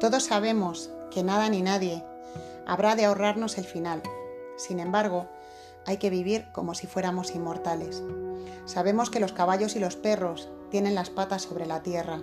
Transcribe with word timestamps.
Todos 0.00 0.24
sabemos 0.24 0.90
que 1.10 1.22
nada 1.22 1.50
ni 1.50 1.60
nadie 1.60 2.02
habrá 2.66 2.96
de 2.96 3.04
ahorrarnos 3.04 3.58
el 3.58 3.66
final. 3.66 4.02
Sin 4.56 4.80
embargo, 4.80 5.28
hay 5.84 5.98
que 5.98 6.08
vivir 6.08 6.46
como 6.52 6.74
si 6.74 6.86
fuéramos 6.86 7.34
inmortales. 7.34 8.02
Sabemos 8.64 9.10
que 9.10 9.20
los 9.20 9.34
caballos 9.34 9.76
y 9.76 9.78
los 9.78 9.96
perros 9.96 10.48
tienen 10.70 10.94
las 10.94 11.10
patas 11.10 11.42
sobre 11.42 11.66
la 11.66 11.82
tierra, 11.82 12.22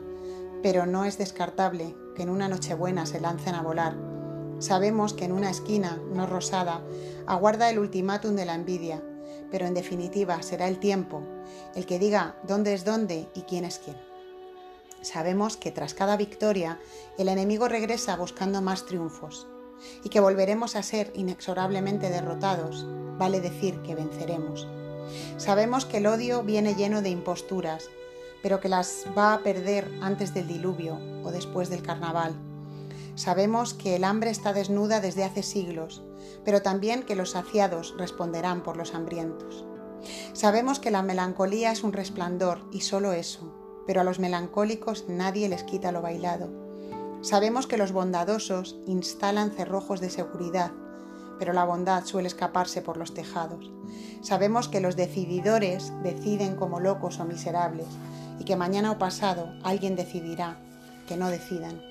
pero 0.64 0.88
no 0.88 1.06
es 1.06 1.20
descartable 1.20 1.96
que 2.16 2.24
en 2.24 2.32
una 2.32 2.50
Nochebuena 2.50 3.06
se 3.06 3.20
lancen 3.20 3.54
a 3.54 3.62
volar. 3.62 3.96
Sabemos 4.58 5.14
que 5.14 5.26
en 5.26 5.32
una 5.32 5.52
esquina, 5.52 6.02
no 6.12 6.26
rosada, 6.26 6.82
aguarda 7.28 7.70
el 7.70 7.78
ultimátum 7.78 8.36
de 8.36 8.46
la 8.46 8.56
envidia, 8.56 9.04
pero 9.52 9.68
en 9.68 9.76
definitiva 9.76 10.42
será 10.42 10.68
el 10.68 10.80
tiempo 10.80 11.22
el 11.76 11.86
que 11.86 12.00
diga 12.00 12.38
dónde 12.42 12.74
es 12.74 12.86
dónde 12.86 13.30
y 13.36 13.42
quién 13.42 13.66
es 13.66 13.78
quién. 13.78 14.07
Sabemos 15.02 15.58
que 15.58 15.72
tras 15.72 15.94
cada 15.94 16.18
victoria 16.18 16.80
el 17.18 17.30
enemigo 17.30 17.68
regresa 17.68 18.16
buscando 18.16 18.62
más 18.62 18.86
triunfos 18.86 19.48
y 20.04 20.10
que 20.10 20.20
volveremos 20.20 20.76
a 20.76 20.84
ser 20.84 21.12
inexorablemente 21.16 22.10
derrotados, 22.10 22.86
vale 23.18 23.42
decir 23.42 23.82
que 23.82 23.96
venceremos. 23.96 24.68
Sabemos 25.38 25.86
que 25.86 25.98
el 25.98 26.08
odio 26.08 26.44
viene 26.44 26.76
lleno 26.76 27.02
de 27.02 27.10
imposturas, 27.10 27.90
pero 28.42 28.60
que 28.60 28.70
las 28.70 29.06
va 29.18 29.34
a 29.34 29.40
perder 29.40 29.90
antes 30.02 30.34
del 30.34 30.48
diluvio 30.48 31.00
o 31.24 31.32
después 31.32 31.70
del 31.70 31.82
carnaval. 31.84 32.36
Sabemos 33.16 33.74
que 33.74 33.96
el 33.96 34.04
hambre 34.04 34.30
está 34.30 34.54
desnuda 34.54 35.00
desde 35.00 35.24
hace 35.24 35.42
siglos, 35.42 36.04
pero 36.46 36.62
también 36.62 37.04
que 37.04 37.16
los 37.16 37.32
saciados 37.32 37.96
responderán 37.98 38.62
por 38.62 38.78
los 38.78 38.94
hambrientos. 38.94 39.66
Sabemos 40.34 40.80
que 40.80 40.92
la 40.92 41.02
melancolía 41.02 41.72
es 41.72 41.84
un 41.84 41.94
resplandor 41.94 42.62
y 42.72 42.82
solo 42.82 43.14
eso, 43.14 43.52
pero 43.88 44.02
a 44.02 44.04
los 44.04 44.20
melancólicos 44.20 45.06
nadie 45.08 45.50
les 45.50 45.64
quita 45.64 45.92
lo 45.92 46.04
bailado. 46.04 46.50
Sabemos 47.22 47.66
que 47.66 47.78
los 47.78 47.94
bondadosos 47.94 48.78
instalan 48.86 49.52
cerrojos 49.52 50.02
de 50.02 50.12
seguridad, 50.12 50.72
pero 51.40 51.54
la 51.54 51.66
bondad 51.66 52.04
suele 52.06 52.28
escaparse 52.28 52.82
por 52.82 52.98
los 52.98 53.14
tejados. 53.14 53.72
Sabemos 54.22 54.68
que 54.68 54.82
los 54.82 54.96
decididores 54.96 55.92
deciden 56.04 56.56
como 56.56 56.80
locos 56.80 57.20
o 57.20 57.26
miserables 57.26 57.88
y 58.40 58.44
que 58.44 58.56
mañana 58.56 58.92
o 58.92 59.00
pasado 59.00 59.54
alguien 59.64 59.96
decidirá 59.96 60.58
que 61.08 61.18
no 61.18 61.30
decidan. 61.30 61.82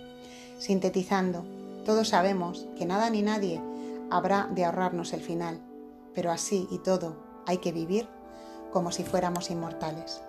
Sintetizando, 0.58 1.44
todos 1.84 2.08
sabemos 2.08 2.66
que 2.76 2.86
nada 2.86 3.10
ni 3.10 3.22
nadie 3.22 3.60
habrá 4.10 4.48
de 4.54 4.64
ahorrarnos 4.64 5.12
el 5.12 5.20
final, 5.20 5.60
pero 6.14 6.30
así 6.30 6.68
y 6.70 6.78
todo 6.78 7.16
hay 7.46 7.58
que 7.58 7.72
vivir 7.72 8.08
como 8.72 8.92
si 8.92 9.04
fuéramos 9.04 9.50
inmortales. 9.50 10.20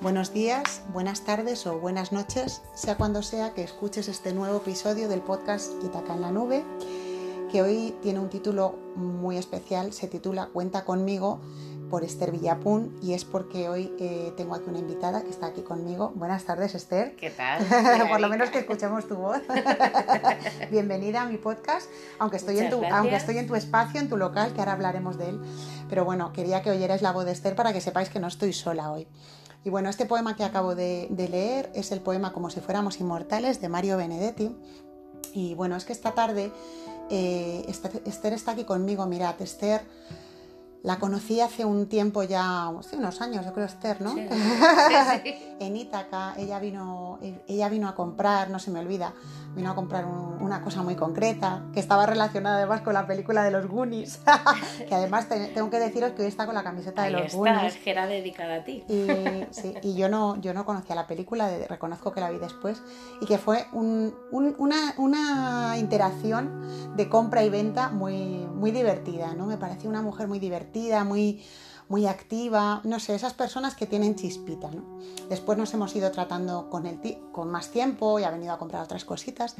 Buenos 0.00 0.32
días, 0.32 0.82
buenas 0.92 1.22
tardes 1.22 1.66
o 1.66 1.80
buenas 1.80 2.12
noches, 2.12 2.62
sea 2.72 2.96
cuando 2.96 3.20
sea 3.20 3.52
que 3.52 3.64
escuches 3.64 4.06
este 4.06 4.32
nuevo 4.32 4.58
episodio 4.58 5.08
del 5.08 5.22
podcast 5.22 5.72
Itaca 5.82 6.14
en 6.14 6.20
la 6.20 6.30
Nube, 6.30 6.62
que 7.50 7.62
hoy 7.62 7.96
tiene 8.00 8.20
un 8.20 8.30
título 8.30 8.78
muy 8.94 9.38
especial, 9.38 9.92
se 9.92 10.06
titula 10.06 10.50
Cuenta 10.52 10.84
conmigo 10.84 11.40
por 11.90 12.04
Esther 12.04 12.30
Villapun 12.30 12.96
y 13.02 13.14
es 13.14 13.24
porque 13.24 13.68
hoy 13.68 13.92
eh, 13.98 14.32
tengo 14.36 14.54
aquí 14.54 14.66
una 14.68 14.78
invitada 14.78 15.22
que 15.22 15.30
está 15.30 15.46
aquí 15.46 15.62
conmigo. 15.62 16.12
Buenas 16.14 16.44
tardes, 16.44 16.74
Esther. 16.76 17.16
¿Qué 17.16 17.30
tal? 17.30 17.64
por 18.08 18.20
lo 18.20 18.28
menos 18.28 18.50
que 18.50 18.58
escuchemos 18.58 19.08
tu 19.08 19.16
voz. 19.16 19.40
Bienvenida 20.70 21.22
a 21.22 21.26
mi 21.26 21.38
podcast, 21.38 21.90
aunque 22.20 22.36
estoy, 22.36 22.60
en 22.60 22.70
tu, 22.70 22.84
aunque 22.84 23.16
estoy 23.16 23.38
en 23.38 23.48
tu 23.48 23.56
espacio, 23.56 24.00
en 24.00 24.08
tu 24.08 24.16
local, 24.16 24.52
que 24.52 24.60
ahora 24.60 24.74
hablaremos 24.74 25.18
de 25.18 25.30
él. 25.30 25.40
Pero 25.88 26.04
bueno, 26.04 26.32
quería 26.32 26.62
que 26.62 26.70
oyerais 26.70 27.02
la 27.02 27.10
voz 27.10 27.24
de 27.24 27.32
Esther 27.32 27.56
para 27.56 27.72
que 27.72 27.80
sepáis 27.80 28.10
que 28.10 28.20
no 28.20 28.28
estoy 28.28 28.52
sola 28.52 28.92
hoy. 28.92 29.08
Y 29.68 29.70
bueno, 29.70 29.90
este 29.90 30.06
poema 30.06 30.34
que 30.34 30.44
acabo 30.44 30.74
de, 30.74 31.08
leer 31.10 31.70
es 31.74 31.92
el 31.92 32.00
poema 32.00 32.32
Como 32.32 32.48
si 32.48 32.58
fuéramos 32.60 33.00
inmortales 33.00 33.60
de 33.60 33.68
Mario 33.68 33.98
Benedetti. 33.98 34.56
Y 35.34 35.54
bueno, 35.56 35.76
es 35.76 35.84
que 35.84 35.92
esta 35.92 36.12
tarde 36.12 36.50
eh, 37.10 37.70
Esther 38.06 38.32
está 38.32 38.52
aquí 38.52 38.64
conmigo. 38.64 39.04
Mirad, 39.04 39.42
Esther 39.42 39.82
la 40.82 40.98
conocí 40.98 41.42
hace 41.42 41.66
un 41.66 41.86
tiempo 41.86 42.22
ya, 42.22 42.68
hace 42.68 42.96
unos 42.96 43.20
años, 43.20 43.44
yo 43.44 43.52
creo 43.52 43.66
Esther, 43.66 44.00
¿no? 44.00 44.14
en 45.60 45.76
Ítaca, 45.76 46.32
ella 46.38 46.58
vino, 46.60 47.18
ella 47.46 47.68
vino 47.68 47.88
a 47.88 47.94
comprar, 47.94 48.48
no 48.48 48.58
se 48.58 48.70
me 48.70 48.80
olvida, 48.80 49.12
vino 49.58 49.72
a 49.72 49.74
comprar 49.74 50.06
una 50.06 50.62
cosa 50.62 50.82
muy 50.82 50.94
concreta, 50.94 51.64
que 51.74 51.80
estaba 51.80 52.06
relacionada 52.06 52.58
además 52.58 52.80
con 52.80 52.94
la 52.94 53.06
película 53.06 53.42
de 53.42 53.50
los 53.50 53.66
Goonies, 53.66 54.20
que 54.88 54.94
además 54.94 55.28
tengo 55.28 55.68
que 55.68 55.78
deciros 55.78 56.12
que 56.12 56.22
hoy 56.22 56.28
está 56.28 56.46
con 56.46 56.54
la 56.54 56.62
camiseta 56.62 57.02
de 57.02 57.10
los 57.10 57.22
está, 57.22 57.36
Goonies. 57.36 57.74
Es 57.74 57.82
que 57.82 57.90
era 57.90 58.06
dedicada 58.06 58.56
a 58.56 58.64
ti. 58.64 58.84
Y, 58.88 59.06
sí, 59.50 59.74
y 59.82 59.96
yo, 59.96 60.08
no, 60.08 60.40
yo 60.40 60.54
no 60.54 60.64
conocía 60.64 60.94
la 60.94 61.06
película, 61.08 61.50
reconozco 61.68 62.12
que 62.12 62.20
la 62.20 62.30
vi 62.30 62.38
después, 62.38 62.80
y 63.20 63.26
que 63.26 63.36
fue 63.36 63.66
una, 63.72 64.94
una 64.96 65.76
interacción 65.76 66.96
de 66.96 67.08
compra 67.08 67.42
y 67.42 67.50
venta 67.50 67.88
muy, 67.90 68.46
muy 68.54 68.70
divertida, 68.70 69.34
¿no? 69.34 69.46
Me 69.46 69.56
pareció 69.56 69.90
una 69.90 70.02
mujer 70.02 70.28
muy 70.28 70.38
divertida 70.38 71.02
muy, 71.04 71.42
muy 71.88 72.06
activa, 72.06 72.80
no 72.84 73.00
sé, 73.00 73.14
esas 73.14 73.34
personas 73.34 73.74
que 73.74 73.86
tienen 73.86 74.14
chispita. 74.14 74.70
Después 75.28 75.56
nos 75.56 75.72
hemos 75.74 75.94
ido 75.96 76.10
tratando 76.10 76.68
con, 76.68 76.86
el 76.86 76.98
con 77.32 77.50
más 77.50 77.68
tiempo 77.68 78.18
y 78.18 78.24
ha 78.24 78.30
venido 78.30 78.52
a 78.52 78.58
comprar 78.58 78.82
otras 78.82 79.04
cositas. 79.04 79.56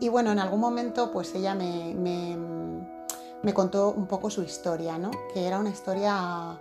Y 0.00 0.08
bueno, 0.08 0.32
en 0.32 0.40
algún 0.40 0.60
momento 0.60 1.12
pues 1.12 1.34
ella 1.34 1.54
me, 1.54 1.94
me, 1.94 3.54
contó 3.54 3.92
un 3.92 4.06
poco 4.06 4.30
su 4.30 4.42
historia, 4.42 4.98
¿no? 4.98 5.10
que 5.32 5.46
era 5.46 5.58
una 5.58 5.70
historia 5.70 6.60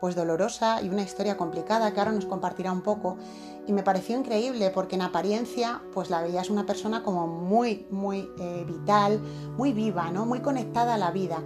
pues 0.00 0.14
dolorosa 0.14 0.82
y 0.82 0.90
una 0.90 1.02
historia 1.02 1.36
complicada 1.38 1.92
que 1.92 2.00
ahora 2.00 2.12
nos 2.12 2.26
compartirá 2.26 2.70
un 2.70 2.82
poco 2.82 3.16
y 3.66 3.72
me 3.72 3.82
pareció 3.82 4.18
increíble 4.18 4.70
porque 4.70 4.96
en 4.96 5.02
apariencia 5.02 5.80
pues 5.94 6.10
la 6.10 6.20
veías 6.20 6.50
una 6.50 6.66
persona 6.66 7.02
como 7.02 7.26
muy 7.26 7.86
muy 7.90 8.28
eh, 8.38 8.64
vital, 8.66 9.18
muy 9.56 9.72
viva, 9.72 10.10
¿no? 10.10 10.26
muy 10.26 10.40
conectada 10.40 10.94
a 10.94 10.98
la 10.98 11.10
vida 11.12 11.42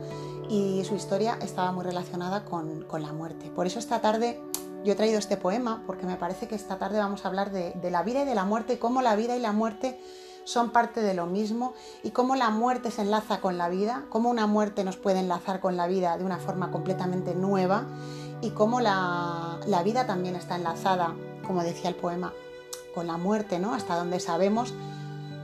y 0.50 0.84
su 0.84 0.96
historia 0.96 1.38
estaba 1.40 1.70
muy 1.70 1.84
relacionada 1.84 2.44
con, 2.44 2.84
la 3.00 3.12
muerte. 3.12 3.50
Por 3.50 3.68
eso 3.68 3.78
esta 3.78 4.00
tarde 4.00 4.42
yo 4.84 4.92
he 4.92 4.96
traído 4.96 5.18
este 5.18 5.36
poema, 5.36 5.84
porque 5.86 6.06
me 6.06 6.16
parece 6.16 6.48
que 6.48 6.56
esta 6.56 6.76
tarde 6.76 6.98
vamos 6.98 7.24
a 7.24 7.28
hablar 7.28 7.52
de, 7.52 7.72
la 7.88 8.02
vida 8.02 8.22
y 8.22 8.24
de 8.24 8.34
la 8.34 8.44
muerte, 8.44 8.80
cómo 8.80 9.00
la 9.00 9.14
vida 9.14 9.36
y 9.36 9.40
la 9.40 9.52
muerte 9.52 10.00
son 10.44 10.70
parte 10.70 11.02
de 11.02 11.14
lo 11.14 11.26
mismo 11.26 11.74
y 12.02 12.10
cómo 12.10 12.34
la 12.34 12.50
muerte 12.50 12.90
se 12.90 13.02
enlaza 13.02 13.40
con 13.40 13.58
la 13.58 13.68
vida, 13.68 14.06
cómo 14.08 14.28
una 14.28 14.48
muerte 14.48 14.82
nos 14.82 14.96
puede 14.96 15.20
enlazar 15.20 15.60
con 15.60 15.76
la 15.76 15.86
vida 15.86 16.18
de 16.18 16.24
una 16.24 16.38
forma 16.38 16.72
completamente 16.72 17.36
nueva 17.36 17.84
y 18.40 18.50
cómo 18.50 18.80
la, 18.80 19.60
la 19.66 19.82
vida 19.84 20.08
también 20.08 20.34
está 20.34 20.56
enlazada, 20.56 21.14
como 21.46 21.62
decía 21.62 21.90
el 21.90 21.96
poema, 21.96 22.32
con 22.92 23.06
la 23.06 23.18
muerte, 23.18 23.60
¿no? 23.60 23.72
Hasta 23.72 23.94
donde 23.94 24.18
sabemos 24.18 24.74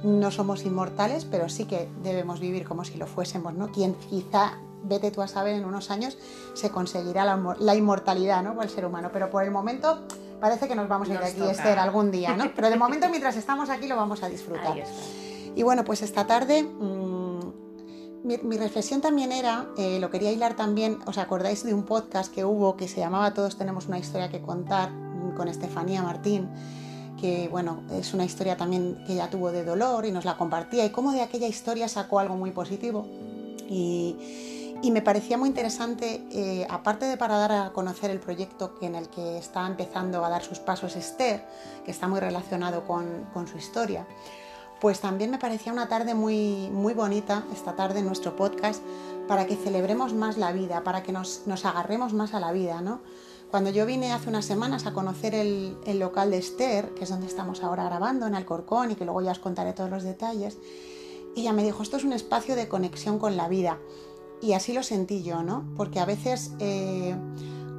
no 0.02 0.30
somos 0.32 0.64
inmortales, 0.64 1.24
pero 1.24 1.48
sí 1.48 1.66
que 1.66 1.88
debemos 2.02 2.40
vivir 2.40 2.66
como 2.66 2.84
si 2.84 2.96
lo 2.96 3.06
fuésemos, 3.06 3.54
¿no? 3.54 3.70
Quien 3.70 3.94
quizá 3.94 4.58
vete 4.88 5.10
tú 5.10 5.22
a 5.22 5.28
saber, 5.28 5.54
en 5.54 5.64
unos 5.64 5.90
años 5.90 6.16
se 6.54 6.70
conseguirá 6.70 7.24
la, 7.24 7.74
inmortalidad 7.74 8.42
¿no? 8.42 8.54
por 8.54 8.64
el 8.64 8.70
ser 8.70 8.84
humano. 8.84 9.10
Pero 9.12 9.30
por 9.30 9.44
el 9.44 9.50
momento 9.50 10.06
parece 10.40 10.68
que 10.68 10.74
nos 10.74 10.88
vamos 10.88 11.08
a 11.08 11.14
ir 11.14 11.20
de 11.20 11.26
aquí, 11.26 11.42
Esther, 11.42 11.78
algún 11.78 12.10
día, 12.10 12.36
¿no? 12.36 12.52
Pero 12.54 12.70
de 12.70 12.76
momento, 12.76 13.08
mientras 13.10 13.36
estamos 13.36 13.70
aquí, 13.70 13.86
lo 13.86 13.96
vamos 13.96 14.22
a 14.22 14.28
disfrutar. 14.28 14.76
Y 15.54 15.62
bueno, 15.62 15.84
pues 15.84 16.02
esta 16.02 16.26
tarde 16.26 16.62
mm, 16.62 17.26
mi, 18.24 18.56
reflexión 18.56 19.00
también 19.00 19.32
era, 19.32 19.68
eh, 19.78 19.98
lo 20.00 20.10
quería 20.10 20.32
hilar 20.32 20.54
también, 20.54 20.98
¿os 21.06 21.16
acordáis 21.16 21.64
de 21.64 21.72
un 21.72 21.84
podcast 21.84 22.32
que 22.32 22.44
hubo 22.44 22.76
que 22.76 22.88
se 22.88 23.00
llamaba 23.00 23.32
Todos 23.32 23.56
tenemos 23.56 23.86
una 23.86 23.98
historia 23.98 24.28
que 24.28 24.42
contar 24.42 24.90
mm, 24.90 25.36
con 25.36 25.48
Estefanía 25.48 26.02
Martín? 26.02 26.48
que 27.16 27.48
bueno, 27.48 27.82
es 27.92 28.12
una 28.14 28.24
historia 28.24 28.56
también 28.56 29.02
que 29.06 29.14
ella 29.14 29.30
tuvo 29.30 29.50
de 29.50 29.64
dolor 29.64 30.04
y 30.04 30.12
nos 30.12 30.24
la 30.24 30.36
compartía 30.36 30.84
y 30.84 30.90
cómo 30.90 31.12
de 31.12 31.22
aquella 31.22 31.48
historia 31.48 31.88
sacó 31.88 32.18
algo 32.18 32.36
muy 32.36 32.50
positivo. 32.50 33.06
Y, 33.68 34.16
y 34.82 34.90
me 34.90 35.02
parecía 35.02 35.38
muy 35.38 35.48
interesante, 35.48 36.26
eh, 36.30 36.66
aparte 36.68 37.06
de 37.06 37.16
para 37.16 37.36
dar 37.36 37.52
a 37.52 37.72
conocer 37.72 38.10
el 38.10 38.20
proyecto 38.20 38.74
en 38.80 38.94
el 38.94 39.08
que 39.08 39.38
está 39.38 39.66
empezando 39.66 40.24
a 40.24 40.28
dar 40.28 40.42
sus 40.42 40.58
pasos 40.58 40.96
Esther, 40.96 41.44
que 41.84 41.90
está 41.90 42.08
muy 42.08 42.20
relacionado 42.20 42.84
con, 42.86 43.26
su 43.46 43.56
historia, 43.56 44.06
pues 44.80 45.00
también 45.00 45.30
me 45.30 45.38
parecía 45.38 45.72
una 45.72 45.88
tarde 45.88 46.14
muy, 46.14 46.68
muy 46.70 46.94
bonita, 46.94 47.44
esta 47.52 47.74
tarde 47.74 48.00
en 48.00 48.06
nuestro 48.06 48.36
podcast, 48.36 48.82
para 49.26 49.46
que 49.46 49.56
celebremos 49.56 50.12
más 50.14 50.36
la 50.36 50.52
vida, 50.52 50.84
para 50.84 51.02
que 51.02 51.12
nos, 51.12 51.42
agarremos 51.64 52.12
más 52.12 52.34
a 52.34 52.40
la 52.40 52.52
vida, 52.52 52.80
¿no? 52.80 53.00
Cuando 53.50 53.70
yo 53.70 53.86
vine 53.86 54.12
hace 54.12 54.28
unas 54.28 54.44
semanas 54.44 54.86
a 54.86 54.92
conocer 54.92 55.34
el, 55.34 55.78
el, 55.86 56.00
local 56.00 56.30
de 56.32 56.38
Esther, 56.38 56.92
que 56.94 57.04
es 57.04 57.10
donde 57.10 57.26
estamos 57.26 57.62
ahora 57.62 57.84
grabando, 57.84 58.26
en 58.26 58.34
Alcorcón, 58.34 58.90
y 58.90 58.94
que 58.96 59.04
luego 59.04 59.22
ya 59.22 59.30
os 59.30 59.38
contaré 59.38 59.72
todos 59.72 59.88
los 59.88 60.02
detalles, 60.02 60.58
ella 61.36 61.52
me 61.52 61.62
dijo, 61.62 61.82
esto 61.82 61.96
es 61.98 62.04
un 62.04 62.12
espacio 62.12 62.56
de 62.56 62.66
conexión 62.66 63.18
con 63.18 63.36
la 63.36 63.46
vida. 63.46 63.78
Y 64.42 64.52
así 64.52 64.72
lo 64.72 64.82
sentí 64.82 65.22
yo, 65.22 65.42
¿no? 65.42 65.72
Porque 65.76 66.00
a 66.00 66.04
veces 66.04 66.52
eh, 66.58 67.16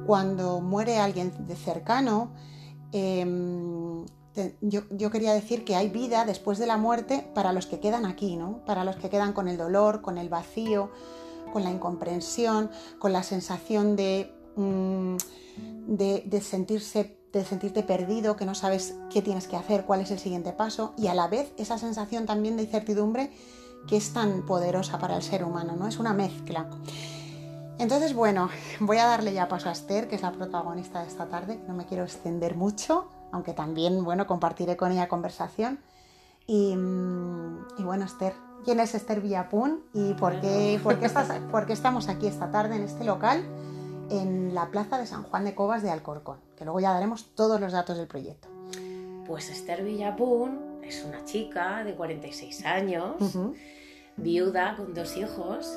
cuando 0.06 0.60
muere 0.60 0.98
alguien 0.98 1.46
de 1.46 1.56
cercano, 1.56 2.32
em, 2.92 4.04
yo, 4.60 5.10
quería 5.10 5.32
decir 5.32 5.64
que 5.64 5.76
hay 5.76 5.88
vida 5.88 6.24
después 6.24 6.58
de 6.58 6.66
la 6.66 6.76
muerte 6.76 7.28
para 7.34 7.52
los 7.52 7.66
que 7.66 7.80
quedan 7.80 8.06
aquí, 8.06 8.36
¿no? 8.36 8.64
Para 8.64 8.84
los 8.84 8.96
que 8.96 9.08
quedan 9.08 9.32
con 9.32 9.48
el 9.48 9.56
dolor, 9.56 10.00
con 10.00 10.18
el 10.18 10.28
vacío, 10.28 10.90
con 11.52 11.64
la 11.64 11.70
incomprensión, 11.70 12.70
con 12.98 13.12
la 13.12 13.22
sensación 13.22 13.96
de, 13.96 14.32
mm, 14.56 15.16
de, 15.88 16.40
sentirse 16.40 17.16
de 17.32 17.44
sentirte 17.44 17.82
perdido, 17.82 18.36
que 18.36 18.46
no 18.46 18.54
sabes 18.54 18.94
qué 19.10 19.20
tienes 19.20 19.48
que 19.48 19.56
hacer, 19.56 19.84
cuál 19.84 20.00
es 20.00 20.10
el 20.10 20.18
siguiente 20.18 20.52
paso, 20.52 20.94
y 20.96 21.08
a 21.08 21.14
la 21.14 21.28
vez 21.28 21.52
esa 21.58 21.76
sensación 21.76 22.24
también 22.24 22.56
de 22.56 22.62
incertidumbre 22.62 23.30
que 23.88 23.96
es 23.96 24.12
tan 24.12 24.42
poderosa 24.42 24.98
para 24.98 25.16
el 25.16 25.22
ser 25.22 25.44
humano, 25.44 25.74
¿no? 25.76 25.88
Es 25.88 25.98
una 25.98 26.12
mezcla. 26.12 26.66
Entonces, 27.78 28.14
bueno, 28.14 28.50
voy 28.80 28.98
a 28.98 29.06
darle 29.06 29.32
ya 29.32 29.48
paso 29.48 29.68
a 29.68 29.72
Esther, 29.72 30.08
que 30.08 30.16
es 30.16 30.22
la 30.22 30.32
protagonista 30.32 31.00
de 31.00 31.08
esta 31.08 31.26
tarde, 31.26 31.58
no 31.66 31.74
me 31.74 31.86
quiero 31.86 32.04
extender 32.04 32.54
mucho, 32.54 33.08
aunque 33.32 33.52
también, 33.52 34.04
bueno, 34.04 34.26
compartiré 34.26 34.76
con 34.76 34.92
ella 34.92 35.08
conversación. 35.08 35.80
Y, 36.46 36.76
mm, 36.76 37.84
bueno, 37.84 38.04
Esther, 38.04 38.34
¿quién 38.64 38.80
es 38.80 38.94
Esther 38.94 39.20
Villapun 39.20 39.82
y 39.92 40.14
por 40.14 40.40
qué, 40.40 40.80
por, 40.82 41.02
estás, 41.02 41.30
por 41.50 41.66
qué 41.66 41.72
estamos 41.72 42.08
aquí 42.08 42.26
esta 42.26 42.50
tarde 42.50 42.76
en 42.76 42.82
este 42.82 43.04
local? 43.04 43.44
en 44.10 44.54
la 44.54 44.70
plaza 44.70 44.98
de 44.98 45.06
San 45.06 45.22
Juan 45.22 45.44
de 45.44 45.54
Cobas 45.54 45.82
de 45.82 45.90
Alcorcón, 45.90 46.38
que 46.56 46.64
luego 46.64 46.80
ya 46.80 46.92
daremos 46.92 47.34
todos 47.34 47.60
los 47.60 47.72
datos 47.72 47.96
del 47.96 48.06
proyecto. 48.06 48.48
Pues 49.26 49.50
Esther 49.50 49.84
Villapun 49.84 50.80
es 50.82 51.04
una 51.04 51.24
chica 51.24 51.84
de 51.84 51.94
46 51.94 52.64
años, 52.64 53.16
viuda 54.18 54.76
con 54.76 54.94
dos 54.94 55.16
hijos. 55.16 55.76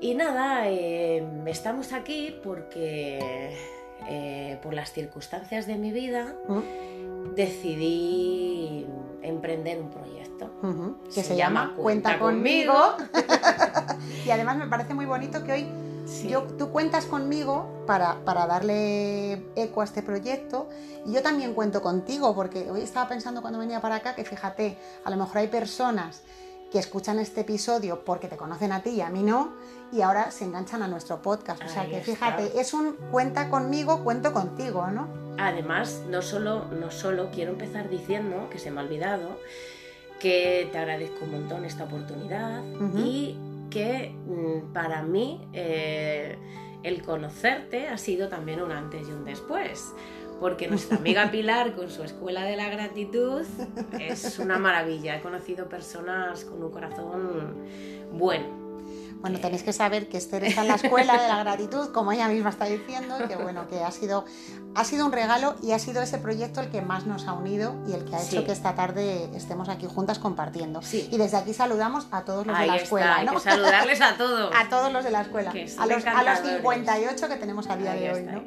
Y 0.00 0.14
nada, 0.14 0.68
em, 0.68 1.46
estamos 1.48 1.92
aquí 1.92 2.36
porque 2.44 3.56
eh, 4.08 4.58
por 4.62 4.74
las 4.74 4.92
circunstancias 4.92 5.66
de 5.66 5.76
mi 5.76 5.90
vida 5.90 6.34
decidí 7.34 8.86
emprender 9.22 9.80
un 9.80 9.90
proyecto 9.90 10.50
que 11.12 11.22
se, 11.22 11.36
llama 11.36 11.74
Cuenta, 11.76 12.18
conmigo. 12.18 12.74
y 14.26 14.30
además 14.30 14.56
me 14.56 14.66
parece 14.66 14.94
muy 14.94 15.06
bonito 15.06 15.42
que 15.44 15.52
hoy 15.52 15.66
yo, 16.28 16.42
tú 16.42 16.70
cuentas 16.70 17.06
conmigo 17.06 17.84
para, 17.86 18.24
para, 18.24 18.46
darle 18.46 19.44
eco 19.56 19.80
a 19.80 19.84
este 19.84 20.02
proyecto 20.02 20.68
y 21.04 21.12
yo 21.12 21.22
también 21.22 21.52
cuento 21.54 21.82
contigo 21.82 22.34
porque 22.34 22.70
hoy 22.70 22.82
estaba 22.82 23.08
pensando 23.08 23.40
cuando 23.42 23.58
venía 23.58 23.80
para 23.80 23.96
acá 23.96 24.14
que 24.14 24.24
fíjate, 24.24 24.78
a 25.04 25.10
lo 25.10 25.16
mejor 25.16 25.38
hay 25.38 25.48
personas 25.48 26.22
que 26.76 26.80
escuchan 26.80 27.18
este 27.18 27.40
episodio 27.40 28.04
porque 28.04 28.28
te 28.28 28.36
conocen 28.36 28.70
a 28.70 28.82
ti 28.82 28.90
y 28.90 29.00
a 29.00 29.08
mí 29.08 29.22
no 29.22 29.54
y 29.92 30.02
ahora 30.02 30.30
se 30.30 30.44
enganchan 30.44 30.82
a 30.82 30.88
nuestro 30.88 31.22
podcast. 31.22 31.64
O 31.64 31.68
sea 31.70 31.88
que 31.88 32.02
fíjate, 32.02 32.60
es 32.60 32.74
un 32.74 32.96
cuenta 33.10 33.48
conmigo, 33.48 34.04
cuento 34.04 34.34
contigo, 34.34 34.86
¿no? 34.88 35.08
Además, 35.38 36.02
no 36.10 36.20
solo, 36.20 36.66
no 36.66 36.90
solo 36.90 37.30
quiero 37.30 37.52
empezar 37.52 37.88
diciendo, 37.88 38.50
que 38.50 38.58
se 38.58 38.70
me 38.70 38.80
ha 38.80 38.84
olvidado, 38.84 39.40
que 40.20 40.68
te 40.70 40.76
agradezco 40.76 41.24
un 41.24 41.30
montón 41.30 41.64
esta 41.64 41.84
oportunidad 41.84 42.62
y 42.94 43.38
que 43.70 44.14
mm, 44.26 44.74
para 44.74 45.02
mí 45.02 45.48
eh, 45.54 46.36
el 46.82 47.02
conocerte 47.02 47.88
ha 47.88 47.96
sido 47.96 48.28
también 48.28 48.60
un 48.60 48.70
antes 48.70 49.08
y 49.08 49.12
un 49.12 49.24
después. 49.24 49.94
Porque 50.40 50.68
nuestra 50.68 50.98
amiga 50.98 51.30
Pilar 51.30 51.74
con 51.74 51.90
su 51.90 52.02
escuela 52.02 52.44
de 52.44 52.56
la 52.56 52.68
gratitud 52.68 53.42
es 53.98 54.38
una 54.38 54.58
maravilla. 54.58 55.16
He 55.16 55.20
conocido 55.20 55.68
personas 55.68 56.44
con 56.44 56.62
un 56.62 56.70
corazón 56.70 57.54
bueno, 58.12 58.66
bueno, 59.20 59.40
tenéis 59.40 59.62
que 59.62 59.72
saber 59.72 60.08
que 60.08 60.18
Esther 60.18 60.44
está 60.44 60.62
en 60.62 60.68
la 60.68 60.74
escuela 60.74 61.20
de 61.20 61.28
la 61.28 61.38
gratitud, 61.42 61.88
como 61.92 62.12
ella 62.12 62.28
misma 62.28 62.50
está 62.50 62.66
diciendo, 62.66 63.16
que 63.26 63.36
bueno, 63.36 63.66
que 63.66 63.82
ha 63.82 63.90
sido, 63.90 64.24
ha 64.74 64.84
sido 64.84 65.06
un 65.06 65.12
regalo 65.12 65.56
y 65.62 65.72
ha 65.72 65.78
sido 65.78 66.02
ese 66.02 66.18
proyecto 66.18 66.60
el 66.60 66.70
que 66.70 66.82
más 66.82 67.06
nos 67.06 67.26
ha 67.26 67.32
unido 67.32 67.74
y 67.88 67.94
el 67.94 68.04
que 68.04 68.14
ha 68.14 68.22
hecho 68.22 68.44
que 68.44 68.52
esta 68.52 68.74
tarde 68.74 69.28
estemos 69.34 69.68
aquí 69.68 69.86
juntas 69.86 70.18
compartiendo. 70.18 70.80
Y 70.92 71.16
desde 71.16 71.38
aquí 71.38 71.54
saludamos 71.54 72.06
a 72.10 72.24
todos 72.24 72.46
los 72.46 72.58
de 72.58 72.66
la 72.66 72.76
escuela. 72.76 73.16
Hay 73.16 73.26
que 73.26 73.40
saludarles 73.40 74.00
a 74.00 74.16
todos. 74.16 74.52
a 74.56 74.68
todos 74.68 74.92
los 74.92 75.02
de 75.02 75.10
la 75.10 75.22
escuela. 75.22 75.50
A 75.50 75.86
los, 75.86 76.06
a 76.06 76.22
los, 76.22 76.38
58 76.40 77.28
que 77.28 77.36
tenemos 77.36 77.68
a 77.68 77.76
día 77.76 77.94
de 77.94 78.12
hoy. 78.12 78.22
¿no? 78.22 78.42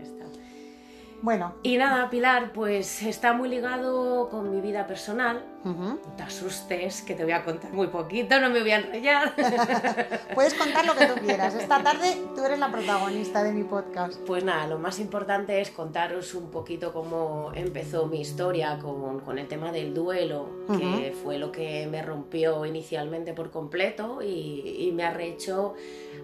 Bueno. 1.21 1.55
Y 1.63 1.77
nada, 1.77 2.09
Pilar, 2.09 2.53
pues 2.53 3.03
está 3.03 3.33
muy 3.33 3.49
ligado 3.49 4.29
con 4.29 4.49
mi 4.51 4.61
vida 4.61 4.87
personal. 4.87 5.43
No 5.63 5.97
te 6.15 6.23
asustes, 6.23 7.01
que 7.01 7.15
te 7.15 7.23
voy 7.23 7.33
a 7.33 7.43
contar 7.43 7.73
muy 7.73 7.87
poquito, 7.87 8.39
no 8.39 8.49
me 8.49 8.61
voy 8.61 8.71
a 8.71 8.77
enrollar. 8.77 9.35
Puedes 10.33 10.53
contar 10.53 10.85
lo 10.85 10.95
que 10.95 11.05
tú 11.05 11.15
quieras. 11.19 11.53
Esta 11.55 11.83
tarde 11.83 12.17
tú 12.35 12.43
eres 12.43 12.59
la 12.59 12.71
protagonista 12.71 13.43
de 13.43 13.51
mi 13.51 13.63
podcast. 13.63 14.19
Pues 14.25 14.43
nada, 14.43 14.67
lo 14.67 14.79
más 14.79 14.99
importante 14.99 15.59
es 15.59 15.71
contaros 15.71 16.33
un 16.33 16.49
poquito 16.49 16.93
cómo 16.93 17.51
empezó 17.53 18.07
mi 18.07 18.21
historia 18.21 18.79
con, 18.79 19.37
el 19.37 19.47
tema 19.47 19.71
del 19.71 19.93
duelo, 19.93 20.49
que 20.77 21.13
fue 21.23 21.37
lo 21.37 21.51
que 21.51 21.87
me 21.87 22.01
rompió 22.01 22.65
inicialmente 22.65 23.33
por 23.33 23.51
completo 23.51 24.21
y, 24.21 24.87
y 24.87 24.91
me 24.93 25.03
ha 25.03 25.11
rehecho 25.11 25.75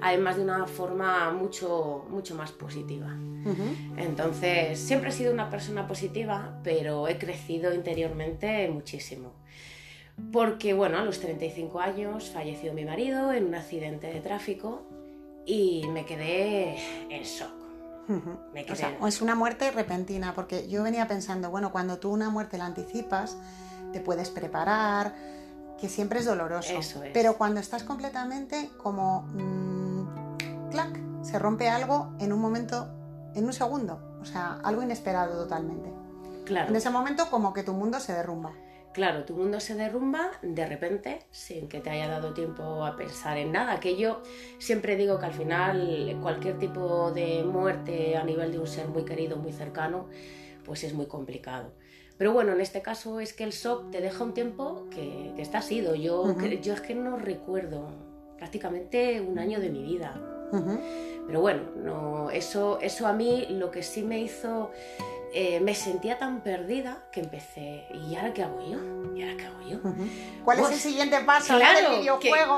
además 0.02 0.38
de 0.38 0.44
una 0.44 0.66
forma 0.66 1.32
mucho, 1.32 2.06
mucho 2.10 2.36
más 2.36 2.52
positiva. 2.52 3.16
Entonces, 3.98 4.80
siempre 4.80 5.10
he 5.10 5.14
sido 5.14 5.32
una 5.32 5.50
persona 5.50 5.88
positiva, 5.88 6.60
pero 6.64 7.08
he 7.08 7.18
crecido 7.18 7.74
interiormente 7.74 8.68
muchísimo. 8.70 9.34
Porque, 10.32 10.74
bueno, 10.74 10.98
a 10.98 11.04
los 11.04 11.20
35 11.20 11.80
años 11.80 12.30
falleció 12.30 12.74
mi 12.74 12.86
marido 12.86 13.34
en 13.34 13.46
un 13.46 13.56
accidente 13.56 14.08
de 14.08 14.22
tráfico 14.22 14.84
y 15.46 15.86
me 15.90 16.06
quedé 16.06 16.78
en 17.10 17.24
shock. 17.24 17.66
O 18.10 18.76
sea, 18.76 18.98
es 19.08 19.22
una 19.22 19.36
muerte 19.36 19.72
repentina, 19.72 20.34
porque 20.34 20.68
yo 20.68 20.84
venía 20.84 21.08
pensando, 21.08 21.50
bueno, 21.50 21.72
cuando 21.72 21.98
tú 21.98 22.12
una 22.12 22.30
muerte 22.30 22.58
la 22.58 22.66
anticipas, 22.66 23.38
te 23.92 24.00
puedes 24.00 24.30
preparar, 24.30 25.16
que 25.80 25.90
siempre 25.90 26.20
es 26.20 26.26
doloroso. 26.26 26.74
Pero 27.14 27.38
cuando 27.38 27.60
estás 27.60 27.84
completamente 27.84 28.70
como, 28.78 29.24
mm, 29.34 30.70
clac, 30.70 31.00
se 31.24 31.40
rompe 31.40 31.68
algo 31.70 32.14
en 32.20 32.32
un 32.32 32.40
momento, 32.40 32.88
en 33.34 33.46
un 33.46 33.54
segundo. 33.54 34.20
O 34.22 34.26
sea, 34.26 34.60
algo 34.64 34.82
inesperado 34.82 35.44
totalmente. 35.44 35.92
Claro. 36.46 36.70
En 36.70 36.76
ese 36.76 36.90
momento 36.90 37.30
como 37.30 37.54
que 37.54 37.64
tu 37.64 37.74
mundo 37.74 38.00
se 38.00 38.14
derrumba. 38.14 38.52
Claro, 38.96 39.26
tu 39.26 39.36
mundo 39.36 39.60
se 39.60 39.76
derrumba 39.76 40.32
de 40.42 40.66
repente 40.66 41.20
sin 41.30 41.68
que 41.68 41.82
te 41.82 41.90
haya 41.90 42.08
dado 42.08 42.34
tiempo 42.34 42.86
a 42.86 42.96
pensar 42.96 43.38
en 43.38 43.52
nada. 43.52 43.82
Que 43.82 43.98
yo 43.98 44.22
siempre 44.58 44.96
digo 44.96 45.20
que 45.20 45.26
al 45.26 45.34
final 45.34 46.18
cualquier 46.22 46.58
tipo 46.58 47.12
de 47.12 47.44
muerte 47.44 48.16
a 48.16 48.24
nivel 48.24 48.54
de 48.54 48.60
un 48.60 48.68
ser 48.68 48.88
muy 48.88 49.04
querido, 49.04 49.36
muy 49.36 49.52
cercano, 49.52 50.08
pues 50.64 50.86
es 50.86 50.94
muy 50.94 51.08
complicado. 51.08 51.74
Pero 52.18 52.32
bueno, 52.32 52.54
en 52.54 52.62
este 52.62 52.82
caso 52.82 53.20
es 53.20 53.34
que 53.34 53.44
el 53.44 53.52
shock 53.52 53.92
te 53.92 54.00
deja 54.00 54.24
un 54.24 54.34
tiempo 54.34 54.88
que, 54.90 55.34
que 55.36 55.42
está 55.42 55.62
sido. 55.62 55.96
Yo, 55.96 56.34
yo 56.62 56.74
es 56.74 56.80
que 56.80 56.96
no 56.96 57.18
recuerdo 57.18 57.90
prácticamente 58.38 59.20
un 59.20 59.40
año 59.40 59.60
de 59.60 59.72
mi 59.72 59.84
vida. 59.84 60.22
Pero 61.28 61.42
bueno, 61.42 61.64
no, 61.76 62.30
eso, 62.30 62.80
eso 62.80 63.08
a 63.08 63.12
mí 63.12 63.46
lo 63.50 63.72
que 63.72 63.84
sí 63.84 64.04
me 64.04 64.22
hizo... 64.22 64.72
Eh, 65.38 65.60
me 65.60 65.76
sentía 65.76 66.18
tan 66.18 66.40
perdida 66.40 67.04
que 67.12 67.20
empecé, 67.20 67.88
¿y 67.94 68.16
ahora 68.16 68.34
qué 68.34 68.44
hago 68.44 68.62
yo? 68.62 69.14
¿Y 69.14 69.22
ahora 69.22 69.36
qué 69.36 69.46
hago 69.46 69.62
yo? 69.68 69.80
¿Cuál 70.46 70.60
es 70.60 70.64
el 70.64 70.72
pues, 70.72 70.82
siguiente 70.82 71.20
paso 71.26 71.58
del 71.58 72.00
videojuego? 72.00 72.58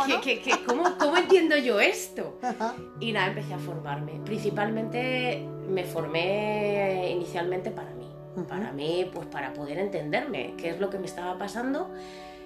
¿cómo, 0.67 0.97
¿cómo, 0.99 1.17
entiendo 1.17 1.57
yo 1.57 1.79
esto? 1.79 2.39
Y 2.99 3.13
nada, 3.13 3.29
empecé 3.29 3.55
a 3.55 3.57
formarme. 3.57 4.21
Principalmente 4.23 5.43
me 5.67 5.85
formé 5.85 7.09
inicialmente 7.09 7.71
para 7.71 7.89
mí 7.89 7.97
para 8.45 8.71
mí, 8.71 9.09
pues 9.11 9.27
para 9.27 9.53
poder 9.53 9.79
entenderme 9.79 10.53
qué 10.57 10.69
es 10.69 10.79
lo 10.79 10.89
que 10.89 10.99
me 10.99 11.05
estaba 11.05 11.37
pasando 11.37 11.89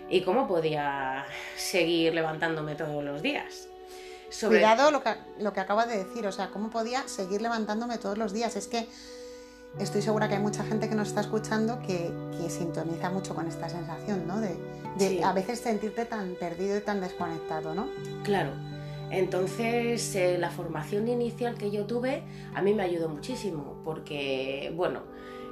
y 0.10 0.22
cómo 0.22 0.48
podía 0.48 1.26
seguir 1.58 2.14
levantándome 2.14 2.76
todos 2.76 3.04
los 3.04 3.22
días. 3.22 3.68
Cuidado 4.40 4.92
lo 4.92 5.04
que, 5.04 5.14
lo 5.40 5.52
que 5.52 5.60
acabas 5.60 5.90
de 5.90 6.06
decir, 6.06 6.26
o 6.26 6.32
sea, 6.32 6.52
cómo 6.52 6.70
podía 6.70 7.06
seguir 7.10 7.42
levantándome 7.42 7.98
todos 7.98 8.18
los 8.18 8.32
días. 8.32 8.56
Es 8.56 8.68
que 8.68 8.88
estoy 9.80 10.02
segura 10.02 10.28
que 10.28 10.36
hay 10.36 10.42
mucha 10.42 10.64
gente 10.64 10.90
que 10.90 10.96
nos 10.96 11.10
está 11.10 11.22
escuchando 11.22 11.80
que, 11.80 12.12
sintoniza 12.50 13.10
mucho 13.10 13.34
con 13.34 13.48
esta 13.48 13.70
sensación, 13.70 14.28
¿no? 14.28 14.42
De, 14.42 15.24
a 15.24 15.32
veces 15.32 15.60
sentirte 15.60 16.06
tan 16.06 16.36
perdido 16.36 16.78
y 16.78 16.82
tan 16.82 17.00
desconectado, 17.00 17.74
¿no? 17.74 17.88
Claro. 18.24 18.52
Entonces, 19.10 20.16
eh, 20.16 20.38
la 20.38 20.50
formación 20.50 21.08
inicial 21.08 21.56
que 21.56 21.72
yo 21.72 21.86
tuve 21.86 22.24
a 22.54 22.62
mí 22.62 22.74
me 22.74 22.84
ayudó 22.84 23.08
muchísimo, 23.08 23.82
porque, 23.86 24.74
bueno, 24.76 25.02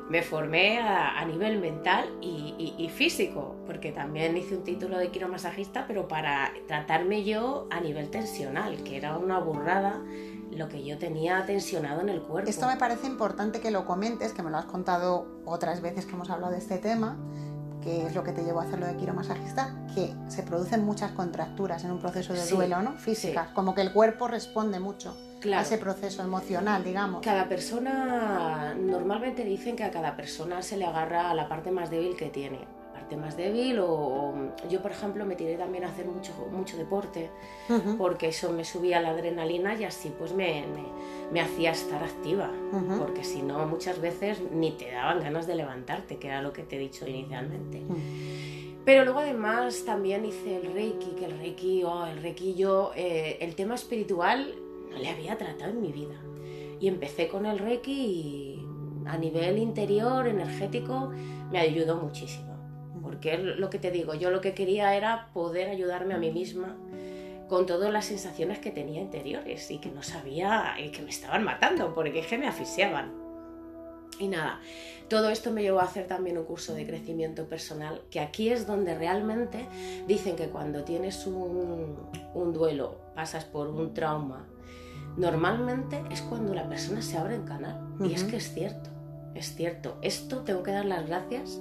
me 0.09 0.23
formé 0.23 0.79
a, 0.79 1.23
nivel 1.25 1.59
mental 1.59 2.09
y, 2.19 2.89
físico, 2.89 3.55
porque 3.67 3.91
también 3.91 4.35
hice 4.35 4.55
un 4.55 4.63
título 4.63 4.97
de 4.97 5.09
quiromasajista, 5.09 5.85
pero 5.88 6.07
para 6.07 6.51
tratarme 6.67 7.23
yo 7.23 7.67
a 7.69 7.79
nivel 7.79 8.09
tensional, 8.09 8.83
que 8.83 8.97
era 8.97 9.17
una 9.17 9.39
burrada 9.39 10.01
lo 10.51 10.67
que 10.69 10.83
yo 10.83 10.97
tenía 10.97 11.45
tensionado 11.45 12.01
en 12.01 12.09
el 12.09 12.21
cuerpo. 12.21 12.49
Esto 12.49 12.67
me 12.67 12.77
parece 12.77 13.07
importante 13.07 13.59
que 13.59 13.71
lo 13.71 13.85
comentes, 13.85 14.33
que 14.33 14.43
me 14.43 14.49
lo 14.49 14.57
has 14.57 14.65
contado 14.65 15.41
otras 15.45 15.81
veces 15.81 16.05
que 16.05 16.13
hemos 16.13 16.29
hablado 16.29 16.51
de 16.51 16.59
este 16.59 16.77
tema, 16.77 17.17
que 17.81 18.05
es 18.05 18.15
lo 18.15 18.23
que 18.23 18.31
te 18.31 18.43
llevó 18.43 18.59
a 18.59 18.63
hacer 18.63 18.79
lo 18.79 18.87
de 18.87 18.95
quiromasajista, 18.97 19.75
que 19.93 20.13
se 20.27 20.43
producen 20.43 20.83
muchas 20.83 21.11
contracturas 21.11 21.83
en 21.83 21.91
un 21.91 21.99
proceso 21.99 22.33
de 22.33 22.45
duelo, 22.47 22.81
¿no? 22.81 22.97
Físicas, 22.97 23.49
como 23.51 23.73
que 23.73 23.81
el 23.81 23.93
cuerpo 23.93 24.27
responde 24.27 24.79
mucho 24.79 25.15
a 25.55 25.61
ese 25.61 25.77
proceso 25.77 26.21
emocional, 26.21 26.83
digamos. 26.83 27.21
Cada 27.23 27.47
persona, 27.47 28.75
normalmente 28.77 29.43
dicen 29.43 29.75
que 29.75 29.83
a 29.83 29.91
cada 29.91 30.15
persona 30.15 30.61
se 30.61 30.77
le 30.77 30.85
agarra 30.85 31.29
a 31.29 31.33
la 31.33 31.47
parte 31.47 31.71
más 31.71 31.89
débil 31.89 32.15
que 32.17 32.29
tiene. 32.29 32.78
Más 33.17 33.37
débil 33.37 33.79
o, 33.79 34.33
yo 34.69 34.81
por 34.81 34.91
ejemplo 34.91 35.25
me 35.25 35.35
tiré 35.35 35.55
también 35.55 35.83
a 35.83 35.87
hacer 35.87 36.05
mucho, 36.05 36.33
mucho 36.51 36.77
deporte 36.77 37.29
porque 37.97 38.29
eso 38.29 38.51
me 38.51 38.63
subía 38.63 39.01
la 39.01 39.09
adrenalina 39.09 39.75
y 39.75 39.83
así 39.83 40.11
pues 40.17 40.33
me, 40.33 40.63
me, 41.31 41.41
hacía 41.41 41.71
estar 41.71 42.03
activa 42.03 42.51
porque 42.97 43.23
si 43.23 43.41
no 43.41 43.65
muchas 43.65 43.99
veces 44.01 44.41
ni 44.51 44.71
te 44.71 44.91
daban 44.91 45.21
ganas 45.21 45.47
de 45.47 45.55
levantarte 45.55 46.17
que 46.17 46.27
era 46.27 46.41
lo 46.41 46.53
que 46.53 46.63
te 46.63 46.75
he 46.75 46.79
dicho 46.79 47.07
inicialmente. 47.07 47.81
Pero 48.85 49.03
luego 49.03 49.19
además 49.19 49.83
también 49.85 50.25
hice 50.25 50.55
el 50.55 50.73
Reiki, 50.73 51.11
que 51.11 51.25
el 51.25 51.37
Reiki, 51.37 51.83
oh, 51.83 52.07
el 52.07 52.23
Reiki 52.23 52.55
yo, 52.55 52.91
eh, 52.95 53.37
el 53.39 53.53
tema 53.53 53.75
espiritual 53.75 54.55
no 54.89 54.97
le 54.97 55.09
había 55.09 55.37
tratado 55.37 55.69
en 55.69 55.81
mi 55.81 55.91
vida. 55.91 56.15
Y 56.79 56.87
empecé 56.87 57.27
con 57.27 57.45
el 57.45 57.59
Reiki 57.59 57.91
y 57.91 58.65
a 59.05 59.17
nivel 59.17 59.57
interior, 59.57 60.27
energético, 60.27 61.11
me 61.51 61.59
ayudó 61.59 61.97
muchísimo. 61.97 62.48
Porque 63.09 63.33
es 63.33 63.39
lo 63.41 63.71
que 63.71 63.79
te 63.79 63.89
digo, 63.89 64.13
yo 64.13 64.29
lo 64.29 64.39
que 64.39 64.53
quería 64.53 64.95
era 64.95 65.29
poder 65.33 65.67
ayudarme 65.67 66.13
a 66.13 66.19
mí 66.19 66.31
misma 66.31 66.77
con 67.47 67.65
todas 67.65 67.91
las 67.91 68.05
sensaciones 68.05 68.59
que 68.59 68.69
tenía 68.69 69.01
interiores 69.01 69.71
y 69.71 69.79
que 69.79 69.89
no 69.89 70.03
sabía 70.03 70.75
y 70.79 70.91
que 70.91 71.01
me 71.01 71.09
estaban 71.09 71.43
matando 71.43 71.95
porque 71.95 72.19
es 72.19 72.27
que 72.27 72.37
me 72.37 72.47
asfixiaban. 72.47 73.11
Y 74.19 74.27
nada, 74.27 74.59
todo 75.07 75.29
esto 75.29 75.49
me 75.49 75.63
llevó 75.63 75.79
a 75.79 75.85
hacer 75.85 76.05
también 76.05 76.37
un 76.37 76.45
curso 76.45 76.75
de 76.75 76.85
crecimiento 76.85 77.47
personal, 77.47 78.03
que 78.11 78.19
aquí 78.19 78.49
es 78.49 78.67
donde 78.67 78.93
realmente 78.93 79.65
dicen 80.07 80.35
que 80.35 80.49
cuando 80.49 80.83
tienes 80.83 81.25
un, 81.25 81.97
un 82.35 82.53
duelo, 82.53 82.99
pasas 83.15 83.45
por 83.45 83.69
un 83.69 83.95
trauma, 83.95 84.45
normalmente 85.17 86.03
es 86.11 86.21
cuando 86.21 86.53
la 86.53 86.69
persona 86.69 87.01
se 87.01 87.17
abre 87.17 87.33
en 87.33 87.45
canal. 87.45 87.87
Y 88.01 88.13
es 88.13 88.23
que 88.23 88.35
es 88.35 88.53
cierto, 88.53 88.91
es 89.33 89.55
cierto. 89.55 89.97
Esto 90.03 90.43
tengo 90.43 90.61
que 90.61 90.71
dar 90.71 90.85
las 90.85 91.07
gracias 91.07 91.59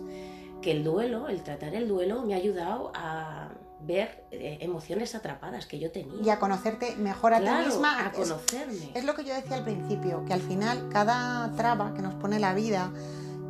que 0.61 0.73
el 0.73 0.85
duelo, 0.85 1.29
el 1.29 1.43
tratar 1.43 1.75
el 1.75 1.89
duelo, 1.89 2.23
me 2.23 2.35
ha 2.35 2.37
ayudado 2.37 2.93
a 2.95 3.51
ver 3.81 4.25
eh, 4.31 4.59
emociones 4.61 5.15
atrapadas 5.15 5.67
que 5.67 5.79
yo 5.79 5.91
tenía. 5.91 6.23
Y 6.23 6.31
a 6.31 6.39
conocerte 6.39 6.97
mejor 6.97 7.35
a 7.35 7.39
ti 7.39 7.67
misma. 7.67 8.07
A 8.07 8.13
conocerme. 8.13 8.93
Es, 8.95 9.05
lo 9.05 9.15
que 9.15 9.25
yo 9.25 9.35
decía 9.35 9.57
al 9.57 9.65
principio, 9.65 10.25
que 10.25 10.33
al 10.33 10.41
final 10.41 10.89
cada 10.91 11.53
traba 11.57 11.95
que 11.95 12.03
nos 12.03 12.15
pone 12.15 12.39
la 12.39 12.55
vida, 12.55 12.93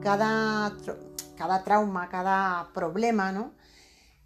cada, 0.03 0.73
cada 1.37 1.65
trauma, 1.65 2.09
cada 2.09 2.69
problema, 2.75 3.33
¿no? 3.33 3.53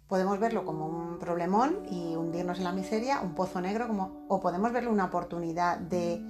Podemos 0.07 0.39
verlo 0.39 0.65
como 0.65 0.87
un 0.87 1.17
problemón 1.17 1.85
y 1.89 2.15
hundirnos 2.15 2.57
en 2.57 2.65
la 2.65 2.71
miseria, 2.71 3.21
un 3.21 3.33
pozo 3.33 3.61
negro, 3.61 3.87
como, 3.87 4.25
o 4.27 4.41
podemos 4.41 4.71
verlo 4.71 4.91
una 4.91 5.05
oportunidad 5.05 5.77
de 5.77 6.21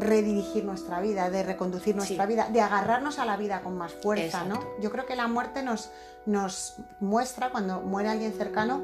redirigir 0.00 0.64
nuestra 0.64 1.00
vida, 1.00 1.30
de 1.30 1.42
reconducir 1.42 1.94
nuestra 1.94 2.26
vida, 2.26 2.48
de 2.50 2.60
agarrarnos 2.60 3.18
a 3.18 3.24
la 3.24 3.36
vida 3.36 3.60
con 3.62 3.76
más 3.76 3.92
fuerza, 3.92 4.44
¿no? 4.44 4.60
Yo 4.80 4.90
creo 4.90 5.06
que 5.06 5.14
la 5.14 5.28
muerte 5.28 5.62
nos, 5.62 5.90
nos 6.26 6.76
muestra, 7.00 7.50
cuando 7.50 7.80
muere 7.80 8.08
alguien 8.08 8.32
cercano, 8.32 8.82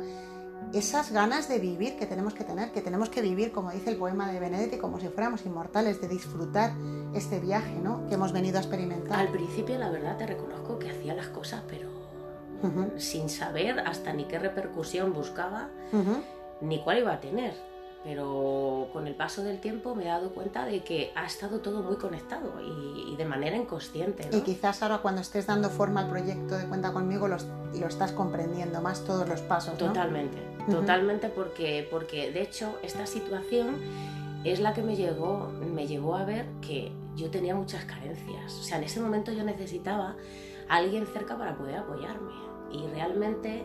esas 0.72 1.12
ganas 1.12 1.48
de 1.48 1.58
vivir 1.58 1.96
que 1.96 2.06
tenemos 2.06 2.34
que 2.34 2.44
tener, 2.44 2.72
que 2.72 2.80
tenemos 2.82 3.08
que 3.08 3.22
vivir, 3.22 3.52
como 3.52 3.70
dice 3.70 3.90
el 3.90 3.96
poema 3.96 4.30
de 4.30 4.40
Benedetti, 4.40 4.78
como 4.78 5.00
si 5.00 5.08
fuéramos 5.08 5.44
inmortales, 5.46 6.00
de 6.00 6.08
disfrutar 6.08 6.72
este 7.14 7.40
viaje, 7.40 7.76
¿no? 7.76 8.06
Que 8.08 8.14
hemos 8.14 8.32
venido 8.32 8.58
a 8.58 8.60
experimentar. 8.60 9.18
Al 9.18 9.28
principio, 9.28 9.78
la 9.78 9.90
verdad, 9.90 10.16
te 10.16 10.26
reconozco 10.26 10.78
que 10.78 10.90
hacía 10.90 11.14
las 11.14 11.28
cosas, 11.28 11.62
pero 11.68 11.88
sin 12.96 13.28
saber 13.28 13.80
hasta 13.80 14.12
ni 14.12 14.24
qué 14.24 14.38
repercusión 14.38 15.12
buscaba, 15.12 15.68
ni 16.60 16.82
cuál 16.82 16.98
iba 16.98 17.12
a 17.12 17.20
tener 17.20 17.54
pero 18.06 18.88
con 18.92 19.08
el 19.08 19.16
paso 19.16 19.42
del 19.42 19.58
tiempo 19.58 19.96
me 19.96 20.04
he 20.04 20.06
dado 20.06 20.30
cuenta 20.30 20.64
de 20.64 20.84
que 20.84 21.10
ha 21.16 21.26
estado 21.26 21.58
todo 21.58 21.82
muy 21.82 21.96
conectado 21.96 22.52
y, 22.62 23.16
de 23.16 23.24
manera 23.24 23.56
inconsciente. 23.56 24.28
Y 24.30 24.42
quizás 24.42 24.80
ahora 24.82 24.98
cuando 24.98 25.22
estés 25.22 25.46
dando 25.46 25.70
forma 25.70 26.02
al 26.02 26.10
proyecto 26.10 26.56
de 26.56 26.66
Cuenta 26.66 26.92
conmigo 26.92 27.26
lo 27.26 27.36
estás 27.86 28.12
comprendiendo 28.12 28.80
más 28.80 29.04
todos 29.04 29.28
los 29.28 29.40
pasos. 29.40 29.76
Totalmente, 29.76 30.38
totalmente 30.70 31.28
porque, 31.30 31.88
porque 31.90 32.30
de 32.30 32.42
hecho 32.42 32.78
esta 32.82 33.06
situación 33.06 33.80
es 34.44 34.60
la 34.60 34.72
que 34.72 34.82
me 34.82 34.94
llegó, 34.94 35.50
me 35.74 35.88
llevó 35.88 36.14
a 36.14 36.24
ver 36.24 36.46
que 36.60 36.92
yo 37.16 37.30
tenía 37.30 37.56
muchas 37.56 37.86
carencias. 37.86 38.54
O 38.54 38.62
sea, 38.62 38.78
en 38.78 38.84
ese 38.84 39.00
momento 39.00 39.32
yo 39.32 39.42
necesitaba 39.42 40.14
a 40.68 40.76
alguien 40.76 41.08
cerca 41.08 41.36
para 41.36 41.56
poder 41.56 41.78
apoyarme 41.78 42.34
y 42.70 42.86
realmente 42.88 43.64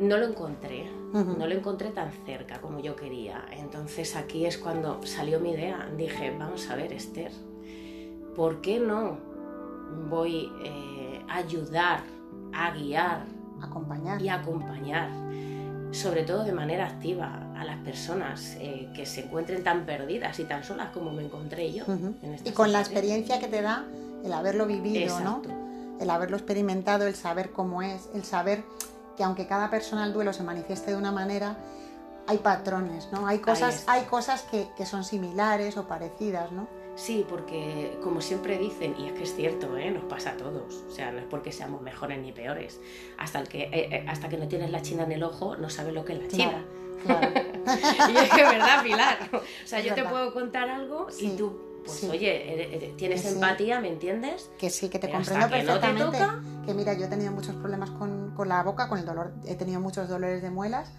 no 0.00 0.16
lo 0.16 0.26
encontré, 0.26 0.90
no 1.12 1.46
lo 1.46 1.54
encontré 1.54 1.90
tan 1.90 2.10
cerca 2.24 2.60
como 2.60 2.80
yo 2.80 2.96
quería. 2.96 3.44
Entonces 3.52 4.16
aquí 4.16 4.46
es 4.46 4.56
cuando 4.58 5.04
salió 5.06 5.40
mi 5.40 5.52
idea. 5.52 5.88
Dije, 5.96 6.34
vamos 6.36 6.68
a 6.70 6.76
ver, 6.76 6.92
Esther, 6.92 7.30
¿por 8.34 8.60
qué 8.62 8.80
no 8.80 9.18
voy 10.08 10.50
eh, 10.64 11.22
a 11.28 11.36
ayudar, 11.36 12.02
a 12.52 12.70
guiar, 12.72 13.24
acompañar. 13.60 14.22
y 14.22 14.28
acompañar, 14.30 15.10
sobre 15.90 16.22
todo 16.22 16.44
de 16.44 16.52
manera 16.52 16.86
activa, 16.86 17.46
a 17.58 17.64
las 17.64 17.76
personas 17.84 18.56
eh, 18.58 18.88
que 18.94 19.04
se 19.04 19.24
encuentren 19.24 19.62
tan 19.62 19.84
perdidas 19.84 20.38
y 20.38 20.44
tan 20.44 20.64
solas 20.64 20.88
como 20.94 21.12
me 21.12 21.24
encontré 21.24 21.72
yo. 21.72 21.84
y 22.44 22.52
con 22.52 22.72
la 22.72 22.80
experiencia 22.80 23.38
que 23.38 23.48
te 23.48 23.60
da 23.60 23.84
el 24.24 24.32
haberlo 24.32 24.66
vivido, 24.66 25.20
¿no? 25.20 25.42
El 26.00 26.08
haberlo 26.08 26.38
experimentado, 26.38 27.06
el 27.06 27.14
saber 27.14 27.50
cómo 27.50 27.82
es, 27.82 28.08
el 28.14 28.24
saber 28.24 28.64
que 29.20 29.24
aunque 29.24 29.46
cada 29.46 29.68
persona 29.68 30.06
el 30.06 30.14
duelo 30.14 30.32
se 30.32 30.42
manifieste 30.42 30.92
de 30.92 30.96
una 30.96 31.12
manera, 31.12 31.58
hay 32.26 32.38
patrones, 32.38 33.10
¿no? 33.12 33.26
Hay 33.26 33.40
cosas, 33.40 33.84
hay 33.86 34.04
cosas 34.04 34.46
que, 34.50 34.86
son 34.86 35.04
similares 35.04 35.76
o 35.76 35.86
parecidas, 35.86 36.50
¿no? 36.52 36.66
Sí, 36.94 37.26
porque 37.28 37.98
como 38.02 38.22
siempre 38.22 38.56
dicen, 38.56 38.94
y 38.98 39.08
es 39.08 39.12
que 39.12 39.24
es 39.24 39.36
cierto, 39.36 39.76
¿eh? 39.76 39.90
nos 39.90 40.04
pasa 40.04 40.30
a 40.30 40.36
todos, 40.38 40.84
o 40.88 40.90
sea, 40.90 41.12
no 41.12 41.18
es 41.18 41.26
porque 41.26 41.52
seamos 41.52 41.82
mejores 41.82 42.18
ni 42.18 42.32
peores, 42.32 42.80
hasta, 43.18 43.40
el 43.40 43.48
que, 43.48 43.64
eh, 43.64 43.70
eh, 43.74 44.06
hasta 44.08 44.30
que 44.30 44.38
no 44.38 44.48
tienes 44.48 44.70
la 44.70 44.80
china 44.80 45.02
en 45.02 45.12
el 45.12 45.22
ojo 45.22 45.54
no 45.54 45.68
sabes 45.68 45.92
lo 45.92 46.02
que 46.02 46.14
es 46.14 46.22
la 46.22 46.28
china. 46.28 46.64
y 47.04 48.16
es 48.16 48.30
que 48.30 48.40
es 48.40 48.50
verdad, 48.50 48.82
Pilar. 48.82 49.18
O 49.34 49.66
sea, 49.66 49.80
yo 49.80 49.94
te 49.94 50.02
puedo 50.02 50.32
contar 50.32 50.70
algo 50.70 51.08
y 51.18 51.36
tú 51.36 51.69
pues 51.84 52.04
oye, 52.04 52.94
tienes 52.96 53.24
empatía, 53.24 53.80
¿me 53.80 53.88
entiendes? 53.88 54.50
Que 54.58 54.70
sí, 54.70 54.88
que 54.88 54.98
te 54.98 55.10
comprendo 55.10 55.48
perfectamente. 55.48 56.18
Que, 56.66 56.74
mira, 56.74 56.92
yo 56.94 57.06
he 57.06 57.08
tenido 57.08 57.32
muchos 57.32 57.54
problemas 57.56 57.90
con, 57.90 58.34
la 58.46 58.62
boca, 58.62 58.88
con 58.88 58.98
el 58.98 59.04
dolor, 59.04 59.34
he 59.46 59.54
tenido 59.54 59.80
muchos 59.80 60.08
dolores 60.08 60.42
de 60.42 60.50
muelas 60.50 60.90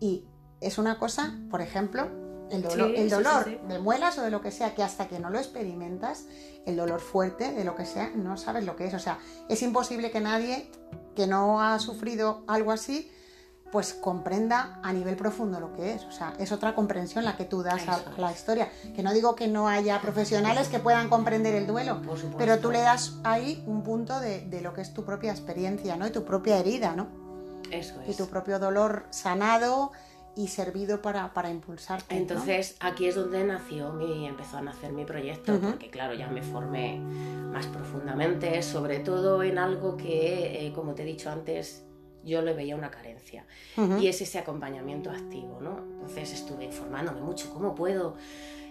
y 0.00 0.24
es 0.60 0.78
una 0.78 0.98
cosa, 0.98 1.34
por 1.50 1.60
ejemplo, 1.60 2.08
el 2.50 2.62
dolor, 2.62 2.90
el 2.96 3.08
dolor 3.08 3.66
de 3.68 3.78
muelas 3.78 4.18
o 4.18 4.22
de 4.22 4.30
lo 4.30 4.40
que 4.40 4.50
sea, 4.50 4.74
que 4.74 4.82
hasta 4.82 5.08
que 5.08 5.20
no 5.20 5.30
lo 5.30 5.38
experimentas, 5.38 6.26
el 6.66 6.76
dolor 6.76 7.00
fuerte 7.00 7.52
de 7.52 7.64
lo 7.64 7.76
que 7.76 7.86
sea, 7.86 8.10
no 8.14 8.36
sabes 8.36 8.64
lo 8.64 8.76
que 8.76 8.86
es. 8.86 8.94
O 8.94 8.98
sea, 8.98 9.18
es 9.48 9.62
imposible 9.62 10.10
que 10.10 10.20
nadie 10.20 10.70
que 11.14 11.26
no 11.26 11.62
ha 11.62 11.78
sufrido 11.78 12.44
algo 12.46 12.72
así 12.72 13.10
pues 13.70 13.94
comprenda 13.94 14.78
a 14.82 14.92
nivel 14.92 15.16
profundo 15.16 15.60
lo 15.60 15.72
que 15.72 15.94
es. 15.94 16.04
O 16.04 16.12
sea, 16.12 16.34
es 16.38 16.52
otra 16.52 16.74
comprensión 16.74 17.24
la 17.24 17.36
que 17.36 17.44
tú 17.44 17.62
das 17.62 17.88
a, 17.88 18.02
la 18.18 18.32
historia. 18.32 18.68
Que 18.94 19.02
no 19.02 19.12
digo 19.12 19.36
que 19.36 19.48
no 19.48 19.68
haya 19.68 20.00
profesionales 20.00 20.68
que 20.68 20.78
puedan 20.78 21.08
comprender 21.08 21.54
el 21.54 21.66
duelo, 21.66 22.00
pero 22.36 22.58
tú 22.58 22.70
le 22.70 22.80
das 22.80 23.18
ahí 23.24 23.62
un 23.66 23.82
punto 23.82 24.18
de, 24.20 24.60
lo 24.60 24.74
que 24.74 24.80
es 24.80 24.92
tu 24.92 25.04
propia 25.04 25.30
experiencia, 25.30 25.96
¿no? 25.96 26.06
Y 26.06 26.10
tu 26.10 26.24
propia 26.24 26.58
herida, 26.58 26.94
¿no? 26.94 27.08
Eso 27.70 28.00
es. 28.02 28.14
Y 28.14 28.14
tu 28.14 28.26
propio 28.26 28.58
dolor 28.58 29.06
sanado 29.10 29.92
y 30.36 30.48
servido 30.48 31.00
para, 31.02 31.32
para 31.32 31.50
impulsarte. 31.50 32.16
Entonces, 32.16 32.76
aquí 32.80 33.06
es 33.06 33.14
donde 33.14 33.44
nació 33.44 33.92
mi, 33.92 34.26
empezó 34.26 34.58
a 34.58 34.62
nacer 34.62 34.92
mi 34.92 35.04
proyecto, 35.04 35.58
porque 35.60 35.90
claro, 35.90 36.14
ya 36.14 36.28
me 36.28 36.42
formé 36.42 36.98
más 36.98 37.66
profundamente, 37.66 38.62
sobre 38.62 39.00
todo 39.00 39.42
en 39.42 39.58
algo 39.58 39.96
que, 39.96 40.66
eh, 40.66 40.72
como 40.72 40.94
te 40.94 41.02
he 41.02 41.06
dicho 41.06 41.30
antes, 41.30 41.84
yo 42.24 42.42
le 42.42 42.52
veía 42.52 42.76
una 42.76 42.90
carencia. 42.90 43.44
Y 44.00 44.06
es 44.08 44.20
ese 44.20 44.38
acompañamiento 44.38 45.10
activo, 45.10 45.58
¿no? 45.60 45.78
Entonces 45.78 46.32
estuve 46.32 46.64
informándome 46.64 47.20
mucho, 47.20 47.52
¿cómo 47.52 47.74
puedo 47.74 48.16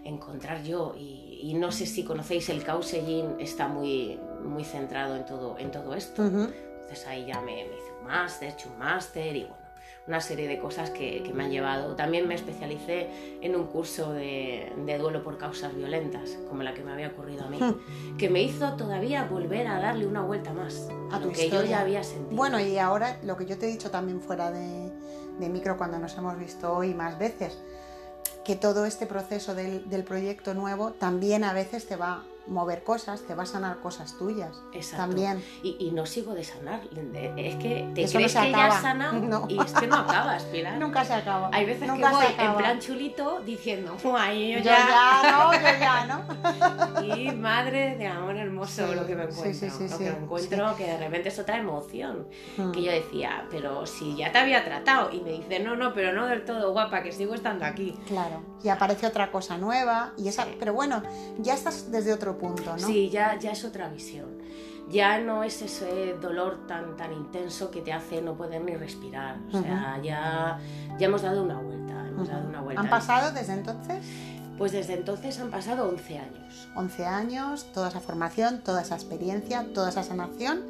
encontrar 0.03 0.63
yo? 0.63 0.95
Y, 0.97 1.53
no 1.55 1.71
sé 1.71 1.85
si 1.85 2.03
conocéis 2.03 2.49
el 2.49 2.63
counseling, 2.63 3.39
está 3.39 3.67
muy, 3.67 4.19
muy 4.43 4.63
centrado 4.63 5.15
en 5.15 5.25
todo, 5.25 5.57
en 5.57 5.71
todo 5.71 5.93
esto. 5.93 6.23
Entonces 6.23 7.07
ahí 7.07 7.25
ya 7.25 7.41
me, 7.41 7.65
me 7.65 7.75
hice 7.75 7.91
un 7.99 8.05
máster, 8.05 8.49
he 8.49 8.51
hecho 8.51 8.69
un 8.69 8.79
máster 8.79 9.35
y 9.35 9.43
bueno, 9.43 9.68
una 10.07 10.21
serie 10.21 10.47
de 10.47 10.59
cosas 10.59 10.89
que, 10.89 11.29
me 11.33 11.43
han 11.43 11.51
llevado. 11.51 11.95
También 11.95 12.27
me 12.27 12.35
especialicé 12.35 13.09
en 13.41 13.55
un 13.55 13.67
curso 13.67 14.11
de, 14.13 14.71
duelo 14.99 15.23
por 15.23 15.37
causas 15.37 15.75
violentas, 15.75 16.37
como 16.47 16.63
la 16.63 16.73
que 16.73 16.83
me 16.83 16.91
había 16.91 17.09
ocurrido 17.09 17.45
a 17.45 17.49
mí, 17.49 17.59
hmm. 17.59 18.17
que 18.17 18.29
me 18.29 18.41
hizo 18.41 18.73
todavía 18.73 19.25
volver 19.25 19.67
a 19.67 19.79
darle 19.79 20.07
una 20.07 20.21
vuelta 20.21 20.53
más 20.53 20.87
a 21.11 21.19
tu 21.19 21.31
que 21.31 21.49
yo 21.49 21.63
ya 21.63 21.81
había 21.81 22.03
sentido. 22.03 22.35
Bueno, 22.35 22.59
y 22.59 22.77
ahora 22.77 23.19
lo 23.23 23.37
que 23.37 23.45
yo 23.45 23.57
te 23.57 23.67
he 23.67 23.71
dicho 23.71 23.91
también 23.91 24.21
fuera 24.21 24.51
de, 24.51 24.91
micro 25.39 25.77
cuando 25.77 25.99
nos 25.99 26.17
hemos 26.17 26.37
visto 26.37 26.73
hoy 26.73 26.93
más 26.93 27.17
veces, 27.17 27.57
que 28.43 28.55
todo 28.55 28.85
este 28.85 29.05
proceso 29.05 29.53
del, 29.53 29.89
del, 29.89 30.03
proyecto 30.03 30.53
nuevo 30.53 30.91
también 30.91 31.43
a 31.43 31.53
veces 31.53 31.87
te 31.87 31.95
va 31.95 32.23
mover 32.47 32.83
cosas, 32.83 33.21
te 33.21 33.35
va 33.35 33.43
a 33.43 33.45
sanar 33.45 33.77
cosas 33.79 34.17
tuyas. 34.17 34.61
Exacto. 34.73 35.05
También. 35.05 35.43
Y, 35.63 35.77
y 35.79 35.91
no 35.91 36.05
sigo 36.05 36.33
de 36.33 36.43
sanar. 36.43 36.81
Es 37.37 37.55
que 37.55 37.89
te 37.93 38.03
Eso 38.03 38.13
no 38.13 38.19
crees 38.19 38.31
se 38.31 38.41
que 38.41 38.51
ya 38.51 38.65
has 38.67 38.81
sanado 38.81 39.13
No. 39.19 39.45
y 39.47 39.59
es 39.59 39.71
que 39.73 39.87
no 39.87 39.95
acabas, 39.97 40.43
Pilar. 40.45 40.77
Nunca 40.77 41.05
se 41.05 41.13
acaba. 41.13 41.49
Hay 41.53 41.65
veces 41.65 41.87
Nunca 41.87 42.09
que 42.09 42.15
voy 42.15 42.25
en 42.37 42.55
plan 42.55 42.79
chulito 42.79 43.41
diciendo, 43.45 43.95
"Ay, 44.17 44.53
yo 44.53 44.57
Yo 44.59 44.63
ya, 44.65 45.21
no, 45.31 45.53
yo 45.53 45.79
ya 45.79 46.05
no. 46.05 47.05
Y 47.15 47.31
madre 47.31 47.95
de 47.97 48.07
amor 48.07 48.35
hermoso 48.35 48.87
Sí, 48.87 48.95
lo 48.95 49.05
que 49.05 49.15
me 49.15 49.23
encuentro. 49.23 49.53
sí, 49.53 49.69
sí, 49.69 49.83
lo 49.83 49.97
sí, 49.97 50.03
que 50.03 50.11
me 50.11 50.17
encuentro, 50.17 50.75
que 50.75 50.85
de 50.85 50.97
repente 50.97 51.29
es 51.29 51.39
otra 51.39 51.57
emoción. 51.57 52.27
Mm. 52.57 52.71
Que 52.71 52.81
yo 52.83 52.91
decía, 52.91 53.45
pero 53.51 53.85
si 53.85 54.15
ya 54.15 54.31
te 54.31 54.39
había 54.39 54.63
tratado. 54.65 55.11
Y 55.11 55.21
me 55.21 55.31
dice, 55.31 55.59
no, 55.59 55.75
no, 55.75 55.93
pero 55.93 56.13
no 56.13 56.25
del 56.27 56.45
todo 56.45 56.71
guapa, 56.71 57.03
que 57.03 57.11
sigo 57.11 57.33
estando 57.35 57.65
aquí. 57.65 57.97
Claro, 58.07 58.41
y 58.63 58.69
aparece 58.69 59.05
otra 59.07 59.31
cosa 59.31 59.57
nueva, 59.57 60.13
y 60.17 60.27
esa, 60.27 60.47
pero 60.59 60.73
bueno, 60.73 61.01
ya 61.37 61.53
estás 61.53 61.91
desde 61.91 62.13
otro 62.13 62.28
punto, 62.37 62.71
¿no? 62.71 62.77
Sí, 62.87 63.09
ya, 63.09 63.37
ya 63.39 63.51
es 63.51 63.63
otra 63.65 63.89
visión. 63.89 64.27
Ya 64.89 65.19
no 65.19 65.43
es 65.43 65.61
ese 65.61 66.15
dolor 66.19 66.65
tan, 66.67 66.97
tan 66.97 67.13
intenso 67.13 67.69
que 67.69 67.81
te 67.81 67.93
hace 67.93 68.21
no 68.23 68.33
poder 68.35 68.63
ni 68.63 68.75
respirar. 68.75 69.37
O 69.53 69.61
sea, 69.61 69.99
ya, 70.01 70.59
ya 70.97 71.05
hemos 71.07 71.21
dado 71.21 71.43
una 71.43 71.59
vuelta. 71.59 72.07
Hemos 72.07 72.27
dado 72.27 72.47
una 72.49 72.61
vuelta. 72.61 72.81
¿Han 72.81 72.89
pasado 72.89 73.31
desde 73.31 73.53
entonces 73.53 74.03
Pues 74.57 74.71
desde 74.71 74.95
entonces 74.95 75.39
han 75.39 75.51
pasado 75.51 75.87
11 75.89 76.17
años. 76.17 76.67
11 76.75 77.05
años, 77.05 77.67
toda 77.71 77.89
esa 77.89 77.99
formación, 77.99 78.61
toda 78.63 78.81
esa 78.81 78.95
experiencia, 78.95 79.65
toda 79.75 79.89
esa 79.89 80.01
sanación, 80.03 80.63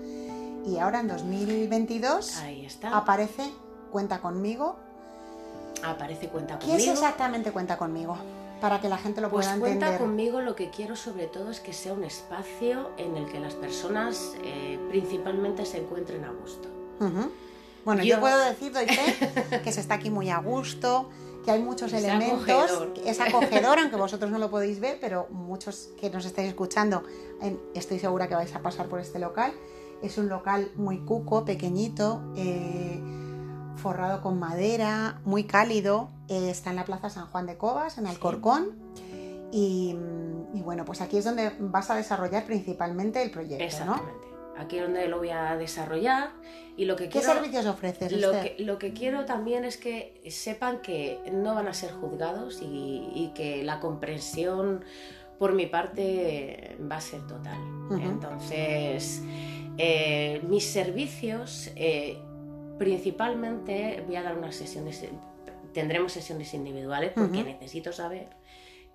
y 0.68 0.78
ahora 0.80 1.00
en 1.00 1.08
2022 1.08 2.38
Ahí 2.39 2.66
está. 2.66 2.96
aparece 2.98 3.50
Cuenta 3.92 4.20
conmigo. 4.20 4.75
Aparece 5.84 6.28
cuenta 6.28 6.60
¿Qué 6.60 6.68
conmigo. 6.68 6.92
es 6.92 7.00
exactamente 7.00 7.51
Cuenta 7.54 7.78
conmigo? 7.78 8.18
Para 8.62 8.82
que 8.82 8.89
la 8.89 8.98
gente 8.98 9.22
lo 9.22 9.30
Pues 9.30 9.46
pueda 9.48 9.60
cuenta 9.60 9.86
entender. 9.88 10.00
conmigo, 10.08 10.42
lo 10.42 10.56
que 10.56 10.70
quiero 10.70 10.96
sobre 10.96 11.28
todo 11.28 11.50
es 11.50 11.60
que 11.62 11.72
sea 11.74 11.94
un 11.94 12.04
espacio 12.04 12.89
en 12.98 13.16
el 13.16 13.25
que 13.32 13.39
las 13.39 13.54
personas 13.54 14.34
eh, 14.44 14.78
principalmente 14.89 15.66
se 15.66 15.78
encuentren 15.78 16.25
a 16.25 16.32
gusto. 16.32 16.68
Ujú. 17.00 17.32
Bueno, 17.86 18.04
yo... 18.04 18.16
Yo- 18.16 18.20
puedo 18.20 18.38
decir, 18.39 18.74
doy 18.74 18.86
fe, 18.86 19.62
que 19.63 19.72
se 19.72 19.80
está 19.80 19.94
aquí 19.96 20.10
muy 20.10 20.30
a 20.30 20.39
gusto, 20.39 21.10
que 21.46 21.51
hay 21.51 21.62
muchos 21.62 21.94
Es 21.94 22.04
elementos, 22.04 22.50
acogedor. 22.50 22.94
es 23.06 23.20
acogedor, 23.22 23.80
aunque 23.80 23.96
vosotros 23.96 24.30
no 24.30 24.38
lo 24.39 24.50
podéis 24.51 24.82
ver, 24.82 24.98
pero 25.00 25.28
muchos 25.30 25.89
que 26.00 26.10
nos 26.10 26.25
estáis 26.25 26.50
escuchando, 26.50 27.04
en- 27.42 27.60
estoy 27.74 28.00
segura 28.00 28.28
que 28.28 28.36
vais 28.36 28.54
a 28.54 28.62
pasar 28.62 28.88
por 28.88 29.00
este 29.00 29.20
local. 29.20 29.54
Es 30.01 30.18
un 30.18 30.28
local 30.28 30.70
muy 30.75 31.00
cuco, 31.00 31.46
pequeñito, 31.46 32.22
eh, 32.36 33.01
forrado 33.79 34.21
con 34.21 34.38
madera, 34.39 35.19
muy 35.25 35.45
cálido. 35.45 36.09
eh, 36.27 36.50
está 36.50 36.69
en 36.69 36.75
la 36.75 36.86
Plaza 36.86 37.09
San 37.09 37.25
Juan 37.27 37.48
de 37.48 37.57
Cobas, 37.57 37.98
en 37.98 38.05
Alcorcón. 38.05 38.77
Y, 39.51 39.95
y 40.53 40.62
bueno, 40.62 40.86
pues 40.86 41.01
aquí 41.01 41.17
es 41.17 41.25
donde 41.25 41.51
vas 41.59 41.89
a 41.89 41.95
desarrollar 41.95 42.45
principalmente 42.45 43.24
el 43.24 43.31
proyecto, 43.31 43.57
¿no? 43.86 43.93
Exactamente. 43.95 44.27
Aquí 44.59 44.77
es 44.77 44.83
donde 44.83 45.07
lo 45.07 45.17
voy 45.19 45.29
a 45.29 45.55
desarrollar 45.55 46.31
y 46.75 46.83
lo 46.86 46.95
que 46.98 47.05
¿Qué 47.05 47.19
quiero... 47.19 47.33
servicios 47.33 47.65
ofreces? 47.65 48.12
Lo 48.12 48.31
que, 48.31 48.57
lo 48.59 48.77
que 48.77 48.93
quiero 48.93 49.25
también 49.25 49.63
es 49.63 49.77
que 49.77 50.21
sepan 50.29 50.81
que 50.81 51.19
no 51.31 51.55
van 51.55 51.67
a 51.67 51.74
ser 51.74 51.91
juzgados 51.93 52.62
y, 52.62 53.09
y 53.15 53.31
que 53.33 53.63
la 53.63 53.79
comprensión 53.79 54.83
por 55.39 55.53
mi 55.53 55.65
parte 55.65 56.75
va 56.91 56.98
a 56.98 57.01
ser 57.01 57.25
total. 57.25 57.57
Entonces, 58.03 59.21
eh, 59.77 60.41
mis 60.50 60.65
servicios, 60.65 61.71
eh, 61.77 62.21
principalmente 62.79 64.03
voy 64.07 64.15
a 64.15 64.24
dar 64.24 64.38
unas 64.38 64.55
sesiones, 64.55 65.05
tendremos 65.74 66.13
sesiones 66.13 66.51
individuales 66.55 67.12
porque 67.13 67.39
Ujú. 67.41 67.50
necesito 67.50 67.91
saber 67.91 68.29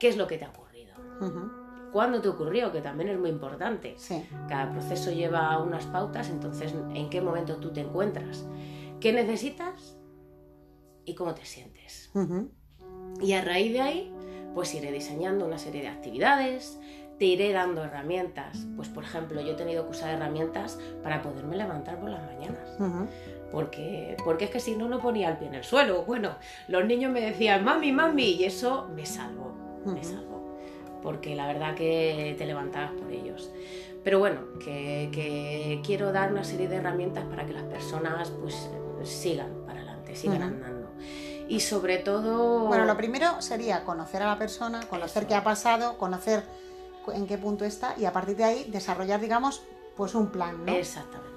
qué 0.01 0.09
es 0.09 0.17
lo 0.17 0.27
que 0.27 0.39
te 0.39 0.47
ha 0.47 0.49
ocurrido. 0.49 0.95
Ujú, 1.21 1.51
¿Cuándo 1.93 2.21
te 2.21 2.29
ocurrió? 2.29 2.73
Que 2.73 2.81
también 2.81 3.11
es 3.11 3.19
muy 3.21 3.31
importante. 3.31 3.95
Sí. 3.99 4.27
Cada 4.49 4.73
proceso 4.73 5.13
lleva 5.13 5.63
unas 5.63 5.85
pautas, 5.87 6.29
entonces 6.29 6.75
en 6.95 7.09
qué 7.09 7.21
momento 7.21 7.59
tú 7.59 7.73
te 7.73 7.83
encuentras, 7.83 8.45
qué 8.99 9.13
necesitas 9.13 9.97
y 11.05 11.15
cómo 11.15 11.35
te 11.35 11.45
sientes. 11.45 12.11
Ujú. 12.15 12.51
Y 13.21 13.35
a 13.35 13.45
raíz 13.45 13.73
de 13.73 13.81
ahí, 13.81 14.13
pues 14.55 14.75
iré 14.75 14.91
diseñando 14.91 15.47
una 15.47 15.59
serie 15.59 15.83
de 15.83 15.89
actividades, 15.89 16.81
te 17.19 17.27
iré 17.27 17.53
dando 17.53 17.85
herramientas. 17.85 18.67
Pues 18.75 18.89
por 18.89 19.05
ejemplo, 19.05 19.41
yo 19.41 19.53
he 19.53 19.57
tenido 19.57 19.85
que 19.85 19.91
usar 19.93 20.11
herramientas 20.15 20.81
para 21.03 21.23
poderme 21.23 21.57
levantar 21.57 22.01
por 22.01 22.11
las 22.11 22.25
mañanas. 22.25 22.71
Ujú. 22.81 23.07
Porque, 23.51 24.17
porque 24.25 24.47
es 24.47 24.51
que 24.51 24.61
si 24.61 24.75
no, 24.75 24.89
no 24.89 25.01
ponía 25.01 25.31
el 25.31 25.37
pie 25.37 25.49
en 25.49 25.55
el 25.55 25.65
suelo. 25.65 26.03
Bueno, 26.03 26.37
los 26.69 26.85
niños 26.85 27.13
me 27.13 27.21
decían, 27.21 27.65
mami, 27.65 27.93
mami, 27.93 28.31
y 28.33 28.45
eso 28.45 28.89
me 28.95 29.07
salvó, 29.07 29.55
me 29.85 30.03
salvó. 30.03 30.59
Porque 31.03 31.35
la 31.37 31.47
verdad 31.47 31.75
que 31.75 32.35
te 32.37 32.47
levantabas 32.47 32.93
por 32.93 33.13
ellos. 33.13 33.51
Pero 34.03 34.19
bueno, 34.19 34.41
que, 34.59 35.09
que 35.13 35.81
quiero 35.85 36.13
dar 36.13 36.33
una 36.33 36.45
serie 36.45 36.69
de 36.69 36.77
herramientas 36.77 37.25
para 37.25 37.47
que 37.47 37.53
las 37.53 37.63
personas 37.65 38.31
pues 38.31 38.69
sigan 39.03 39.65
para 39.67 39.81
adelante, 39.81 40.17
sigan 40.17 40.43
andando. 40.43 40.91
Y 41.49 41.61
sobre 41.61 41.99
todo... 41.99 42.67
Bueno, 42.67 42.87
lo 42.87 42.97
primero 42.97 43.41
sería 43.41 43.85
conocer 43.85 44.23
a 44.23 44.27
la 44.27 44.39
persona, 44.39 44.81
conocer 44.89 45.23
Eso. 45.23 45.29
qué 45.29 45.35
ha 45.35 45.45
pasado, 45.45 45.99
conocer 45.99 46.43
en 47.13 47.27
qué 47.27 47.39
punto 47.39 47.65
está 47.65 47.95
y 47.99 48.07
a 48.07 48.13
partir 48.13 48.37
de 48.37 48.45
ahí 48.45 48.65
desarrollar, 48.71 49.21
digamos, 49.21 49.63
pues 49.97 50.15
un 50.15 50.31
plan, 50.31 50.65
¿no? 50.65 50.73
Exactamente. 50.73 51.34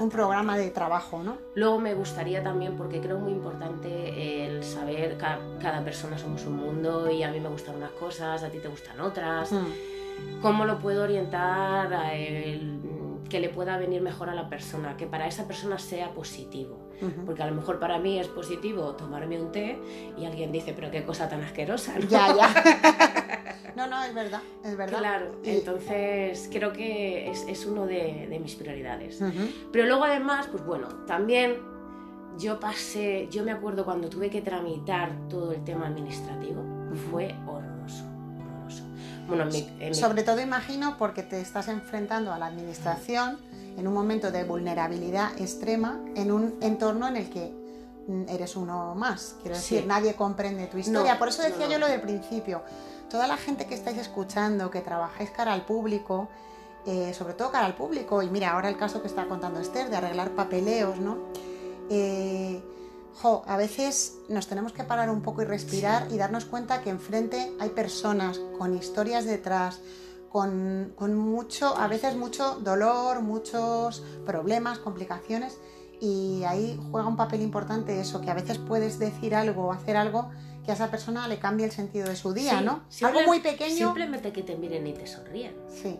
Un 0.00 0.10
programa 0.10 0.56
de 0.56 0.70
trabajo, 0.70 1.22
¿no? 1.22 1.38
Luego 1.54 1.78
me 1.78 1.94
gustaría 1.94 2.42
también, 2.42 2.76
porque 2.76 3.00
creo 3.00 3.18
muy 3.18 3.32
importante 3.32 4.46
el 4.46 4.62
saber, 4.62 5.16
cada, 5.18 5.40
cada 5.60 5.82
persona 5.84 6.16
somos 6.18 6.44
un 6.46 6.56
mundo 6.56 7.10
y 7.10 7.22
a 7.22 7.30
mí 7.30 7.40
me 7.40 7.48
gustan 7.48 7.76
unas 7.76 7.90
cosas, 7.92 8.42
a 8.42 8.48
ti 8.48 8.58
te 8.58 8.68
gustan 8.68 9.00
otras. 9.00 9.50
Mm. 9.52 9.66
¿Cómo 10.40 10.64
lo 10.66 10.78
puedo 10.78 11.02
orientar 11.02 11.92
a 11.92 12.14
el- 12.14 12.78
que 13.32 13.40
le 13.40 13.48
pueda 13.48 13.78
venir 13.78 14.02
mejor 14.02 14.28
a 14.28 14.34
la 14.34 14.50
persona? 14.50 14.94
Que 14.98 15.06
para 15.06 15.26
esa 15.26 15.46
persona 15.48 15.78
sea 15.78 16.10
positivo. 16.12 16.78
Porque 17.26 17.42
a 17.42 17.46
lo 17.46 17.54
mejor 17.56 17.80
para 17.80 17.98
mí 17.98 18.20
es 18.20 18.28
positivo 18.28 18.92
tomarme 18.94 19.40
un 19.40 19.50
té 19.50 19.76
y 20.16 20.24
alguien 20.26 20.52
dice, 20.52 20.72
pero 20.72 20.90
qué 20.92 21.02
cosa 21.02 21.28
tan 21.28 21.40
asquerosa. 21.42 21.94
¿no? 21.98 22.06
Ya, 22.06 22.32
ya. 22.36 23.56
no, 23.76 23.86
no, 23.88 24.04
es 24.04 24.14
verdad, 24.14 24.40
es 24.62 24.76
verdad. 24.76 24.98
Claro, 25.00 25.32
Y- 25.42 25.50
entonces 25.50 26.48
creo 26.52 26.72
que 26.72 27.28
es, 27.30 27.44
es 27.48 27.66
uno 27.66 27.86
de, 27.86 28.26
de 28.28 28.38
mis 28.38 28.54
prioridades. 28.54 29.20
Ujú. 29.20 29.48
Pero 29.72 29.86
luego 29.86 30.04
además, 30.04 30.46
pues 30.52 30.64
bueno, 30.64 30.86
también 31.06 31.56
yo 32.38 32.60
pasé, 32.60 33.26
yo 33.32 33.42
me 33.44 33.50
acuerdo 33.50 33.84
cuando 33.84 34.08
tuve 34.08 34.30
que 34.30 34.42
tramitar 34.42 35.10
todo 35.28 35.52
el 35.52 35.64
tema 35.64 35.88
administrativo, 35.88 36.62
fue 37.10 37.34
horroroso. 37.48 37.61
Bueno, 39.36 39.50
en 39.50 39.52
mi, 39.52 39.84
en 39.84 39.88
mi- 39.90 39.94
Sobre 39.94 40.22
todo 40.22 40.40
imagino 40.40 40.96
porque 40.98 41.22
te 41.22 41.40
estás 41.40 41.68
enfrentando 41.68 42.32
a 42.32 42.38
la 42.38 42.46
administración 42.46 43.38
en 43.76 43.86
un 43.88 43.94
momento 43.94 44.30
de 44.30 44.44
vulnerabilidad 44.44 45.30
extrema, 45.40 45.98
en 46.14 46.30
un 46.30 46.54
entorno 46.60 47.08
en 47.08 47.16
el 47.16 47.30
que 47.30 47.52
mm, 48.08 48.28
eres 48.28 48.56
uno 48.56 48.94
más. 48.94 49.36
Quiero 49.42 49.56
Sí. 49.56 49.74
decir, 49.76 49.86
nadie 49.88 50.14
comprende 50.14 50.66
tu 50.66 50.76
historia. 50.78 51.12
No, 51.14 51.18
Por 51.18 51.28
eso 51.28 51.42
decía 51.42 51.66
no, 51.66 51.72
yo 51.72 51.78
lo 51.78 51.86
del 51.88 52.00
principio. 52.00 52.62
Toda 53.08 53.26
la 53.26 53.36
gente 53.36 53.66
que 53.66 53.74
estáis 53.74 53.98
escuchando, 53.98 54.70
que 54.70 54.80
trabajáis 54.80 55.30
cara 55.30 55.52
al 55.52 55.64
público, 55.64 56.28
eh, 56.84 57.14
sobre 57.14 57.34
todo 57.34 57.52
cara 57.52 57.66
al 57.66 57.74
público, 57.76 58.22
y 58.22 58.28
mira, 58.28 58.50
ahora 58.50 58.68
el 58.68 58.76
caso 58.76 59.00
que 59.02 59.06
está 59.08 59.26
contando 59.26 59.60
Esther 59.60 59.88
de 59.88 59.96
arreglar 59.96 60.30
papeleos, 60.32 60.98
¿no? 60.98 61.18
Eh, 61.90 62.60
jo, 63.20 63.42
a 63.46 63.56
veces 63.56 64.14
nos 64.28 64.46
tenemos 64.46 64.72
que 64.72 64.84
parar 64.84 65.10
un 65.10 65.22
poco 65.22 65.42
y 65.42 65.44
respirar 65.44 66.06
y 66.10 66.16
darnos 66.18 66.44
cuenta 66.44 66.80
que 66.82 66.90
enfrente 66.90 67.52
hay 67.60 67.70
personas 67.70 68.38
con 68.58 68.74
historias 68.76 69.24
detrás, 69.24 69.80
con, 70.30 70.92
con 70.96 71.14
mucho, 71.16 71.76
a 71.76 71.88
veces 71.88 72.16
mucho 72.16 72.56
dolor, 72.60 73.20
muchos 73.20 74.02
problemas, 74.24 74.78
complicaciones, 74.78 75.58
y 76.00 76.42
ahí 76.44 76.80
juega 76.90 77.06
un 77.06 77.16
papel 77.16 77.42
importante 77.42 78.00
eso, 78.00 78.20
que 78.20 78.30
a 78.30 78.34
veces 78.34 78.58
puedes 78.58 78.98
decir 78.98 79.34
algo 79.34 79.66
o 79.66 79.72
hacer 79.72 79.96
algo 79.96 80.30
que 80.64 80.70
a 80.70 80.74
esa 80.74 80.90
persona 80.90 81.28
le 81.28 81.38
cambie 81.38 81.66
el 81.66 81.72
sentido 81.72 82.08
de 82.08 82.16
su 82.16 82.32
día, 82.32 82.58
Sí, 82.60 82.64
¿no? 82.64 82.82
simple- 82.88 83.18
algo 83.20 83.28
muy 83.30 83.40
pequeño. 83.40 83.76
Simplemente 83.88 84.32
que 84.32 84.42
te 84.42 84.56
miren 84.56 84.86
y 84.86 84.94
te 84.94 85.06
sonríen. 85.06 85.54
Sí, 85.68 85.98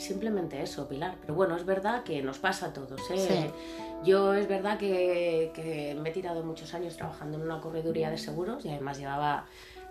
Simplemente 0.00 0.62
eso, 0.62 0.88
Pilar. 0.88 1.16
Pero 1.20 1.34
bueno, 1.34 1.54
es 1.56 1.66
verdad 1.66 2.02
que 2.04 2.22
nos 2.22 2.38
pasa 2.38 2.66
a 2.66 2.72
todos. 2.72 3.00
¿eh? 3.10 3.18
Sí. 3.18 3.50
Yo 4.02 4.32
es 4.32 4.48
verdad 4.48 4.78
que, 4.78 5.52
que 5.54 5.94
me 6.00 6.08
he 6.08 6.12
tirado 6.12 6.42
muchos 6.42 6.72
años 6.72 6.96
trabajando 6.96 7.36
en 7.36 7.44
una 7.44 7.60
correduría 7.60 8.08
de 8.10 8.16
seguros 8.16 8.64
y 8.64 8.70
además 8.70 8.98
llevaba, 8.98 9.44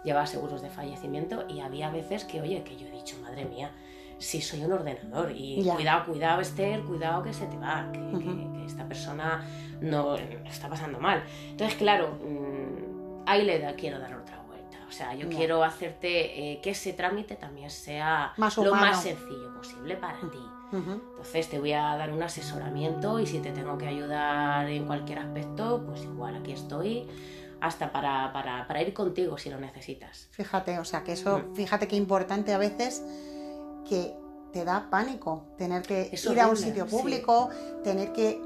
llevaba 0.03 0.25
seguros 0.25 0.63
de 0.63 0.69
fallecimiento 0.71 1.45
y 1.47 1.59
había 1.59 1.91
veces 1.91 2.23
que, 2.25 2.41
oye, 2.41 2.63
que 2.63 2.75
yo 2.75 2.87
he 2.87 2.91
dicho, 2.91 3.17
madre 3.21 3.45
mía, 3.45 3.71
si 4.17 4.41
soy 4.41 4.63
un 4.63 4.71
ordenador 4.73 5.31
y 5.31 5.61
Ya. 5.61 5.75
cuidado, 5.75 6.05
cuidado 6.11 6.41
Esther, 6.41 6.81
cuidado 6.81 7.21
que 7.21 7.31
se 7.33 7.45
te 7.45 7.57
va, 7.57 7.89
que, 7.93 7.99
Ujú. 7.99 8.19
que- 8.19 8.57
que 8.59 8.65
esta 8.65 8.87
persona 8.87 9.45
no 9.79 10.15
está 10.15 10.67
pasando 10.69 10.99
mal. 10.99 11.23
Entonces, 11.51 11.77
claro, 11.77 12.15
mm, 12.15 13.23
ahí 13.27 13.45
le 13.45 13.59
da- 13.59 13.73
quiero 13.75 13.99
dar 13.99 14.15
otra. 14.15 14.39
O 14.89 14.91
sea, 14.91 15.13
yo 15.13 15.29
quiero 15.29 15.63
hacerte 15.63 16.53
eh, 16.53 16.61
que 16.61 16.71
ese 16.71 16.93
trámite 16.93 17.35
también 17.35 17.69
sea 17.69 18.33
Más 18.37 18.57
lo 18.57 18.73
más 18.73 19.03
sencillo 19.03 19.53
posible 19.53 19.95
para 19.95 20.19
ti. 20.19 20.39
Entonces 20.71 21.47
te 21.49 21.59
voy 21.59 21.73
a 21.73 21.95
dar 21.95 22.11
un 22.11 22.21
asesoramiento 22.23 23.19
y 23.19 23.25
si 23.27 23.39
te 23.39 23.51
tengo 23.51 23.77
que 23.77 23.87
ayudar 23.87 24.67
en 24.69 24.85
cualquier 24.85 25.19
aspecto, 25.19 25.83
pues 25.85 26.03
igual 26.03 26.35
aquí 26.35 26.51
estoy 26.51 27.07
hasta 27.61 27.91
para, 27.91 28.31
para, 28.33 28.67
para 28.67 28.81
ir 28.81 28.93
contigo 28.93 29.37
si 29.37 29.49
lo 29.49 29.59
necesitas. 29.59 30.27
Fíjate, 30.31 30.79
o 30.79 30.85
sea, 30.85 31.03
que 31.03 31.13
eso, 31.13 31.39
Mm. 31.39 31.55
fíjate 31.55 31.87
qué 31.87 31.95
importante 31.95 32.53
a 32.53 32.57
veces 32.57 33.03
que 33.87 34.13
te 34.53 34.63
da 34.65 34.89
pánico 34.89 35.45
tener 35.57 35.81
que 35.83 36.09
Es 36.11 36.25
ir 36.25 36.39
a 36.39 36.47
un 36.47 36.57
sitio 36.57 36.85
sí. 36.85 36.91
público, 36.91 37.49
tener 37.83 38.11
que, 38.13 38.41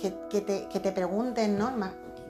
que, 0.00 0.14
que 0.30 0.40
te, 0.42 0.68
que 0.68 0.80
te 0.80 0.92
pregunten, 0.92 1.58
¿no? 1.58 1.70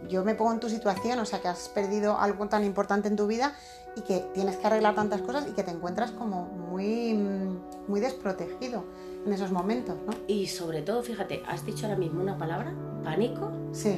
Yo 0.08 0.24
me 0.24 0.34
pongo 0.34 0.52
en 0.52 0.60
tu 0.60 0.68
situación, 0.68 1.18
o 1.18 1.24
sea, 1.24 1.40
que 1.40 1.48
has 1.48 1.68
perdido 1.68 2.18
algo 2.18 2.46
tan 2.48 2.64
importante 2.64 3.08
en 3.08 3.16
tu 3.16 3.26
vida 3.26 3.54
y 3.96 4.00
que 4.02 4.20
tienes 4.34 4.56
que 4.56 4.66
arreglar 4.66 4.94
tantas 4.94 5.20
cosas 5.22 5.46
y 5.48 5.52
que 5.52 5.62
te 5.62 5.70
encuentras 5.70 6.10
como 6.12 6.44
muy, 6.44 7.14
muy 7.88 8.00
desprotegido 8.00 8.84
en 9.26 9.32
esos 9.32 9.50
momentos, 9.52 9.96
¿no? 10.06 10.12
Y 10.26 10.46
sobre 10.48 10.82
todo, 10.82 11.02
fíjate, 11.02 11.42
has 11.46 11.64
dicho 11.64 11.86
ahora 11.86 11.98
mismo 11.98 12.20
una 12.22 12.36
palabra, 12.38 12.72
pánico, 13.04 13.50
Sí. 13.72 13.96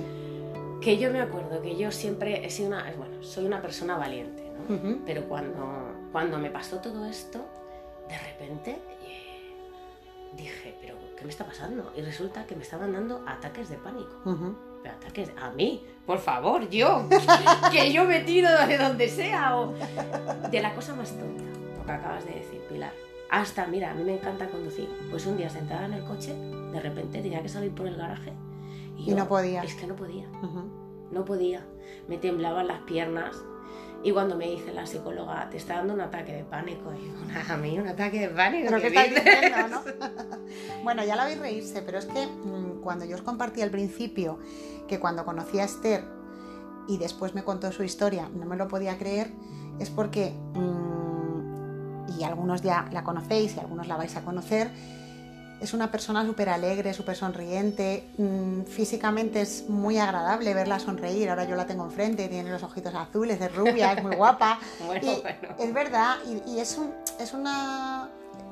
que 0.83 0.99
yo 0.99 1.11
me 1.11 1.21
acuerdo 1.21 1.63
que 1.63 1.77
yo 1.77 1.91
siempre 1.91 2.45
he 2.45 2.51
sido 2.51 2.69
una, 2.69 2.93
bueno, 2.97 3.23
soy 3.23 3.47
una 3.47 3.63
persona 3.63 3.97
valiente, 3.97 4.51
¿no? 4.69 4.99
Pero 5.07 5.29
cuando, 5.29 5.65
cuando 6.13 6.39
me 6.39 6.51
pasó 6.51 6.79
todo 6.79 7.07
esto, 7.07 7.39
de 8.09 8.19
repente 8.19 8.83
eh, 9.07 9.53
dije, 10.37 10.77
pero 10.81 10.97
¿qué 11.17 11.25
me 11.25 11.31
está 11.31 11.45
pasando? 11.47 11.93
Y 11.97 12.03
resulta 12.03 12.45
que 12.47 12.55
me 12.57 12.63
estaban 12.63 12.93
dando 12.93 13.23
ataques 13.27 13.69
de 13.71 13.77
pánico. 13.79 14.13
Ujú. 14.27 14.55
Pero 14.85 14.95
ataques 14.95 15.33
a 15.41 15.51
mí, 15.51 15.85
por 16.07 16.19
favor, 16.19 16.69
yo, 16.69 17.09
que 17.73 17.93
yo 17.93 18.05
me 18.05 18.21
tiro 18.21 18.49
de 18.69 18.79
donde 18.79 19.09
sea. 19.09 19.57
O... 19.57 19.75
De 20.51 20.61
la 20.61 20.73
cosa 20.75 20.95
más 20.95 21.11
tonta, 21.11 21.43
lo 21.77 21.85
que 21.85 21.91
acabas 21.91 22.25
de 22.25 22.35
decir, 22.35 22.61
Pilar. 22.69 22.93
Hasta, 23.31 23.67
mira, 23.67 23.91
a 23.91 23.95
mí 23.95 24.05
me 24.05 24.15
encanta 24.15 24.47
conducir. 24.47 24.89
Pues 25.11 25.27
un 25.27 25.37
día 25.37 25.51
sentada 25.51 25.87
en 25.87 25.95
el 25.95 26.05
coche, 26.05 26.35
de 26.35 26.81
repente 26.81 27.21
tenía 27.21 27.43
que 27.43 27.49
salir 27.49 27.75
por 27.75 27.89
el 27.89 27.97
garaje. 27.97 28.33
Y 28.97 29.07
yo, 29.07 29.17
no 29.17 29.27
podías. 29.27 29.65
Es 29.65 29.75
que 29.75 29.89
no 29.89 29.97
podía 29.97 30.29
no 31.15 31.25
podía, 31.25 31.65
me 32.09 32.19
temblaban 32.19 32.67
las 32.67 32.81
piernas. 32.81 33.37
Y 34.03 34.13
cuando 34.13 34.37
me 34.37 34.51
dice 34.51 34.71
la 34.75 34.85
psicóloga, 34.85 35.49
te 35.49 35.57
está 35.57 35.77
dando 35.77 35.95
un 35.95 36.03
ataque 36.03 36.35
de 36.35 36.45
pánico, 36.45 36.93
y 36.93 37.05
digo, 37.05 37.17
"Nada, 37.27 37.55
a 37.55 37.57
mí 37.57 37.79
un 37.79 37.89
ataque 37.89 38.21
de 38.21 38.29
pánico. 38.29 38.67
Pero 38.69 38.83
¿qué 38.83 38.93
que 38.93 38.99
estáis 38.99 39.15
dices?". 39.15 39.41
diciendo, 39.41 39.83
¿no? 40.29 40.43
bueno, 40.85 41.05
ya 41.05 41.17
la 41.17 41.25
veis 41.25 41.39
reírse, 41.39 41.81
pero 41.81 41.99
es 41.99 42.05
que 42.05 42.27
mm, 42.27 42.74
cuando 42.85 43.05
yo 43.05 43.17
os 43.17 43.23
compartí 43.23 43.63
al 43.63 43.71
principio 43.71 44.39
que 44.87 45.01
cuando 45.01 45.25
conocí 45.25 45.59
a 45.59 45.65
Esther 45.65 46.05
y 46.87 46.99
después 46.99 47.35
me 47.35 47.43
contó 47.43 47.73
su 47.73 47.83
historia, 47.83 48.29
no 48.33 48.47
me 48.47 48.57
lo 48.57 48.69
podía 48.69 48.99
creer, 48.99 49.33
es 49.79 49.91
porque, 49.91 50.33
mm, 50.55 52.19
y 52.19 52.25
algunos 52.25 52.63
ya 52.63 52.89
la 52.93 53.03
conocéis 53.03 53.57
y 53.57 53.61
algunos 53.61 53.89
la 53.89 53.97
vais 53.97 54.15
a 54.17 54.23
conocer, 54.23 54.71
es 55.61 55.73
una 55.73 55.91
persona 55.91 56.27
súper 56.27 56.51
alegre, 56.51 56.93
súper 56.93 57.17
sonriente, 57.17 58.11
mm, 58.19 58.65
físicamente 58.65 59.41
es 59.41 59.69
muy 59.69 59.99
agradable 59.99 60.53
verla 60.53 60.79
sonreír, 60.79 61.31
ahora 61.31 61.45
yo 61.45 61.57
la 61.57 61.67
tengo 61.67 61.85
enfrente, 61.85 62.29
tiene 62.29 62.51
los 62.51 62.63
ojitos 62.63 62.95
azules, 62.95 63.41
es 63.41 63.55
rubia, 63.55 63.93
es 63.95 64.03
muy 64.03 64.15
guapa. 64.15 64.59
Bueno, 64.87 65.11
Y 65.11 65.21
bueno. 65.23 65.39
Es 65.59 65.73
verdad, 65.73 66.17
y, 66.27 66.51
y 66.51 66.61
es, 66.61 66.77
un, 66.77 66.93
es 67.19 67.33
una... 67.33 68.11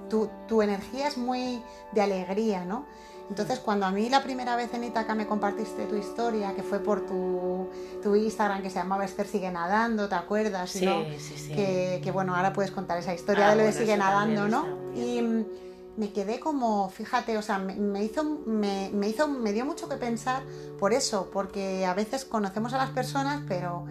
Tu, 0.09 0.29
tu 0.49 0.63
energía 0.63 1.09
es 1.09 1.17
muy 1.17 1.63
de 1.93 2.03
alegría, 2.03 2.65
¿no? 2.65 2.87
Entonces, 3.29 3.61
cuando 3.61 3.87
a 3.87 3.91
mí 3.91 4.09
la 4.11 4.23
primera 4.23 4.57
vez 4.57 4.75
en 4.75 4.85
Ítaca 4.85 5.15
me 5.15 5.27
compartiste 5.27 5.87
tu 5.87 5.97
historia, 5.97 6.55
que 6.55 6.63
fue 6.63 6.81
por 6.81 7.07
tu, 7.07 7.69
tu 8.03 8.15
Instagram 8.15 8.63
que 8.63 8.69
se 8.71 8.77
llamaba 8.77 9.05
Esther 9.05 9.27
Sigue 9.27 9.51
Nadando, 9.51 10.09
¿te 10.09 10.15
acuerdas? 10.15 10.71
Sí, 10.71 10.85
¿no? 10.85 11.05
sí, 11.19 11.37
sí. 11.39 11.53
Que, 11.55 12.01
que, 12.05 12.11
bueno, 12.11 12.35
ahora 12.37 12.53
puedes 12.53 12.71
contar 12.71 12.99
esa 12.99 13.15
historia 13.15 13.47
Ah, 13.49 13.51
de 13.51 13.57
lo 13.57 13.63
de 13.65 13.73
Sigue 13.73 13.97
Nadando, 13.97 14.49
¿no? 14.49 14.67
Y 14.95 15.23
me 15.97 16.11
quedé 16.13 16.41
como, 16.41 16.89
fíjate, 16.91 17.37
o 17.39 17.43
sea, 17.43 17.59
me, 17.59 17.75
me 17.75 18.03
hizo, 18.05 18.25
me, 18.25 18.91
me 18.93 19.09
hizo, 19.09 19.29
me 19.29 19.53
dio 19.53 19.65
mucho 19.65 19.89
que 19.89 19.97
pensar 19.97 20.43
por 20.79 20.93
eso, 20.93 21.31
porque 21.33 21.87
a 21.87 21.95
veces 21.95 22.25
conocemos 22.25 22.73
a 22.75 22.79
las 22.79 22.91
personas, 22.91 23.43
pero 23.49 23.85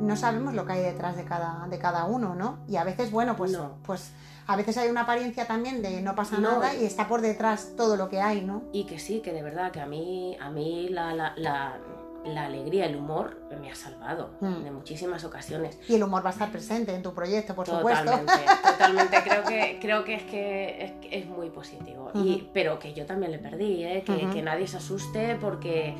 no 0.00 0.16
sabemos 0.16 0.54
lo 0.54 0.64
que 0.66 0.74
hay 0.74 0.82
detrás 0.82 1.16
de 1.16 1.24
cada, 1.24 1.66
de 1.68 1.78
cada 1.78 2.04
uno, 2.04 2.34
¿no? 2.34 2.58
Y 2.68 2.76
a 2.76 2.84
veces, 2.84 3.10
bueno, 3.10 3.36
pues, 3.36 3.52
No. 3.52 3.72
pues 3.86 4.10
a 4.46 4.56
veces 4.56 4.76
hay 4.78 4.88
una 4.88 5.02
apariencia 5.02 5.46
también 5.46 5.82
de 5.82 6.00
no 6.02 6.14
pasa 6.14 6.38
No. 6.38 6.52
nada 6.52 6.74
y 6.74 6.84
está 6.84 7.08
por 7.08 7.20
detrás 7.20 7.72
todo 7.76 7.96
lo 7.96 8.08
que 8.08 8.20
hay, 8.20 8.42
¿no? 8.42 8.62
Y 8.72 8.84
que 8.84 8.98
sí, 8.98 9.20
que 9.20 9.32
de 9.32 9.42
verdad, 9.42 9.70
que 9.72 9.80
a 9.80 9.86
mí, 9.86 10.36
a 10.40 10.50
mí 10.50 10.88
la, 10.88 11.14
la, 11.14 11.32
la, 11.36 11.78
la 12.24 12.46
alegría, 12.46 12.86
el 12.86 12.96
humor 12.96 13.38
me 13.60 13.70
ha 13.70 13.74
salvado 13.74 14.30
Mm. 14.40 14.64
de 14.64 14.70
muchísimas 14.70 15.24
ocasiones. 15.24 15.78
Y 15.88 15.94
el 15.94 16.02
humor 16.02 16.24
va 16.24 16.30
a 16.30 16.32
estar 16.32 16.50
presente 16.50 16.94
en 16.94 17.02
tu 17.02 17.12
proyecto, 17.14 17.54
por 17.54 17.66
supuesto. 17.66 18.04
Totalmente, 18.04 18.32
totalmente. 18.62 19.16
Creo 19.24 19.44
que, 19.44 19.78
creo 19.80 20.04
que 20.04 20.14
es 20.14 20.22
que 20.24 20.84
es, 20.84 20.92
que 21.00 21.18
es 21.18 21.26
muy 21.26 21.50
positivo. 21.50 22.10
y, 22.14 22.48
pero 22.52 22.78
que 22.78 22.94
yo 22.94 23.06
también 23.06 23.32
le 23.32 23.38
perdí, 23.38 23.84
¿eh? 23.84 24.02
que 24.04 24.42
nadie 24.42 24.66
se 24.66 24.76
asuste 24.78 25.36
porque 25.40 25.94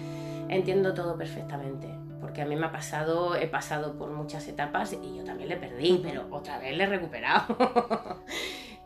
entiendo 0.48 0.94
todo 0.94 1.16
perfectamente. 1.16 1.88
Porque 2.36 2.42
a 2.42 2.48
mí 2.50 2.56
me 2.56 2.66
ha 2.66 2.70
pasado, 2.72 3.34
he 3.34 3.46
pasado 3.48 3.96
por 3.96 4.10
muchas 4.10 4.46
etapas 4.46 4.92
y 4.92 5.16
yo 5.16 5.24
también 5.24 5.48
le 5.48 5.56
perdí, 5.56 6.00
pero 6.02 6.26
otra 6.30 6.58
vez 6.58 6.76
le 6.76 6.84
he 6.84 6.86
recuperado. 6.86 7.56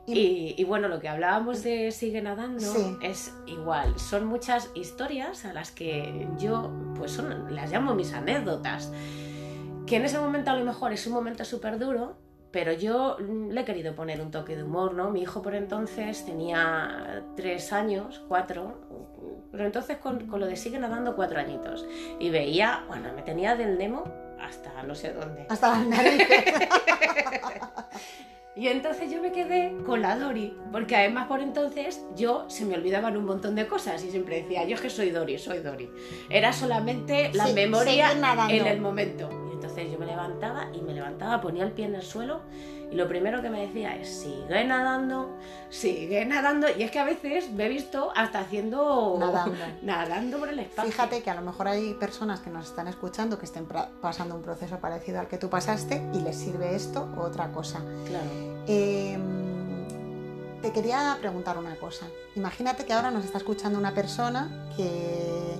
Y- 0.06 0.12
Y, 0.20 0.54
y 0.56 0.62
bueno, 0.64 0.86
lo 0.86 1.00
que 1.00 1.08
hablábamos 1.08 1.64
de 1.64 1.90
Sigue 1.90 2.22
Nadando 2.22 2.60
Sí. 2.60 2.96
es 3.02 3.34
igual. 3.46 3.98
Son 3.98 4.24
muchas 4.26 4.70
historias 4.76 5.44
a 5.44 5.52
las 5.52 5.72
que 5.72 6.28
yo, 6.38 6.70
pues 6.96 7.10
son, 7.10 7.52
las 7.54 7.72
llamo 7.72 7.94
mis 7.96 8.12
anécdotas. 8.12 8.92
Que 9.86 9.96
en 9.96 10.04
ese 10.04 10.20
momento 10.20 10.52
a 10.52 10.56
lo 10.56 10.64
mejor 10.64 10.92
es 10.92 11.04
un 11.08 11.12
momento 11.12 11.44
súper 11.44 11.78
duro, 11.80 12.18
pero 12.50 12.72
yo 12.72 13.16
mm, 13.18 13.50
le 13.50 13.60
he 13.60 13.64
querido 13.64 13.94
poner 13.94 14.20
un 14.20 14.30
toque 14.30 14.56
de 14.56 14.62
humor, 14.64 14.94
¿no? 14.94 15.10
Mi 15.10 15.22
hijo 15.22 15.42
por 15.42 15.54
entonces 15.54 16.24
tenía 16.24 17.22
tres 17.36 17.72
años, 17.72 18.22
cuatro, 18.28 18.78
pero 19.52 19.64
entonces 19.66 19.98
con, 19.98 20.26
con 20.26 20.40
lo 20.40 20.46
de 20.46 20.56
Sigue 20.56 20.78
Nadando 20.78 21.14
cuatro 21.16 21.38
añitos. 21.38 21.86
Y 22.18 22.30
veía, 22.30 22.84
bueno, 22.88 23.12
me 23.14 23.22
tenía 23.22 23.56
del 23.56 23.78
Nemo 23.78 24.04
hasta 24.40 24.82
no 24.82 24.94
sé 24.94 25.12
dónde. 25.12 25.46
Hasta 25.48 25.68
las 25.70 25.86
narices. 25.86 26.28
Y 28.56 28.68
entonces 28.68 29.10
yo 29.10 29.22
me 29.22 29.32
quedé 29.32 29.74
con 29.86 30.02
la 30.02 30.18
Dori, 30.18 30.54
porque 30.72 30.96
además 30.96 31.28
por 31.28 31.40
entonces 31.40 32.04
yo 32.16 32.44
se 32.48 32.66
me 32.66 32.74
olvidaban 32.74 33.16
un 33.16 33.24
montón 33.24 33.54
de 33.54 33.66
cosas 33.66 34.04
y 34.04 34.10
siempre 34.10 34.42
decía, 34.42 34.64
yo 34.64 34.74
es 34.74 34.80
que 34.82 34.90
soy 34.90 35.10
Dori, 35.10 35.38
soy 35.38 35.60
Dori. 35.60 35.88
Era 36.28 36.52
solamente 36.52 37.30
la 37.32 37.46
Sí, 37.46 37.54
memoria 37.54 38.10
en 38.50 38.66
el 38.66 38.80
momento. 38.80 39.30
Entonces 39.80 39.92
yo 39.92 39.98
me 39.98 40.06
levantaba 40.06 40.66
y 40.74 40.82
me 40.82 40.92
levantaba, 40.92 41.40
ponía 41.40 41.64
el 41.64 41.72
pie 41.72 41.86
en 41.86 41.94
el 41.94 42.02
suelo 42.02 42.40
y 42.90 42.96
lo 42.96 43.08
primero 43.08 43.40
que 43.40 43.48
me 43.48 43.66
decía 43.66 43.96
es, 43.96 44.08
sigue 44.08 44.64
nadando, 44.64 45.38
sigue 45.70 46.24
nadando. 46.26 46.66
Y 46.76 46.82
es 46.82 46.90
que 46.90 46.98
a 46.98 47.04
veces 47.04 47.50
me 47.50 47.66
he 47.66 47.68
visto 47.68 48.12
hasta 48.14 48.40
haciendo... 48.40 49.16
Nadando. 49.18 49.56
nadando 49.82 50.38
por 50.38 50.48
el 50.48 50.58
espacio. 50.58 50.90
Fíjate 50.90 51.22
que 51.22 51.30
a 51.30 51.34
lo 51.34 51.42
mejor 51.42 51.68
hay 51.68 51.94
personas 51.94 52.40
que 52.40 52.50
nos 52.50 52.66
están 52.66 52.88
escuchando 52.88 53.38
que 53.38 53.46
estén 53.46 53.66
pasando 54.00 54.34
un 54.34 54.42
proceso 54.42 54.78
parecido 54.78 55.20
al 55.20 55.28
que 55.28 55.38
tú 55.38 55.48
pasaste 55.48 56.02
y 56.12 56.20
les 56.20 56.36
sirve 56.36 56.74
esto 56.74 57.08
o 57.16 57.20
otra 57.20 57.52
cosa. 57.52 57.80
Claro. 58.06 58.26
Eh, 58.66 59.16
te 60.60 60.72
quería 60.72 61.16
preguntar 61.20 61.56
una 61.56 61.76
cosa. 61.76 62.06
Imagínate 62.34 62.84
que 62.84 62.92
ahora 62.92 63.10
nos 63.10 63.24
está 63.24 63.38
escuchando 63.38 63.78
una 63.78 63.94
persona 63.94 64.68
que, 64.76 65.54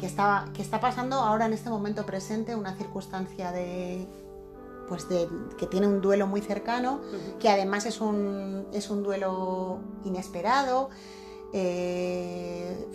que, 0.00 0.06
está, 0.06 0.46
que 0.54 0.62
está 0.62 0.80
pasando 0.80 1.16
ahora 1.16 1.44
en 1.46 1.52
este 1.52 1.68
momento 1.70 2.06
presente 2.06 2.56
una 2.56 2.74
circunstancia 2.74 3.52
de, 3.52 4.08
pues 4.88 5.08
de, 5.08 5.28
que 5.58 5.66
tiene 5.66 5.86
un 5.86 6.00
duelo 6.00 6.26
muy 6.26 6.40
cercano, 6.40 7.00
que 7.38 7.48
además 7.50 7.84
es 7.86 8.00
un, 8.00 8.66
es 8.72 8.88
un 8.90 9.02
duelo 9.02 9.78
inesperado, 10.04 10.88
eh, 11.52 12.88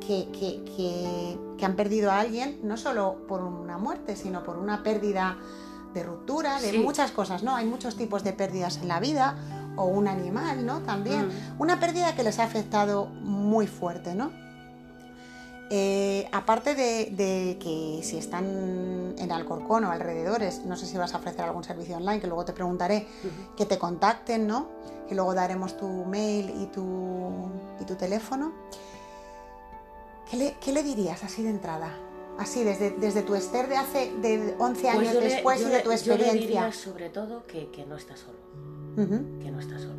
que, 0.00 0.28
que- 0.32 0.64
que- 0.64 1.38
que 1.56 1.64
han 1.66 1.76
perdido 1.76 2.10
a 2.10 2.18
alguien, 2.20 2.58
no 2.64 2.76
solo 2.76 3.26
por 3.28 3.42
una 3.42 3.78
muerte, 3.78 4.16
sino 4.16 4.42
por 4.42 4.56
una 4.58 4.82
pérdida 4.82 5.36
de 5.94 6.02
ruptura, 6.02 6.60
de 6.60 6.70
Sí. 6.70 6.78
muchas 6.78 7.10
cosas, 7.12 7.42
¿no? 7.42 7.54
Hay 7.54 7.66
muchos 7.66 7.96
tipos 7.96 8.24
de 8.24 8.32
pérdidas 8.32 8.78
en 8.78 8.88
la 8.88 8.98
vida, 9.00 9.36
o 9.76 9.84
un 9.84 10.08
animal, 10.08 10.66
¿no? 10.66 10.80
También. 10.80 11.28
Mm. 11.28 11.60
Una 11.62 11.78
pérdida 11.78 12.14
que 12.16 12.22
les 12.24 12.38
ha 12.38 12.44
afectado 12.44 13.06
muy 13.06 13.66
fuerte, 13.66 14.14
¿no? 14.14 14.30
Eh, 15.72 16.28
aparte 16.32 16.74
de, 16.74 17.10
de 17.12 17.56
que 17.60 18.00
si 18.02 18.18
están 18.18 19.14
en 19.16 19.30
Alcorcón 19.30 19.84
o 19.84 19.90
alrededores, 19.92 20.64
no 20.64 20.76
sé 20.76 20.84
si 20.86 20.96
vas 20.98 21.14
a 21.14 21.18
ofrecer 21.18 21.42
algún 21.42 21.62
servicio 21.62 21.96
online, 21.96 22.20
que 22.20 22.26
luego 22.26 22.44
te 22.44 22.52
preguntaré, 22.52 23.06
que 23.56 23.66
te 23.66 23.78
contacten, 23.78 24.48
¿no? 24.48 24.66
Que 25.08 25.14
luego 25.14 25.32
daremos 25.32 25.76
tu 25.76 25.86
mail 26.06 26.52
y 26.60 26.66
tu, 26.66 27.48
y 27.80 27.84
tu 27.84 27.94
teléfono. 27.94 28.52
¿Qué 30.28 30.36
le, 30.36 30.56
qué 30.60 30.72
le 30.72 30.82
dirías 30.82 31.22
así 31.24 31.42
de 31.42 31.50
entrada? 31.50 31.92
Así, 32.38 32.64
desde, 32.64 32.90
desde 32.92 33.22
tu 33.22 33.34
Esther 33.34 33.68
de 33.68 33.76
hace 33.76 34.12
de 34.22 34.54
11 34.58 34.80
Pues 34.82 34.84
años 34.96 35.12
yo 35.14 35.20
le- 35.20 35.26
después 35.28 35.60
yo 35.60 35.68
y 35.68 35.70
de 35.72 35.78
tu 35.80 35.84
Yo 35.84 35.90
le 35.90 35.94
experiencia. 35.96 36.40
diría 36.40 36.72
sobre 36.72 37.10
todo 37.10 37.46
que, 37.46 37.70
que 37.70 37.84
no 37.86 37.96
está 37.96 38.16
solo. 38.16 38.38
Que 38.96 39.50
no 39.50 39.60
está 39.60 39.78
solo, 39.78 39.94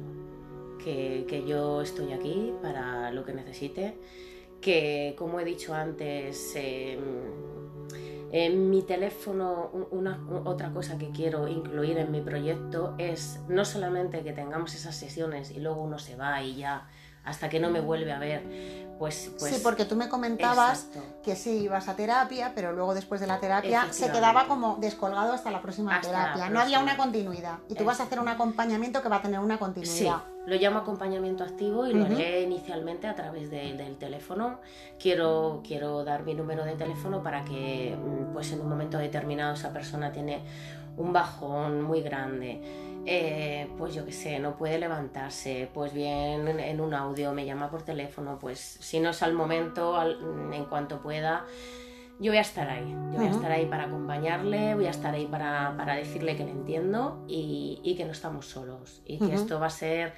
que, 0.83 1.25
que 1.29 1.45
yo 1.47 1.81
estoy 1.81 2.11
aquí 2.13 2.53
para 2.61 3.09
lo 3.11 3.23
que 3.25 3.33
necesite, 3.33 3.97
que 4.61 5.15
como 5.17 5.39
he 5.39 5.45
dicho 5.45 5.73
antes, 5.73 6.53
eh, 6.55 6.99
en 8.33 8.69
mi 8.69 8.81
teléfono 8.83 9.69
un- 9.73 9.87
una, 9.91 10.25
otra 10.45 10.71
cosa 10.71 10.97
que 10.97 11.09
quiero 11.11 11.47
incluir 11.47 11.97
en 11.97 12.11
mi 12.11 12.21
proyecto 12.21 12.95
es 12.97 13.39
no 13.49 13.65
solamente 13.65 14.23
que 14.23 14.31
tengamos 14.31 14.73
esas 14.75 14.95
sesiones 14.95 15.51
y 15.51 15.59
luego 15.59 15.81
uno 15.81 15.99
se 15.99 16.15
va 16.15 16.41
y 16.41 16.55
ya 16.55 16.87
hasta 17.23 17.49
que 17.49 17.59
no 17.59 17.69
me 17.69 17.79
vuelve 17.79 18.11
a 18.11 18.19
ver. 18.19 18.89
Pues, 18.97 19.31
pues 19.39 19.55
sí, 19.55 19.61
porque 19.63 19.85
tú 19.85 19.95
me 19.95 20.07
comentabas 20.09 20.85
exacto. 20.85 21.21
que 21.23 21.35
sí 21.35 21.61
ibas 21.63 21.87
a 21.87 21.95
terapia, 21.95 22.51
pero 22.53 22.71
luego 22.71 22.93
después 22.93 23.19
de 23.19 23.25
la 23.25 23.39
terapia 23.39 23.87
se 23.91 24.11
quedaba 24.11 24.47
como 24.47 24.75
descolgado 24.75 25.33
hasta 25.33 25.49
la 25.49 25.59
próxima 25.59 25.95
Hasta 25.95 26.11
la 26.11 26.23
terapia. 26.33 26.49
No 26.51 26.59
había 26.59 26.79
una 26.79 26.95
continuidad. 26.97 27.57
Y 27.67 27.73
tú 27.73 27.83
vas 27.83 27.99
a 27.99 28.03
hacer 28.03 28.19
un 28.19 28.27
acompañamiento 28.27 29.01
que 29.01 29.09
va 29.09 29.15
a 29.15 29.21
tener 29.23 29.39
una 29.39 29.55
Sí, 29.55 29.59
continuidad. 29.59 30.17
lo 30.45 30.55
llamo 30.55 30.77
acompañamiento 30.79 31.43
activo 31.43 31.87
y 31.87 31.93
lo 31.93 32.03
Ujú. 32.03 32.13
haré 32.13 32.41
inicialmente 32.43 33.07
a 33.07 33.15
través 33.15 33.49
de- 33.49 33.73
del 33.73 33.97
teléfono. 33.97 34.59
Quiero, 34.99 35.63
quiero 35.65 36.03
dar 36.03 36.21
mi 36.23 36.35
número 36.35 36.63
de 36.63 36.75
teléfono 36.75 37.23
para 37.23 37.43
que 37.43 37.97
mm, 37.97 38.33
pues 38.33 38.51
en 38.51 38.61
un 38.61 38.69
momento 38.69 38.99
determinado 38.99 39.55
esa 39.55 39.73
persona 39.73 40.11
tiene 40.11 40.43
un 40.97 41.11
bajón 41.11 41.81
muy 41.81 42.01
grande. 42.03 42.61
Eh, 43.05 43.67
pues 43.77 43.93
yo 43.93 44.05
qué 44.05 44.11
sé, 44.11 44.39
no 44.39 44.55
puede 44.57 44.77
levantarse, 44.79 45.69
pues 45.73 45.93
bien 45.93 46.47
en, 46.47 46.79
un 46.81 46.93
audio, 46.93 47.33
me 47.33 47.45
llama 47.45 47.69
por 47.71 47.81
teléfono, 47.83 48.37
pues 48.39 48.59
si 48.59 48.99
no 48.99 49.09
es 49.09 49.21
al 49.23 49.33
momento, 49.33 49.95
al- 49.97 50.17
en 50.53 50.65
cuanto 50.65 51.01
pueda, 51.01 51.45
yo 52.19 52.31
voy 52.31 52.37
a 52.37 52.41
estar 52.41 52.69
ahí, 52.69 52.87
yo 53.11 53.17
voy 53.17 53.25
a 53.25 53.31
estar 53.31 53.51
ahí 53.51 53.65
para 53.65 53.85
acompañarle, 53.85 54.75
voy 54.75 54.85
a 54.85 54.91
estar 54.91 55.13
ahí 55.15 55.25
para, 55.25 55.73
para 55.75 55.95
decirle 55.95 56.35
que 56.35 56.43
le 56.45 56.51
entiendo 56.51 57.25
y, 57.27 57.79
y 57.83 57.95
que 57.95 58.05
no 58.05 58.11
estamos 58.11 58.45
solos. 58.45 59.01
Y 59.05 59.17
que 59.17 59.33
esto 59.33 59.59
va 59.59 59.65
a 59.67 59.71
ser, 59.71 60.13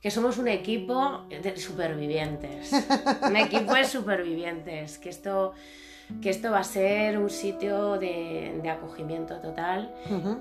que 0.00 0.12
somos 0.12 0.38
un 0.38 0.46
equipo 0.46 1.24
de 1.28 1.56
supervivientes, 1.56 2.70
un 3.28 3.36
equipo 3.36 3.74
de 3.74 3.84
supervivientes, 3.84 4.98
que 4.98 5.08
esto, 5.08 5.52
que 6.22 6.30
esto 6.30 6.50
va 6.50 6.60
a 6.60 6.64
ser 6.64 7.18
un 7.18 7.30
sitio 7.30 7.98
de, 7.98 8.58
de 8.62 8.70
acogimiento 8.70 9.36
total 9.40 9.94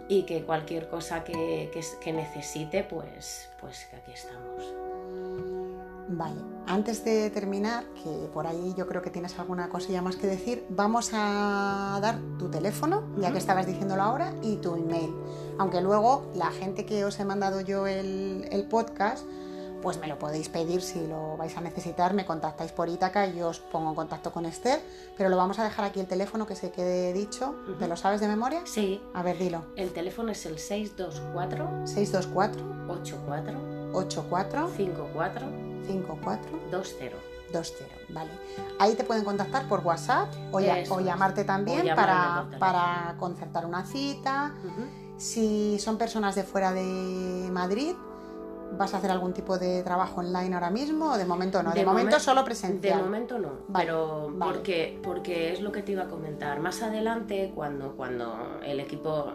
y 0.07 0.23
que 0.23 0.43
cualquier 0.43 0.89
cosa 0.89 1.23
que, 1.23 1.69
que- 1.73 1.83
que 2.01 2.13
necesite, 2.13 2.83
pues, 2.83 3.49
pues 3.61 3.85
que 3.89 3.95
aquí 3.97 4.11
estamos. 4.11 4.63
Vale, 6.11 6.41
antes 6.65 7.05
de 7.05 7.29
terminar, 7.29 7.83
que 8.03 8.09
por 8.33 8.47
ahí 8.47 8.73
yo 8.75 8.87
creo 8.87 9.03
que 9.03 9.11
tienes 9.11 9.37
alguna 9.37 9.69
cosilla 9.69 10.01
más 10.01 10.15
que 10.15 10.25
decir, 10.25 10.65
vamos 10.69 11.11
a 11.13 11.99
dar 12.01 12.17
tu 12.39 12.49
teléfono, 12.49 13.03
ya 13.19 13.31
que 13.31 13.37
estabas 13.37 13.67
diciéndolo 13.67 14.01
ahora, 14.01 14.33
y 14.41 14.55
tu 14.55 14.75
email. 14.75 15.13
Aunque 15.59 15.81
luego 15.81 16.25
la 16.35 16.49
gente 16.49 16.85
que 16.87 17.05
os 17.05 17.19
he 17.19 17.25
mandado 17.25 17.61
yo 17.61 17.85
el, 17.85 18.47
el 18.51 18.63
podcast, 18.63 19.23
pues 19.81 19.97
me 19.99 20.07
lo 20.07 20.19
podéis 20.19 20.49
pedir 20.49 20.81
si 20.81 21.05
lo 21.07 21.37
vais 21.37 21.55
a 21.57 21.61
necesitar, 21.61 22.13
me 22.13 22.25
contactáis 22.25 22.71
por 22.71 22.89
Ítaca 22.89 23.25
y 23.27 23.37
yo 23.37 23.47
os 23.49 23.59
pongo 23.59 23.89
en 23.89 23.95
contacto 23.95 24.31
con 24.31 24.45
Esther, 24.45 24.81
pero 25.17 25.29
lo 25.29 25.37
vamos 25.37 25.57
a 25.59 25.63
dejar 25.63 25.85
aquí 25.85 25.99
el 25.99 26.07
teléfono 26.07 26.45
que 26.45 26.55
se 26.55 26.71
quede 26.71 27.13
dicho. 27.13 27.55
¿Te 27.79 27.87
lo 27.87 27.95
sabes 27.95 28.19
de 28.21 28.27
memoria? 28.27 28.61
Sí, 28.65 29.01
A 29.13 29.23
ver, 29.23 29.37
dilo. 29.37 29.63
el 29.75 29.91
teléfono 29.91 30.31
es 30.31 30.45
el 30.45 30.59
624 30.59 31.87
624 31.87 32.61
84 32.89 33.59
84 33.93 34.69
54 34.75 35.47
54 35.87 36.51
20. 36.71 37.29
20, 37.51 37.69
vale. 38.09 38.29
Ahí 38.79 38.93
te 38.93 39.03
pueden 39.03 39.23
contactar 39.23 39.67
por 39.67 39.79
WhatsApp 39.79 40.27
o, 40.51 40.59
ya- 40.59 40.83
llamarte 40.83 41.43
también 41.45 41.89
O 41.91 41.95
para, 41.95 43.15
concertar 43.17 43.65
una 43.65 43.85
cita. 43.85 44.53
Si 45.17 45.77
son 45.79 45.97
personas 45.97 46.35
de 46.35 46.43
fuera 46.43 46.71
de 46.71 47.49
Madrid, 47.51 47.95
¿vas 48.77 48.93
a 48.93 48.97
hacer 48.97 49.11
algún 49.11 49.33
tipo 49.33 49.57
de 49.57 49.83
trabajo 49.83 50.21
online 50.21 50.53
ahora 50.55 50.69
mismo 50.69 51.11
o 51.13 51.17
de 51.17 51.25
momento 51.25 51.61
no? 51.63 51.71
De, 51.71 51.79
De 51.81 51.85
momento 51.85 52.17
momen- 52.17 52.19
solo 52.19 52.41
De 52.41 52.45
presencial. 52.45 53.01
momento 53.01 53.37
no, 53.39 53.49
Vale, 53.67 53.85
pero 53.85 54.31
vale. 54.33 54.53
Porque, 54.53 54.99
porque 55.03 55.51
es 55.53 55.61
lo 55.61 55.71
que 55.71 55.81
te 55.83 55.91
iba 55.93 56.03
a 56.03 56.07
comentar. 56.07 56.59
Más 56.59 56.81
adelante, 56.81 57.51
cuando, 57.55 57.95
cuando 57.95 58.59
el 58.65 58.79
equipo 58.79 59.33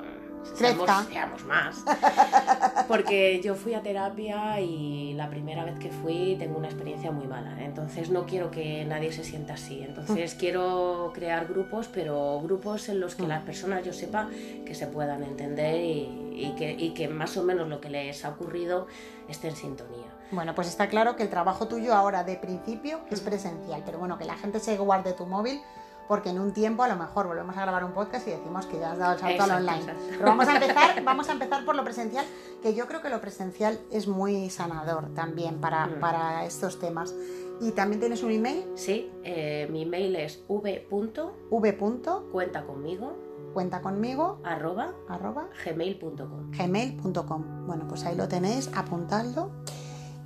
seamos, 0.55 0.89
seamos 1.11 1.45
más. 1.45 1.83
Porque 2.89 3.41
yo 3.43 3.55
fui 3.55 3.73
a 3.75 3.83
terapia 3.83 4.61
y 4.61 5.15
la 5.15 5.31
primera 5.31 5.65
vez 5.65 5.79
que 5.79 5.89
fui 5.91 6.37
tengo 6.39 6.59
una 6.59 6.67
experiencia 6.69 7.11
muy 7.11 7.27
mala. 7.27 7.63
Entonces 7.65 8.11
no 8.11 8.27
quiero 8.27 8.51
que 8.51 8.85
nadie 8.85 9.11
se 9.13 9.25
sienta 9.25 9.55
así. 9.55 9.83
Entonces 9.83 10.35
quiero 10.35 11.11
crear 11.15 11.47
grupos, 11.47 11.89
pero 11.93 12.41
grupos 12.43 12.89
en 12.91 13.01
los 13.01 13.15
que 13.15 13.23
Mm. 13.25 13.29
las 13.29 13.43
personas 13.45 13.85
yo 13.85 13.93
sepa 13.95 14.29
que 14.67 14.75
se 14.75 14.87
puedan 14.87 15.23
entender 15.23 15.81
y, 15.81 16.24
y 16.35 16.55
que, 16.57 16.73
y 16.73 16.93
que 16.95 17.09
más 17.09 17.37
o 17.37 17.43
menos 17.45 17.69
lo 17.69 17.81
que 17.81 17.89
les 17.91 18.25
ha 18.25 18.31
ocurrido 18.31 18.87
esté 19.29 19.49
en 19.49 19.57
sintonía. 19.57 20.07
Bueno, 20.33 20.55
pues 20.55 20.69
está 20.69 20.89
claro 20.89 21.17
que 21.17 21.23
el 21.23 21.31
trabajo 21.31 21.69
tuyo 21.69 21.95
ahora 21.95 22.25
de 22.25 22.37
principio 22.37 23.01
es 23.11 23.21
presencial, 23.21 23.83
pero 23.87 23.99
bueno, 23.99 24.19
que 24.19 24.25
la 24.25 24.35
gente 24.37 24.59
se 24.61 24.77
guarde 24.77 25.13
tu 25.13 25.27
móvil 25.27 25.61
porque 26.09 26.29
en 26.29 26.39
un 26.39 26.53
tiempo 26.53 26.83
a 26.83 26.89
lo 26.89 26.97
mejor 26.97 27.27
volvemos 27.27 27.57
a 27.57 27.63
grabar 27.63 27.83
un 27.85 27.93
podcast 27.93 28.29
y 28.29 28.33
decimos 28.33 28.67
que 28.67 28.79
ya 28.79 28.93
has 28.93 28.99
dado 28.99 29.15
el 29.15 29.19
salto 29.21 29.43
a 29.45 29.47
lo 29.47 29.53
Exacto, 29.55 29.73
online. 29.73 29.93
exacto. 29.93 30.05
Pero 30.11 30.25
vamos 30.27 30.49
a 30.49 30.53
empezar, 30.55 31.03
vamos 31.05 31.29
a 31.29 31.33
empezar 31.33 31.65
por 31.65 31.77
lo 31.77 31.85
presencial, 31.85 32.27
que 32.63 32.75
yo 32.75 32.87
creo 32.87 33.01
que 33.01 33.09
lo 33.09 33.21
presencial 33.23 33.79
es 33.91 34.07
muy 34.07 34.51
sanador 34.51 35.15
también 35.15 35.61
para, 35.63 35.87
Mm. 35.87 36.01
para 36.01 36.45
estos 36.45 36.79
temas. 36.79 37.15
Y 37.61 37.71
también 37.71 38.01
tienes 38.01 38.23
un 38.23 38.33
email, 38.33 38.67
Sí, 38.75 39.11
eh, 39.23 39.67
mi 39.71 39.87
mail 39.87 40.17
es 40.17 40.43
v.cuenta 40.49 41.25
v. 41.51 42.67
conmigo 42.67 43.13
cuenta 43.55 43.81
conmigo 43.81 44.41
arroba 44.45 44.93
arroba 45.09 45.49
gmail.com. 45.65 46.51
gmail.com. 46.51 47.67
Bueno, 47.67 47.87
pues 47.89 48.05
ahí 48.05 48.15
lo 48.17 48.29
tenéis, 48.29 48.69
apuntadlo. 48.75 49.51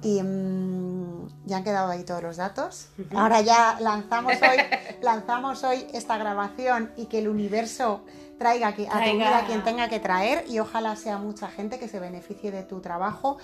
Y 0.02 0.22
mm, 0.22 1.26
ya 1.46 1.58
han 1.58 1.64
quedado 1.64 1.90
ahí 1.90 2.04
todos 2.04 2.22
los 2.22 2.36
datos. 2.36 2.88
Ahora 3.14 3.40
ya 3.40 3.78
lanzamos 3.80 4.32
hoy, 4.42 4.58
lanzamos 5.02 5.62
hoy 5.64 5.86
esta 5.92 6.16
grabación 6.18 6.90
y 6.96 7.06
que 7.06 7.18
el 7.18 7.28
universo 7.28 8.02
traiga 8.38 8.68
a 8.68 8.74
tu 8.74 8.82
vida 8.84 9.44
quien 9.46 9.64
tenga 9.64 9.88
que 9.88 9.98
traer 9.98 10.44
y 10.48 10.60
ojalá 10.60 10.94
sea 10.94 11.18
mucha 11.18 11.48
gente 11.48 11.78
que 11.80 11.88
se 11.88 11.98
beneficie 12.00 12.50
de 12.52 12.62
tu 12.62 12.80
trabajo. 12.80 13.38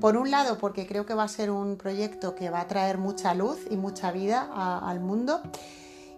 Por 0.00 0.16
un 0.16 0.30
lado, 0.30 0.56
porque 0.56 0.86
creo 0.86 1.04
que 1.04 1.12
va 1.12 1.24
a 1.24 1.28
ser 1.28 1.50
un 1.50 1.76
proyecto 1.76 2.34
que 2.34 2.48
va 2.48 2.60
a 2.62 2.66
traer 2.66 2.96
mucha 2.96 3.34
luz 3.34 3.58
y 3.70 3.76
mucha 3.76 4.10
vida 4.12 4.48
a- 4.50 4.88
al 4.88 5.00
mundo. 5.00 5.42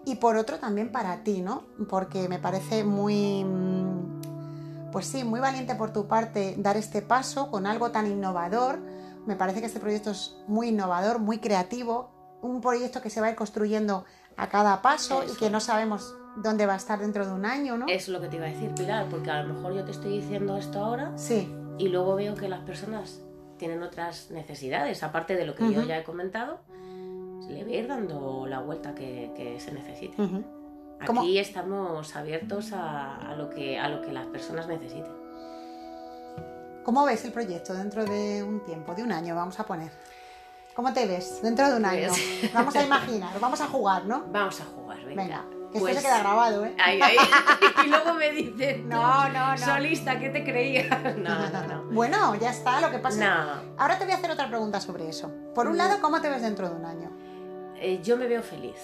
Y 0.05 0.17
por 0.17 0.37
otro 0.37 0.59
también 0.59 0.91
para 0.91 1.23
ti, 1.23 1.43
¿no? 1.43 1.65
Porque 1.89 2.29
me 2.29 2.39
parece 2.39 2.85
muy, 2.85 3.45
mm, 3.45 4.91
pues 4.91 5.07
sí, 5.07 5.25
muy 5.25 5.41
valiente 5.41 5.75
por 5.75 5.93
tu 5.93 6.07
parte 6.09 6.55
dar 6.59 6.77
este 6.77 7.03
paso 7.03 7.51
con 7.51 7.67
algo 7.67 7.91
tan 7.91 8.07
innovador. 8.07 8.81
Me 9.27 9.37
parece 9.37 9.61
que 9.61 9.67
este 9.67 9.81
proyecto 9.81 10.11
es 10.11 10.37
muy 10.49 10.69
innovador, 10.69 11.21
muy 11.21 11.39
creativo, 11.39 12.39
un 12.43 12.61
proyecto 12.61 13.01
que 13.01 13.11
se 13.11 13.21
va 13.21 13.29
a 13.29 13.31
ir 13.31 13.37
construyendo 13.37 14.05
a 14.37 14.49
cada 14.49 14.83
paso 14.83 15.23
y 15.25 15.37
que 15.37 15.51
no 15.51 15.61
sabemos 15.61 16.15
dónde 16.37 16.67
va 16.67 16.75
a 16.75 16.77
estar 16.77 16.99
dentro 16.99 17.27
de 17.27 17.33
un 17.33 17.45
año, 17.45 17.77
¿no? 17.77 17.87
Es 17.89 18.09
lo 18.09 18.21
que 18.21 18.29
te 18.29 18.37
iba 18.37 18.47
a 18.47 18.49
decir, 18.49 18.73
Pilar, 18.75 19.09
porque 19.09 19.31
a 19.31 19.43
lo 19.43 19.55
mejor 19.55 19.75
yo 19.75 19.85
te 19.85 19.91
estoy 19.91 20.19
diciendo 20.19 20.57
esto 20.57 20.83
ahora 20.83 21.13
Sí, 21.17 21.55
y 21.79 21.89
luego 21.89 22.17
veo 22.17 22.35
que 22.35 22.49
las 22.49 22.61
personas 22.61 23.21
tienen 23.59 23.83
otras 23.83 24.31
necesidades, 24.31 25.03
aparte 25.03 25.37
de 25.37 25.47
lo 25.47 25.55
que 25.55 25.73
yo 25.73 25.83
ya 25.83 25.99
he 25.99 26.05
comentado, 26.05 26.61
le 27.49 27.65
voy 27.65 27.75
a 27.75 27.79
ir 27.81 27.89
dando 27.89 28.47
la 28.47 28.61
vuelta 28.61 28.95
que, 28.95 29.33
que 29.37 29.59
se 29.61 29.73
necesite. 29.73 30.21
ujú. 30.23 30.45
¿Cómo? 31.07 31.23
Aquí 31.23 31.39
estamos 31.39 32.15
abiertos 32.15 32.73
a, 32.73 33.17
a 33.17 33.35
lo 33.35 33.51
que, 33.51 33.77
a 33.79 33.89
lo 33.89 34.03
que 34.03 34.13
las 34.13 34.27
personas 34.29 34.69
necesiten. 34.69 35.13
¿Cómo 36.85 37.05
ves 37.05 37.25
el 37.25 37.33
proyecto 37.33 37.75
dentro 37.75 38.05
de 38.05 38.43
un 38.43 38.65
tiempo, 38.65 38.95
de 38.95 39.03
un 39.03 39.13
año, 39.13 39.35
vamos 39.35 39.59
a 39.61 39.65
poner? 39.65 39.91
¿Cómo 40.75 40.93
te 40.93 41.07
ves 41.07 41.41
dentro 41.43 41.69
de 41.71 41.77
un 41.77 41.85
año? 41.85 42.09
Pues- 42.09 42.53
Vamos 42.55 42.75
a 42.77 42.83
imaginar, 42.83 43.39
vamos 43.41 43.61
a 43.61 43.67
jugar, 43.67 44.05
¿no? 44.07 44.25
Vamos 44.33 44.61
a 44.61 44.65
jugar, 44.65 45.05
venga. 45.05 45.23
Venga, 45.23 45.45
que 45.73 45.79
Pues- 45.81 45.97
esto 45.97 46.03
se 46.03 46.07
queda 46.09 46.21
grabado, 46.21 46.65
¿eh? 46.65 46.75
Ay, 46.79 47.01
ay. 47.03 47.17
y 47.85 47.89
luego 47.89 48.15
me 48.15 48.31
dicen, 48.31 48.89
No, 48.89 49.29
no, 49.29 49.51
no. 49.53 49.59
solista, 49.59 50.19
¿qué 50.19 50.31
te 50.31 50.43
creías? 50.45 50.89
No, 51.19 51.49
no, 51.51 51.67
no. 51.67 51.85
Bueno, 51.93 52.35
ya 52.37 52.51
está, 52.51 52.81
lo 52.81 52.91
que 52.91 52.99
pasa 52.99 53.19
No, 53.65 53.73
Ahora 53.79 53.99
te 53.99 54.05
voy 54.05 54.15
a 54.15 54.17
hacer 54.17 54.31
otra 54.31 54.49
pregunta 54.49 54.81
sobre 54.81 55.09
eso. 55.09 55.31
Por 55.55 55.67
un 55.67 55.75
Mm. 55.75 55.79
lado, 55.79 56.01
¿cómo 56.01 56.21
te 56.21 56.31
ves 56.31 56.43
dentro 56.43 56.69
de 56.69 56.75
un 56.77 56.85
año? 56.87 57.11
Eh, 57.83 58.01
yo 58.03 58.17
me 58.17 58.27
veo 58.29 58.43
feliz, 58.43 58.77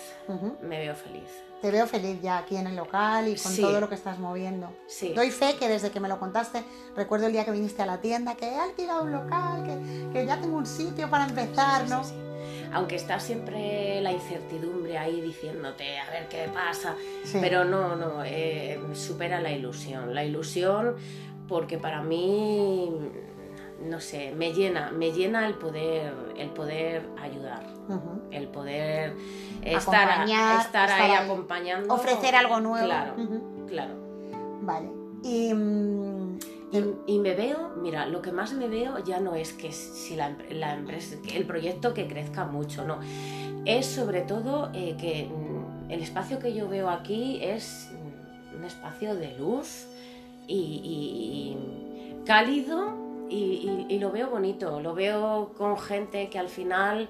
me 0.63 0.79
veo 0.79 0.95
feliz. 0.95 1.29
Te 1.63 1.71
veo 1.73 1.87
feliz 1.89 2.21
ya 2.23 2.39
aquí 2.39 2.57
en 2.57 2.69
el 2.69 2.77
local 2.77 3.27
y 3.27 3.35
con 3.37 3.51
Sí. 3.53 3.63
todo 3.63 3.81
lo 3.81 3.89
que 3.89 3.97
estás 3.97 4.19
moviendo. 4.21 4.71
Sí. 4.87 5.13
Doy 5.15 5.31
fe 5.33 5.57
que 5.59 5.69
desde 5.69 5.91
que 5.91 5.99
me 5.99 6.09
lo 6.09 6.19
contaste, 6.21 6.63
recuerdo 6.95 7.27
el 7.27 7.33
día 7.33 7.45
que 7.45 7.51
viniste 7.51 7.83
a 7.83 7.87
la 7.87 8.01
tienda, 8.01 8.37
que 8.37 8.47
he 8.47 8.57
alquilado 8.57 9.03
un 9.03 9.11
local, 9.13 9.65
que, 9.65 10.13
que 10.13 10.27
ya 10.27 10.41
tengo 10.41 10.57
un 10.57 10.67
sitio 10.67 11.11
para 11.11 11.25
empezar, 11.27 11.85
Sí, 11.85 11.91
¿no? 11.91 12.05
sí, 12.05 12.11
sí. 12.11 12.69
Aunque 12.73 12.97
está 12.97 13.19
siempre 13.19 14.01
la 14.03 14.13
incertidumbre 14.13 14.99
ahí 14.99 15.21
diciéndote 15.21 15.99
a 15.99 16.11
ver 16.11 16.29
qué 16.29 16.49
pasa, 16.53 16.95
pero 17.41 17.65
no, 17.65 17.97
no, 17.97 18.23
eh, 18.25 18.79
supera 18.93 19.41
la 19.41 19.51
ilusión. 19.51 20.15
La 20.15 20.23
ilusión 20.25 20.95
porque 21.49 21.79
para 21.79 22.03
mí, 22.03 22.91
no 23.83 24.01
sé, 24.01 24.33
me 24.37 24.53
llena, 24.53 24.91
me 24.91 25.13
llena 25.13 25.47
el 25.47 25.55
poder, 25.55 26.13
el 26.37 26.51
poder 26.51 27.09
ayudar, 27.21 27.65
el 28.31 28.49
poder 28.49 29.15
estar, 29.63 30.09
Acompañar, 30.09 30.61
estar 30.61 30.89
estar 30.91 31.01
ahí 31.01 31.13
acompañando. 31.13 31.95
Ofrecer 31.95 32.35
algo 32.35 32.61
nuevo. 32.61 32.87
Claro, 32.87 33.15
claro. 33.67 33.95
Vale. 34.63 34.91
Y, 35.23 35.53
mm, 35.55 36.39
Y, 36.71 37.13
y 37.15 37.19
me 37.21 37.35
veo, 37.35 37.71
mira, 37.81 38.05
lo 38.07 38.21
que 38.21 38.31
más 38.31 38.53
me 38.53 38.69
veo 38.69 38.99
ya 39.03 39.21
no 39.21 39.35
es 39.35 39.55
que 39.55 39.73
si 39.73 40.17
la, 40.17 40.29
empre- 40.31 40.51
la 40.51 40.75
empresa, 40.75 41.17
el 41.35 41.47
proyecto 41.47 41.95
que 41.95 42.07
crezca 42.07 42.45
mucho, 42.45 42.85
no. 42.85 42.99
Es 43.65 43.87
sobre 43.87 44.21
todo 44.23 44.71
eh, 44.75 44.95
que 45.01 45.29
mm, 45.31 45.91
el 45.91 46.03
espacio 46.03 46.39
que 46.39 46.53
yo 46.53 46.69
veo 46.69 46.91
aquí 46.91 47.39
es 47.43 47.91
mm, 47.93 48.57
un 48.59 48.65
espacio 48.65 49.15
de 49.15 49.39
luz 49.39 49.87
y 50.47 51.57
cálido 52.27 53.08
y, 53.31 53.87
y- 53.89 53.95
y 53.95 53.99
lo 53.99 54.11
veo 54.11 54.31
bonito, 54.31 54.81
lo 54.81 54.95
veo 54.95 55.53
con 55.57 55.79
gente 55.79 56.29
que 56.31 56.39
al 56.39 56.49
final 56.49 57.09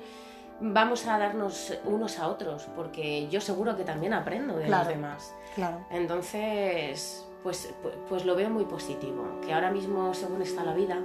vamos 0.60 1.06
a 1.06 1.18
darnos 1.18 1.72
unos 1.84 2.18
a 2.18 2.28
otros, 2.28 2.66
porque 2.74 3.28
yo 3.28 3.40
seguro 3.40 3.76
que 3.76 3.84
también 3.84 4.12
aprendo 4.12 4.56
de 4.56 4.66
Claro. 4.66 4.84
los 4.84 4.94
demás. 4.94 5.34
Claro. 5.54 5.84
Entonces, 5.90 7.24
pues, 7.42 7.72
pues, 7.82 7.94
pues 8.08 8.24
lo 8.26 8.34
veo 8.34 8.50
muy 8.50 8.64
positivo, 8.64 9.24
que 9.44 9.52
ahora 9.52 9.70
mismo, 9.70 10.12
según 10.14 10.42
está 10.42 10.64
la 10.64 10.74
vida, 10.74 10.98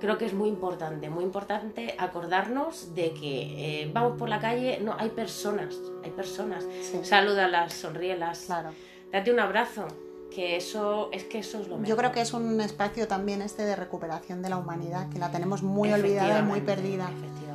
creo 0.00 0.16
que 0.18 0.26
es 0.26 0.34
muy 0.34 0.48
importante, 0.48 1.10
muy 1.10 1.24
importante 1.24 1.94
acordarnos 1.98 2.94
de 2.94 3.12
que 3.12 3.82
eh, 3.82 3.90
vamos 3.92 4.16
por 4.18 4.28
la 4.28 4.38
calle, 4.38 4.78
no, 4.80 4.94
hay 4.98 5.10
personas, 5.10 5.76
hay 6.04 6.10
personas. 6.12 6.64
Sí. 6.82 7.00
Salúdalas, 7.04 7.72
sonríelas, 7.72 8.44
Claro. 8.46 8.70
date 9.10 9.32
un 9.32 9.40
abrazo, 9.40 9.88
que 10.34 10.56
eso 10.56 11.08
es 11.12 11.24
que 11.24 11.38
eso 11.38 11.58
es 11.60 11.68
lo 11.68 11.76
mejor. 11.76 11.88
Yo 11.88 11.96
creo 11.96 12.12
que 12.12 12.20
es 12.20 12.32
un 12.34 12.60
espacio 12.60 13.08
también 13.08 13.42
este 13.42 13.64
de 13.64 13.74
recuperación 13.76 14.42
de 14.42 14.50
la 14.50 14.58
humanidad, 14.58 15.08
que 15.08 15.18
la 15.18 15.30
tenemos 15.30 15.62
muy 15.62 15.88
olvidada 15.92 16.38
y 16.40 16.42
muy 16.42 16.60
perdida. 16.60 17.10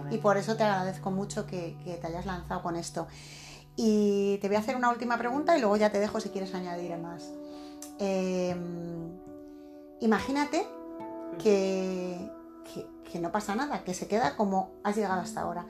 Y 0.09 0.17
por 0.17 0.37
eso 0.37 0.55
te 0.57 0.63
agradezco 0.63 1.11
mucho 1.11 1.45
que, 1.45 1.77
que 1.83 1.95
te 1.97 2.07
hayas 2.07 2.25
lanzado 2.25 2.61
con 2.61 2.75
esto. 2.75 3.07
Y 3.75 4.37
te 4.39 4.47
voy 4.47 4.57
a 4.57 4.59
hacer 4.59 4.75
una 4.75 4.89
última 4.89 5.17
pregunta 5.17 5.57
y 5.57 5.61
luego 5.61 5.77
ya 5.77 5.91
te 5.91 5.99
dejo 5.99 6.19
si 6.19 6.29
quieres 6.29 6.53
añadir 6.53 6.97
más. 6.97 7.31
Eh, 7.99 8.55
imagínate 9.99 10.65
que, 11.41 12.29
que- 12.73 12.87
que 13.11 13.19
no 13.19 13.31
pasa 13.31 13.55
nada, 13.55 13.83
que 13.83 13.93
se 13.93 14.07
queda 14.07 14.35
como 14.35 14.71
has 14.83 14.95
llegado 14.95 15.21
hasta 15.21 15.41
ahora. 15.41 15.65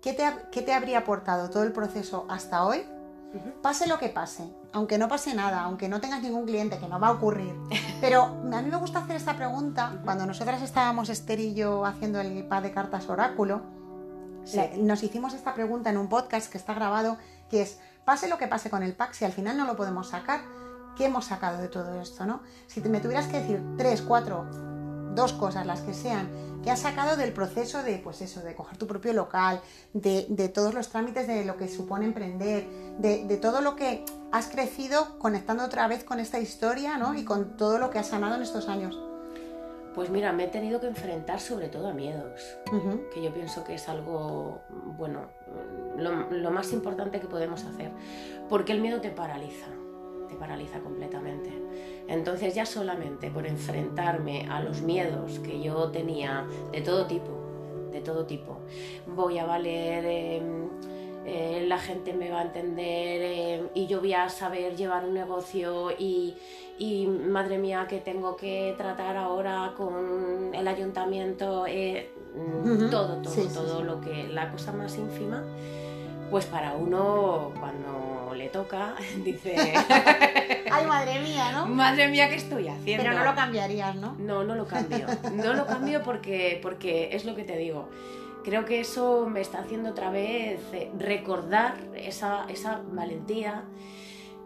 ¿Qué 0.00 0.12
te, 0.12 0.24
qué 0.50 0.62
te 0.62 0.72
habría 0.72 0.98
aportado 0.98 1.48
todo 1.50 1.62
el 1.62 1.72
proceso 1.72 2.26
hasta 2.28 2.64
hoy? 2.66 2.82
Pase 3.62 3.86
lo 3.86 3.98
que 3.98 4.08
pase, 4.08 4.44
aunque 4.72 4.98
no 4.98 5.08
pase 5.08 5.34
nada, 5.34 5.62
aunque 5.62 5.88
no 5.88 6.00
tengas 6.00 6.22
ningún 6.22 6.44
cliente, 6.44 6.78
que 6.78 6.88
no 6.88 7.00
va 7.00 7.08
a 7.08 7.12
ocurrir. 7.12 7.54
Pero 8.00 8.24
a 8.24 8.62
mí 8.62 8.70
me 8.70 8.76
gusta 8.76 8.98
hacer 9.00 9.16
esta 9.16 9.36
pregunta 9.36 10.00
cuando 10.04 10.26
nosotras 10.26 10.60
estábamos, 10.62 11.08
Esther 11.08 11.40
y 11.40 11.54
yo, 11.54 11.84
haciendo 11.86 12.20
el 12.20 12.44
pad 12.46 12.62
de 12.62 12.72
cartas 12.72 13.08
oráculo. 13.08 13.62
Sí. 14.44 14.60
nos 14.78 15.04
hicimos 15.04 15.34
esta 15.34 15.54
pregunta 15.54 15.88
en 15.90 15.96
un 15.96 16.08
podcast 16.08 16.50
que 16.50 16.58
está 16.58 16.74
grabado, 16.74 17.16
que 17.48 17.62
es, 17.62 17.78
pase 18.04 18.28
lo 18.28 18.38
que 18.38 18.48
pase 18.48 18.70
con 18.70 18.82
el 18.82 18.92
pack, 18.94 19.12
si 19.12 19.24
al 19.24 19.30
final 19.32 19.56
no 19.56 19.66
lo 19.66 19.76
podemos 19.76 20.08
sacar, 20.08 20.40
¿qué 20.96 21.04
hemos 21.04 21.26
sacado 21.26 21.58
de 21.58 21.68
todo 21.68 22.00
esto? 22.00 22.26
¿no? 22.26 22.42
Si 22.66 22.80
te- 22.80 22.88
me 22.88 22.98
tuvieras 23.00 23.28
que 23.28 23.38
decir 23.38 23.62
tres, 23.78 24.02
cuatro, 24.02 24.44
dos 25.14 25.32
cosas, 25.32 25.66
las 25.66 25.80
que 25.80 25.94
sean, 25.94 26.28
que 26.62 26.70
has 26.70 26.80
sacado 26.80 27.16
del 27.16 27.32
proceso 27.32 27.82
de, 27.82 27.98
pues 27.98 28.22
eso, 28.22 28.40
de 28.40 28.54
coger 28.54 28.78
tu 28.78 28.86
propio 28.86 29.12
local, 29.12 29.60
de, 29.92 30.26
de 30.28 30.48
todos 30.48 30.74
los 30.74 30.88
trámites 30.88 31.26
de 31.26 31.44
lo 31.44 31.56
que 31.56 31.68
supone 31.68 32.04
emprender, 32.04 32.66
de, 32.98 33.24
de 33.26 33.36
todo 33.36 33.60
lo 33.60 33.76
que 33.76 34.04
has 34.30 34.48
crecido 34.48 35.18
conectando 35.18 35.64
otra 35.64 35.88
vez 35.88 36.04
con 36.04 36.20
esta 36.20 36.38
historia, 36.38 36.98
¿no? 36.98 37.14
Y 37.14 37.24
con 37.24 37.56
todo 37.56 37.78
lo 37.78 37.90
que 37.90 37.98
has 37.98 38.08
sanado 38.08 38.36
en 38.36 38.42
estos 38.42 38.68
años. 38.68 38.98
Pues 39.94 40.08
mira, 40.08 40.32
me 40.32 40.44
he 40.44 40.48
tenido 40.48 40.80
que 40.80 40.86
enfrentar 40.86 41.38
sobre 41.38 41.68
todo 41.68 41.88
a 41.88 41.92
miedos, 41.92 42.40
que 43.12 43.22
yo 43.22 43.34
pienso 43.34 43.62
que 43.62 43.74
es 43.74 43.90
algo, 43.90 44.62
bueno, 44.96 45.26
lo, 45.98 46.30
lo 46.30 46.50
más 46.50 46.72
importante 46.72 47.20
que 47.20 47.26
podemos 47.26 47.64
hacer, 47.64 47.90
porque 48.48 48.72
el 48.72 48.80
miedo 48.80 49.02
te 49.02 49.10
paraliza, 49.10 49.66
te 50.30 50.34
paraliza 50.36 50.80
completamente. 50.80 51.52
Entonces 52.08 52.54
ya 52.54 52.66
solamente 52.66 53.30
por 53.30 53.46
enfrentarme 53.46 54.46
a 54.50 54.60
los 54.60 54.82
miedos 54.82 55.38
que 55.40 55.62
yo 55.62 55.90
tenía 55.90 56.46
de 56.72 56.80
todo 56.80 57.06
tipo, 57.06 57.30
de 57.92 58.00
todo 58.00 58.26
tipo, 58.26 58.58
voy 59.06 59.38
a 59.38 59.46
valer... 59.46 60.04
eh, 60.06 60.42
eh, 61.24 61.66
la 61.68 61.78
gente 61.78 62.14
me 62.14 62.30
va 62.30 62.40
a 62.40 62.42
entender 62.42 63.20
eh, 63.22 63.62
y 63.74 63.86
yo 63.86 64.00
voy 64.00 64.12
a 64.12 64.28
saber 64.28 64.74
llevar 64.74 65.04
un 65.04 65.14
negocio 65.14 65.92
y, 65.96 66.34
y, 66.78 67.06
madre 67.06 67.58
mía 67.58 67.86
que 67.88 67.98
tengo 68.00 68.34
que 68.34 68.74
tratar 68.76 69.16
ahora 69.16 69.72
con 69.76 70.52
el 70.52 70.66
ayuntamiento, 70.66 71.64
eh, 71.68 72.10
mm, 72.34 72.90
todo, 72.90 73.18
todo, 73.22 73.32
Sí, 73.32 73.42
sí, 73.42 73.54
todo 73.54 73.78
sí. 73.78 73.84
lo 73.84 74.00
que, 74.00 74.26
la 74.26 74.50
cosa 74.50 74.72
más 74.72 74.98
ínfima, 74.98 75.44
pues 76.32 76.46
para 76.46 76.72
uno 76.72 77.52
cuando 77.60 78.32
le 78.34 78.48
toca 78.48 78.94
dice, 79.22 79.54
Ay, 80.72 80.86
madre 80.86 81.20
mía, 81.20 81.52
¿no? 81.52 81.66
madre 81.66 82.08
mía, 82.08 82.30
¿qué 82.30 82.36
estoy 82.36 82.68
haciendo? 82.68 83.04
Pero 83.04 83.18
no 83.18 83.24
lo 83.24 83.34
cambiarías, 83.34 83.94
¿no? 83.96 84.16
No, 84.18 84.42
no 84.42 84.54
lo 84.54 84.66
cambio. 84.66 85.06
No 85.34 85.52
lo 85.52 85.66
cambio 85.66 86.02
porque, 86.02 86.58
porque 86.62 87.10
es 87.12 87.26
lo 87.26 87.34
que 87.36 87.44
te 87.44 87.58
digo. 87.58 87.90
Creo 88.44 88.64
que 88.64 88.80
eso 88.80 89.28
me 89.28 89.42
está 89.42 89.58
haciendo 89.58 89.90
otra 89.90 90.10
vez 90.10 90.58
eh, 90.72 90.90
recordar 90.98 91.76
esa, 91.94 92.46
esa 92.48 92.80
valentía. 92.90 93.64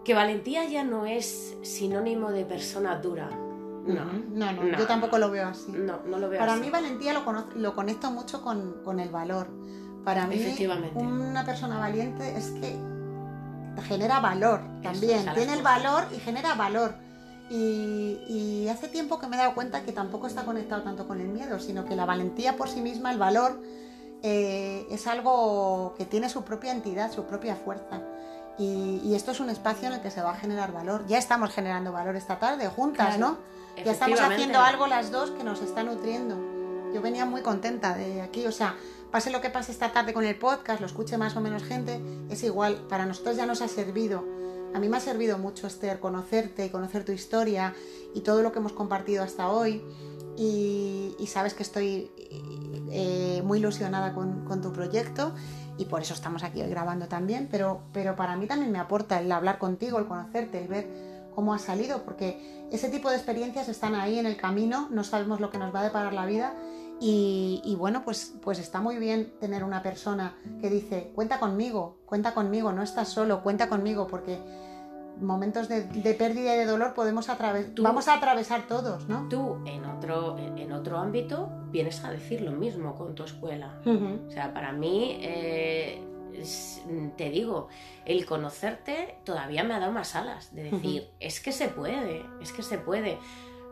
Que 0.04 0.12
valentía 0.12 0.64
ya 0.64 0.82
no 0.82 1.06
es 1.06 1.56
sinónimo 1.62 2.32
de 2.32 2.44
persona 2.44 2.96
dura. 2.96 3.30
No, 3.30 4.04
no, 4.04 4.52
no, 4.52 4.64
no, 4.64 4.76
yo 4.76 4.86
tampoco 4.88 5.18
lo 5.18 5.30
veo 5.30 5.46
así. 5.46 5.70
no, 5.70 6.00
no 6.04 6.18
lo 6.18 6.28
veo 6.28 6.40
Para 6.40 6.54
así. 6.54 6.62
mí 6.62 6.70
valentía 6.70 7.12
lo, 7.12 7.22
lo 7.54 7.74
conecto 7.76 8.10
mucho 8.10 8.42
con, 8.42 8.82
con 8.82 8.98
el 8.98 9.10
valor. 9.10 9.46
Para 10.06 10.28
mí 10.28 10.40
una 10.94 11.44
persona 11.44 11.80
valiente 11.80 12.36
es 12.36 12.50
que 12.50 12.78
genera 13.88 14.20
valor 14.20 14.60
también. 14.80 15.26
Tiene 15.34 15.54
el 15.54 15.62
valor 15.62 16.04
y 16.14 16.20
genera 16.20 16.54
valor. 16.54 16.94
Y, 17.50 18.20
y 18.28 18.68
hace 18.68 18.86
tiempo 18.86 19.18
que 19.18 19.26
me 19.26 19.34
he 19.34 19.40
dado 19.40 19.56
cuenta 19.56 19.82
que 19.82 19.90
tampoco 19.90 20.28
está 20.28 20.44
conectado 20.44 20.82
tanto 20.82 21.08
con 21.08 21.20
el 21.20 21.26
miedo, 21.26 21.58
sino 21.58 21.84
que 21.84 21.96
la 21.96 22.04
valentía 22.04 22.56
por 22.56 22.68
sí 22.68 22.80
misma, 22.80 23.10
el 23.10 23.18
valor, 23.18 23.60
eh, 24.22 24.86
es 24.92 25.08
algo 25.08 25.96
que 25.98 26.04
tiene 26.04 26.28
su 26.28 26.44
propia 26.44 26.70
entidad, 26.70 27.10
su 27.10 27.24
propia 27.24 27.56
fuerza. 27.56 28.00
Y, 28.58 29.00
y 29.02 29.16
esto 29.16 29.32
es 29.32 29.40
un 29.40 29.50
espacio 29.50 29.88
en 29.88 29.94
el 29.94 30.02
que 30.02 30.12
se 30.12 30.22
va 30.22 30.30
a 30.30 30.36
generar 30.36 30.70
valor. 30.72 31.04
Ya 31.08 31.18
estamos 31.18 31.50
generando 31.50 31.90
valor 31.90 32.14
esta 32.14 32.38
tarde, 32.38 32.68
juntas, 32.68 33.16
Claro, 33.16 33.38
¿no? 33.74 33.84
Ya 33.84 33.90
estamos 33.90 34.20
haciendo 34.20 34.60
algo 34.60 34.86
las 34.86 35.10
dos 35.10 35.32
que 35.32 35.42
nos 35.42 35.62
está 35.62 35.82
nutriendo. 35.82 36.36
Yo 36.94 37.02
venía 37.02 37.26
muy 37.26 37.42
contenta 37.42 37.96
de 37.96 38.22
aquí, 38.22 38.46
o 38.46 38.52
sea, 38.52 38.76
pase 39.10 39.30
lo 39.30 39.40
que 39.40 39.50
pase 39.50 39.72
esta 39.72 39.92
tarde 39.92 40.12
con 40.12 40.24
el 40.24 40.36
podcast, 40.36 40.80
lo 40.80 40.86
escuche 40.86 41.16
más 41.18 41.36
o 41.36 41.40
menos 41.40 41.62
gente, 41.62 42.00
es 42.30 42.42
igual, 42.42 42.86
para 42.88 43.06
nosotros 43.06 43.36
ya 43.36 43.46
nos 43.46 43.62
ha 43.62 43.68
servido. 43.68 44.24
A 44.74 44.78
mí 44.78 44.88
me 44.88 44.96
ha 44.96 45.00
servido 45.00 45.38
mucho, 45.38 45.66
Esther, 45.66 46.00
conocerte 46.00 46.66
y 46.66 46.70
conocer 46.70 47.04
tu 47.04 47.12
historia 47.12 47.74
y 48.14 48.20
todo 48.20 48.42
lo 48.42 48.52
que 48.52 48.58
hemos 48.58 48.72
compartido 48.72 49.22
hasta 49.22 49.48
hoy. 49.48 49.82
Y, 50.36 51.14
sabes 51.28 51.54
que 51.54 51.62
estoy 51.62 52.10
eh, 52.90 53.42
muy 53.44 53.58
ilusionada 53.58 54.14
con, 54.14 54.44
con 54.44 54.62
tu 54.62 54.72
proyecto 54.72 55.34
y 55.78 55.84
por 55.86 56.02
eso 56.02 56.14
estamos 56.14 56.42
aquí 56.42 56.62
hoy 56.62 56.70
grabando 56.70 57.08
también, 57.08 57.48
pero, 57.50 57.82
pero 57.92 58.16
para 58.16 58.36
mí 58.36 58.46
también 58.46 58.72
me 58.72 58.78
aporta 58.78 59.20
el 59.20 59.30
hablar 59.30 59.58
contigo, 59.58 59.98
el 59.98 60.06
conocerte, 60.06 60.62
el 60.62 60.68
ver 60.68 60.88
cómo 61.34 61.52
ha 61.52 61.58
salido, 61.58 62.02
porque 62.02 62.66
ese 62.72 62.88
tipo 62.88 63.10
de 63.10 63.16
experiencias 63.16 63.68
están 63.68 63.94
ahí 63.94 64.18
en 64.18 64.26
el 64.26 64.36
camino, 64.36 64.88
no 64.90 65.04
sabemos 65.04 65.40
lo 65.40 65.50
que 65.50 65.58
nos 65.58 65.74
va 65.74 65.80
a 65.80 65.84
deparar 65.84 66.14
la 66.14 66.24
vida 66.24 66.54
y, 67.00 67.60
y 67.64 67.74
bueno, 67.74 68.02
pues, 68.04 68.34
pues 68.42 68.58
está 68.58 68.80
muy 68.80 68.98
bien 68.98 69.32
tener 69.38 69.64
una 69.64 69.82
persona 69.82 70.34
que 70.60 70.70
dice, 70.70 71.12
cuenta 71.14 71.38
conmigo, 71.38 71.98
cuenta 72.06 72.34
conmigo, 72.34 72.72
no 72.72 72.82
estás 72.82 73.08
solo, 73.08 73.42
cuenta 73.42 73.68
conmigo, 73.68 74.06
porque 74.06 74.38
momentos 75.20 75.68
de, 75.68 75.84
de 75.84 76.14
pérdida 76.14 76.54
y 76.54 76.58
de 76.58 76.66
dolor 76.66 76.94
podemos 76.94 77.28
atravesar, 77.28 77.72
vamos 77.80 78.08
a 78.08 78.14
atravesar 78.14 78.66
todos, 78.66 79.08
¿no? 79.08 79.28
Tú 79.28 79.62
en 79.66 79.84
otro, 79.84 80.36
en 80.38 80.72
otro 80.72 80.98
ámbito 80.98 81.50
vienes 81.70 82.04
a 82.04 82.10
decir 82.10 82.42
lo 82.42 82.52
mismo 82.52 82.94
con 82.94 83.14
tu 83.14 83.24
escuela. 83.24 83.80
O 83.84 84.30
sea, 84.30 84.52
para 84.52 84.72
mí, 84.72 85.18
eh, 85.20 86.02
te 87.16 87.30
digo, 87.30 87.68
el 88.04 88.26
conocerte 88.26 89.18
todavía 89.24 89.64
me 89.64 89.74
ha 89.74 89.80
dado 89.80 89.92
más 89.92 90.14
alas 90.14 90.54
de 90.54 90.64
decir, 90.64 91.10
es 91.18 91.40
que 91.40 91.52
se 91.52 91.68
puede, 91.68 92.26
es 92.40 92.52
que 92.52 92.62
se 92.62 92.78
puede. 92.78 93.18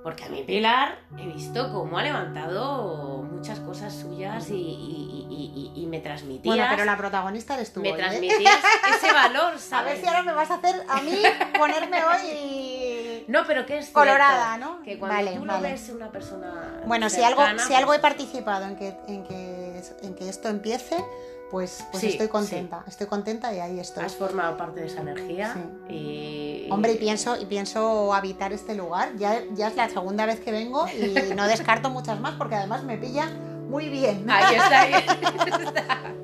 Porque 0.05 0.23
a 0.25 0.29
mi 0.29 0.43
Pilar 0.45 0.99
he 1.19 1.27
visto 1.27 1.73
cómo 1.73 1.99
ha 1.99 2.03
levantado 2.03 3.23
muchas 3.23 3.59
cosas 3.61 3.93
suyas 3.95 4.51
y, 4.51 4.55
y- 4.55 5.27
y- 5.31 5.73
y- 5.75 5.83
y 5.83 5.87
me 5.87 5.99
transmitías, 6.01 6.55
Bueno, 6.55 6.67
pero 6.71 6.85
la 6.85 6.97
protagonista 6.97 7.55
eres 7.55 7.73
tú. 7.73 7.81
me 7.81 7.89
hoy, 7.91 7.95
¿eh? 7.95 8.05
transmitías 8.05 8.59
ese 8.97 9.13
valor, 9.13 9.55
A 9.55 9.59
¿sabes? 9.59 9.95
ver 9.95 10.01
si 10.03 10.07
ahora 10.07 10.23
me 10.23 10.33
vas 10.35 10.51
a 10.51 10.55
hacer 10.57 10.85
a 10.89 11.01
mí 11.01 11.23
ponerme 11.59 12.05
hoy 12.05 13.25
No, 13.29 13.45
pero 13.47 13.65
que 13.65 13.79
es 13.79 13.87
cierto, 13.87 14.01
colorada, 14.01 14.59
¿no? 14.59 14.83
Que 14.83 14.99
cuando 14.99 15.17
Vale, 15.17 15.39
tú 15.39 15.47
vale. 15.47 15.71
ves 15.73 15.89
una 15.89 16.11
persona 16.11 16.83
Bueno, 16.85 17.09
si 17.09 17.23
algo, 17.23 17.43
si 17.67 17.75
algo 17.75 17.95
he 17.95 17.99
pues- 17.99 18.03
participado 18.03 18.67
en 18.67 18.77
que, 18.77 18.89
en 19.09 19.25
que, 19.25 19.83
en 20.03 20.15
que 20.15 20.29
esto 20.29 20.49
empiece, 20.51 21.03
pues, 21.51 21.85
pues 21.91 22.01
Sí, 22.01 22.09
estoy 22.09 22.29
contenta. 22.29 22.85
Estoy 22.87 23.07
contenta 23.07 23.55
y 23.55 23.61
ahí 23.61 23.79
estoy. 23.79 24.05
has 24.05 24.15
formado 24.15 24.57
parte 24.57 24.81
de 24.81 24.87
esa 24.87 25.01
energía 25.01 25.55
y... 25.89 26.69
Hombre, 26.71 26.93
y 26.93 26.97
pienso, 26.97 27.37
y 27.41 27.47
pienso 27.47 28.13
habitar 28.15 28.53
este 28.53 28.75
lugar. 28.75 29.17
Ya, 29.17 29.43
ya 29.53 29.69
es 29.69 29.77
la 29.77 29.89
segunda 29.89 30.27
vez 30.27 30.41
que 30.41 30.51
vengo 30.51 30.87
y 30.89 31.35
no 31.35 31.47
descarto 31.49 31.91
muchas 31.91 32.21
más 32.21 32.35
porque 32.35 32.55
además 32.55 32.85
me 32.85 32.97
pilla 32.99 33.29
muy 33.69 33.89
bien. 33.89 34.29
Ahí 34.31 34.55
está, 34.55 34.81
ahí 34.81 34.93
está. 35.67 36.15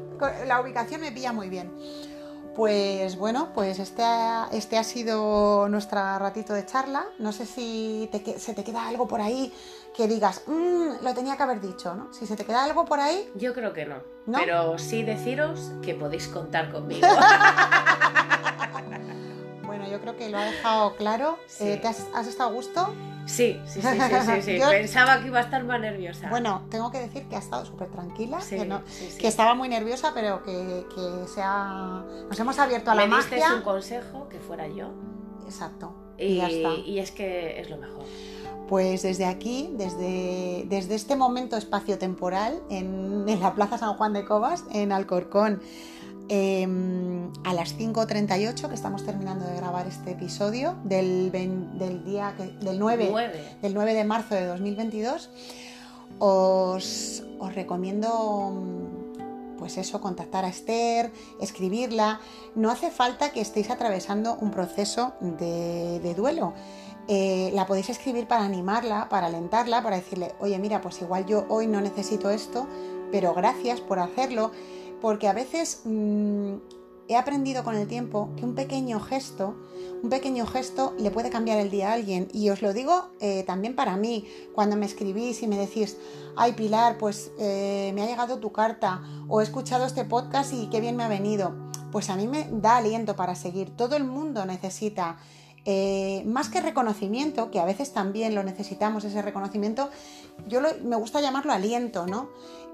La 0.46 0.61
ubicación 0.61 1.00
me 1.00 1.12
pilla 1.12 1.33
muy 1.33 1.48
bien. 1.48 1.72
Pues 2.54 3.16
bueno, 3.16 3.50
pues 3.54 3.78
este 3.78 4.02
ha, 4.02 4.48
este 4.52 4.76
ha 4.76 4.85
sido 4.85 5.68
nuestro 5.68 6.18
ratito 6.18 6.52
de 6.52 6.66
charla. 6.66 7.06
No 7.18 7.33
sé 7.33 7.46
si 7.46 8.09
te 8.11 8.38
se 8.38 8.54
te 8.54 8.64
queda 8.64 8.87
algo 8.88 9.06
por 9.06 9.20
ahí 9.20 9.52
que 9.96 10.07
digas, 10.09 10.42
"Mm, 10.46 11.03
lo 11.05 11.14
tenía 11.14 11.37
que 11.37 11.42
haber 11.42 11.61
dicho, 11.61 11.94
¿no? 11.94 12.12
Si 12.12 12.26
se 12.26 12.37
te 12.37 12.44
queda 12.44 12.64
algo 12.64 12.85
por 12.85 13.00
ahí, 13.00 13.31
Yo 13.37 13.55
creo 13.55 13.72
que 13.72 13.87
no. 13.87 13.96
¿No? 14.26 14.38
Pero 14.38 14.79
sí 14.79 15.03
deciros 15.03 15.72
que 15.83 15.94
podéis 15.94 16.29
contar 16.29 16.70
conmigo. 16.70 17.07
bueno, 19.66 19.88
yo 19.88 20.00
creo 20.00 20.16
que 20.16 20.29
lo 20.31 20.38
ha 20.38 20.44
dejado 20.44 20.96
claro. 20.96 21.38
Sí. 21.46 21.68
Eh, 21.68 21.76
¿te 21.79 21.88
has, 21.88 22.07
has 22.14 22.26
estado 22.26 22.50
a 22.50 22.53
gusto? 22.53 22.92
Sí, 23.26 23.61
sí, 23.66 23.80
sí, 23.80 23.88
sí, 23.88 24.16
sí, 24.34 24.43
sí. 24.43 24.59
Yo- 24.61 24.70
Pensaba 24.70 25.20
que 25.20 25.28
iba 25.28 25.38
a 25.38 25.43
estar 25.43 25.62
más 25.64 25.80
nerviosa. 25.80 26.28
Bueno, 26.30 26.62
tengo 26.70 26.91
que 26.91 26.99
decir 27.01 27.28
que 27.28 27.36
ha 27.36 27.38
estado 27.38 27.64
súper 27.64 27.88
tranquila, 27.88 28.41
Sí, 28.41 28.57
que, 28.57 28.64
no- 28.64 28.82
estaba 29.20 29.55
muy 29.55 29.68
nerviosa, 29.68 30.12
pero 30.14 30.43
que, 30.43 30.86
que 30.95 31.28
se 31.28 31.41
ha- 31.43 32.03
nos 32.28 32.38
hemos 32.41 32.59
abierto 32.59 32.91
a 32.91 32.95
la 32.95 33.07
Me 33.07 33.16
diste 33.16 33.38
magia. 33.38 33.55
un 33.55 33.62
consejo 33.62 34.28
que 34.28 34.41
fuera 34.41 34.66
yo. 34.68 34.88
Exacto. 35.47 35.95
Y, 36.18 36.24
Y, 36.24 36.36
ya 36.36 36.49
está. 36.49 36.74
y 36.74 36.99
es 36.99 37.11
que 37.12 37.61
es 37.61 37.70
lo 37.70 37.76
mejor. 37.76 38.05
Pues 38.70 39.02
desde 39.02 39.26
aquí, 39.26 39.74
desde, 39.76 40.64
desde 40.68 40.94
este 40.94 41.16
momento 41.16 41.56
espacio-temporal, 41.56 42.62
en, 42.70 43.28
en 43.28 43.40
la 43.40 43.52
Plaza 43.54 43.76
San 43.78 43.94
Juan 43.94 44.12
de 44.12 44.24
Cobas, 44.24 44.62
en 44.72 44.92
Alcorcón, 44.92 45.60
em, 46.28 47.32
a 47.44 47.52
las 47.52 47.76
5.38, 47.76 48.68
que 48.68 48.74
estamos 48.74 49.04
terminando 49.04 49.44
de 49.44 49.56
grabar 49.56 49.88
este 49.88 50.12
episodio, 50.12 50.76
del, 50.84 51.32
del 51.32 52.04
día 52.04 52.34
que- 52.36 52.52
del 52.64 52.78
9, 52.78 53.08
Nueve. 53.10 53.56
del 53.60 53.74
9 53.74 53.92
de 53.92 54.04
marzo 54.04 54.36
de 54.36 54.46
2022, 54.46 55.30
os, 56.20 57.24
os 57.40 57.54
recomiendo 57.56 58.54
pues 59.58 59.76
eso, 59.78 60.00
contactar 60.00 60.44
a 60.44 60.48
Esther, 60.48 61.10
escribirla. 61.40 62.20
No 62.54 62.70
hace 62.70 62.90
falta 62.90 63.30
que 63.30 63.40
estéis 63.42 63.68
atravesando 63.68 64.36
un 64.40 64.50
proceso 64.52 65.12
de, 65.20 66.00
de 66.00 66.14
duelo. 66.14 66.54
Eh, 67.12 67.50
la 67.54 67.66
podéis 67.66 67.88
escribir 67.90 68.28
para 68.28 68.44
animarla, 68.44 69.08
para 69.08 69.26
alentarla, 69.26 69.82
para 69.82 69.96
decirle, 69.96 70.32
oye, 70.38 70.56
mira, 70.61 70.80
pues 70.80 71.02
igual 71.02 71.26
yo 71.26 71.44
hoy 71.48 71.66
no 71.66 71.80
necesito 71.80 72.30
esto, 72.30 72.68
pero 73.11 73.34
gracias 73.34 73.80
por 73.80 73.98
hacerlo, 73.98 74.52
porque 75.00 75.26
a 75.26 75.32
veces 75.32 75.80
mm, 75.84 76.54
he 77.08 77.16
aprendido 77.16 77.64
con 77.64 77.74
el 77.74 77.88
tiempo 77.88 78.30
que 78.36 78.44
un 78.44 78.54
pequeño 78.54 79.00
gesto, 79.00 79.56
un 80.00 80.08
pequeño 80.08 80.46
gesto 80.46 80.94
le 81.00 81.11
puede 81.11 81.30
cambiar 81.30 81.58
el 81.58 81.68
día 81.68 81.90
a 81.90 81.94
alguien. 81.94 82.28
Y 82.32 82.50
os 82.50 82.62
lo 82.62 82.72
digo 82.72 83.11
eh, 83.18 83.42
también 83.42 83.74
para 83.74 83.96
mí, 83.96 84.28
cuando 84.54 84.76
me 84.76 84.86
escribís 84.86 85.42
y 85.42 85.48
me 85.48 85.58
decís, 85.58 85.96
ay 86.36 86.52
Pilar, 86.52 86.96
pues 86.96 87.32
eh, 87.40 87.90
me 87.92 88.02
ha 88.02 88.06
llegado 88.06 88.38
tu 88.38 88.52
carta 88.52 89.02
o 89.26 89.40
he 89.40 89.42
escuchado 89.42 89.84
este 89.84 90.04
podcast 90.04 90.52
y 90.52 90.68
qué 90.68 90.80
bien 90.80 90.94
me 90.94 91.02
ha 91.02 91.08
venido. 91.08 91.56
Pues 91.90 92.08
a 92.08 92.14
mí 92.14 92.28
me 92.28 92.46
da 92.52 92.76
aliento 92.76 93.16
para 93.16 93.34
seguir. 93.34 93.74
Todo 93.76 93.96
el 93.96 94.04
mundo 94.04 94.44
necesita, 94.44 95.18
eh, 95.64 96.22
más 96.26 96.48
que 96.48 96.61
reconocimiento, 96.61 97.50
que 97.50 97.61
a 97.61 97.64
veces 97.64 97.92
también 97.92 98.34
lo 98.34 98.42
necesitamos, 98.42 99.04
ese 99.04 99.22
reconocimiento, 99.22 99.90
yo 100.48 100.61
lo- 100.61 100.68
me 100.82 100.96
gusta 100.96 101.20
llamarlo 101.20 101.52
aliento, 101.52 102.06
¿no? 102.06 102.28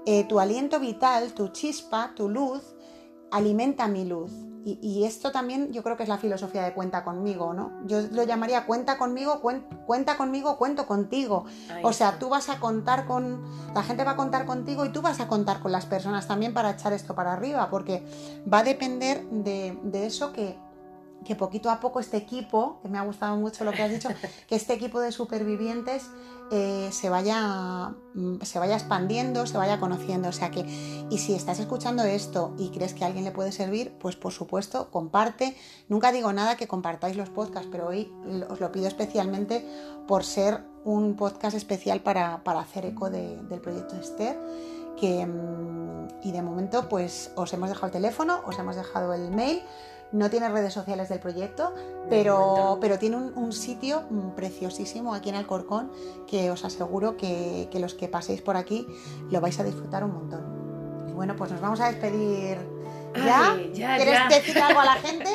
Eh, 0.05 0.23
tu 0.25 0.39
aliento 0.39 0.79
vital, 0.79 1.33
tu 1.33 1.49
chispa, 1.49 2.11
tu 2.15 2.29
luz, 2.29 2.61
alimenta 3.31 3.87
mi 3.87 4.05
luz. 4.05 4.31
Y, 4.65 4.79
y 4.81 5.05
esto 5.05 5.31
también 5.31 5.71
yo 5.71 5.81
creo 5.81 5.95
que 5.95 6.03
es 6.03 6.09
la 6.09 6.17
filosofía 6.17 6.61
de 6.63 6.73
cuenta 6.73 7.05
conmigo, 7.05 7.53
¿no? 7.53 7.71
Yo 7.85 8.01
lo 8.11 8.23
llamaría 8.23 8.65
cuenta 8.65 8.97
conmigo, 8.97 9.41
cuen- 9.41 9.63
cuenta 9.85 10.17
conmigo, 10.17 10.57
cuento 10.57 10.85
contigo. 10.85 11.45
Ahí 11.73 11.81
O 11.85 11.93
sea, 11.93 12.07
está. 12.09 12.19
tú 12.19 12.27
vas 12.29 12.49
a 12.49 12.59
contar 12.59 13.05
con, 13.05 13.43
la 13.73 13.81
gente 13.83 14.03
va 14.03 14.11
a 14.11 14.15
contar 14.17 14.45
contigo 14.45 14.83
y 14.85 14.89
tú 14.89 15.01
vas 15.01 15.21
a 15.21 15.27
contar 15.29 15.61
con 15.61 15.71
las 15.71 15.85
personas 15.85 16.27
también 16.27 16.53
para 16.53 16.71
echar 16.71 16.91
esto 16.91 17.15
para 17.15 17.31
arriba, 17.33 17.69
porque 17.69 18.03
va 18.51 18.59
a 18.59 18.63
depender 18.63 19.23
de, 19.29 19.77
de 19.83 20.05
eso 20.05 20.33
que, 20.33 20.57
que 21.27 21.35
poquito 21.35 21.69
a 21.69 21.79
poco 21.81 21.99
este 21.99 22.15
equipo, 22.15 22.79
que 22.81 22.87
me 22.87 22.97
ha 22.97 23.01
gustado 23.03 23.35
mucho 23.35 23.65
lo 23.65 23.71
que 23.73 23.83
has 23.83 23.91
dicho, 23.91 24.07
que 24.47 24.55
este 24.55 24.73
equipo 24.73 25.01
de 25.01 25.11
supervivientes 25.11 26.09
eh, 26.51 26.87
se, 26.93 27.09
vaya, 27.09 27.89
mm, 28.13 28.41
se 28.43 28.57
vaya 28.59 28.75
expandiendo, 28.75 29.45
se 29.45 29.57
vaya 29.57 29.79
conociendo. 29.81 30.29
O 30.29 30.31
sea 30.31 30.49
que, 30.49 30.61
y 31.09 31.17
si 31.17 31.33
estás 31.35 31.59
escuchando 31.59 32.03
esto 32.03 32.55
y 32.57 32.69
crees 32.69 32.93
que 32.93 33.03
a 33.03 33.07
alguien 33.07 33.25
le 33.25 33.31
puede 33.31 33.51
servir, 33.51 33.93
pues 33.99 34.15
por 34.15 34.31
supuesto, 34.31 34.89
comparte. 34.89 35.57
Nunca 35.89 36.13
digo 36.13 36.31
nada 36.31 36.55
que 36.55 36.67
compartáis 36.67 37.17
los 37.17 37.29
podcasts, 37.29 37.67
pero 37.69 37.87
hoy 37.87 38.09
os 38.49 38.61
lo 38.61 38.71
pido 38.71 38.87
especialmente 38.87 39.67
por 40.07 40.23
ser 40.23 40.63
un 40.85 41.17
podcast 41.17 41.57
especial 41.57 41.99
para, 41.99 42.41
para 42.45 42.61
hacer 42.61 42.85
eco 42.85 43.09
de- 43.09 43.35
del 43.49 43.59
proyecto 43.59 43.97
Esther. 43.97 44.39
Que, 44.97 45.25
mm, 45.25 46.07
y 46.23 46.31
de 46.31 46.41
momento, 46.41 46.87
pues 46.87 47.31
os 47.35 47.51
hemos 47.53 47.67
dejado 47.67 47.87
el 47.87 47.91
teléfono, 47.91 48.39
os 48.47 48.57
hemos 48.57 48.75
dejado 48.77 49.13
el 49.13 49.29
mail. 49.31 49.61
No 50.11 50.29
tiene 50.29 50.47
redes 50.49 50.73
sociales 50.73 51.09
del 51.09 51.19
proyecto, 51.19 51.73
pero, 52.09 52.77
pero 52.79 52.97
tiene 52.97 53.17
un, 53.17 53.37
un 53.37 53.51
sitio 53.51 54.03
mm, 54.09 54.29
preciosísimo 54.35 55.13
aquí 55.13 55.29
en 55.29 55.35
Alcorcón 55.35 55.91
que 56.27 56.49
os 56.49 56.63
aseguro 56.63 57.17
que, 57.17 57.67
que 57.71 57.79
los 57.79 57.93
que 57.93 58.07
paséis 58.07 58.41
por 58.41 58.55
aquí 58.55 58.87
lo 59.29 59.41
vais 59.41 59.59
a 59.59 59.63
disfrutar 59.63 60.03
un 60.03 60.13
montón. 60.13 61.05
Y 61.09 61.11
bueno, 61.11 61.35
pues 61.35 61.51
nos 61.51 61.59
vamos 61.59 61.79
a 61.81 61.87
despedir 61.91 62.57
ya. 63.15 63.53
Ay, 63.53 63.71
ya, 63.73 63.95
¿Quieres 63.97 64.13
ya. 64.13 64.27
decir 64.29 64.57
algo 64.59 64.79
a 64.79 64.85
la 64.85 64.93
gente 65.01 65.29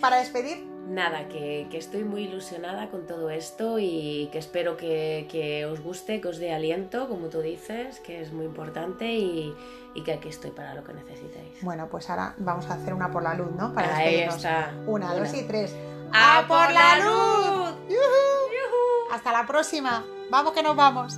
para 0.00 0.16
despedir? 0.18 0.71
Nada, 0.88 1.28
que, 1.28 1.68
que 1.70 1.78
estoy 1.78 2.04
muy 2.04 2.24
ilusionada 2.24 2.90
con 2.90 3.06
todo 3.06 3.30
esto 3.30 3.78
y 3.78 4.28
que 4.32 4.38
espero 4.38 4.76
que, 4.76 5.26
que 5.30 5.64
os 5.64 5.80
guste, 5.80 6.20
que 6.20 6.28
os 6.28 6.38
dé 6.38 6.52
aliento, 6.52 7.08
como 7.08 7.28
tú 7.28 7.40
dices, 7.40 8.00
que 8.00 8.20
es 8.20 8.32
muy 8.32 8.44
importante 8.46 9.10
y, 9.12 9.54
y 9.94 10.02
que 10.02 10.12
aquí 10.12 10.28
estoy 10.28 10.50
para 10.50 10.74
lo 10.74 10.82
que 10.84 10.92
necesitéis. 10.92 11.62
Bueno, 11.62 11.88
pues 11.88 12.10
ahora 12.10 12.34
vamos 12.38 12.66
a 12.68 12.74
hacer 12.74 12.92
una 12.94 13.10
por 13.10 13.22
la 13.22 13.34
luz, 13.34 13.52
¿no? 13.52 13.72
Para 13.72 13.96
Ahí 13.96 14.04
despedirnos. 14.26 14.36
está. 14.36 14.74
Una, 14.86 15.14
dos 15.14 15.32
y 15.34 15.42
tres. 15.44 15.74
¡A 16.12 16.44
por 16.48 16.72
la 16.72 16.98
luz! 16.98 17.74
¡Yujú! 17.88 19.14
Hasta 19.14 19.32
la 19.32 19.46
próxima. 19.46 20.04
Vamos 20.30 20.52
que 20.52 20.62
nos 20.62 20.74
vamos. 20.76 21.16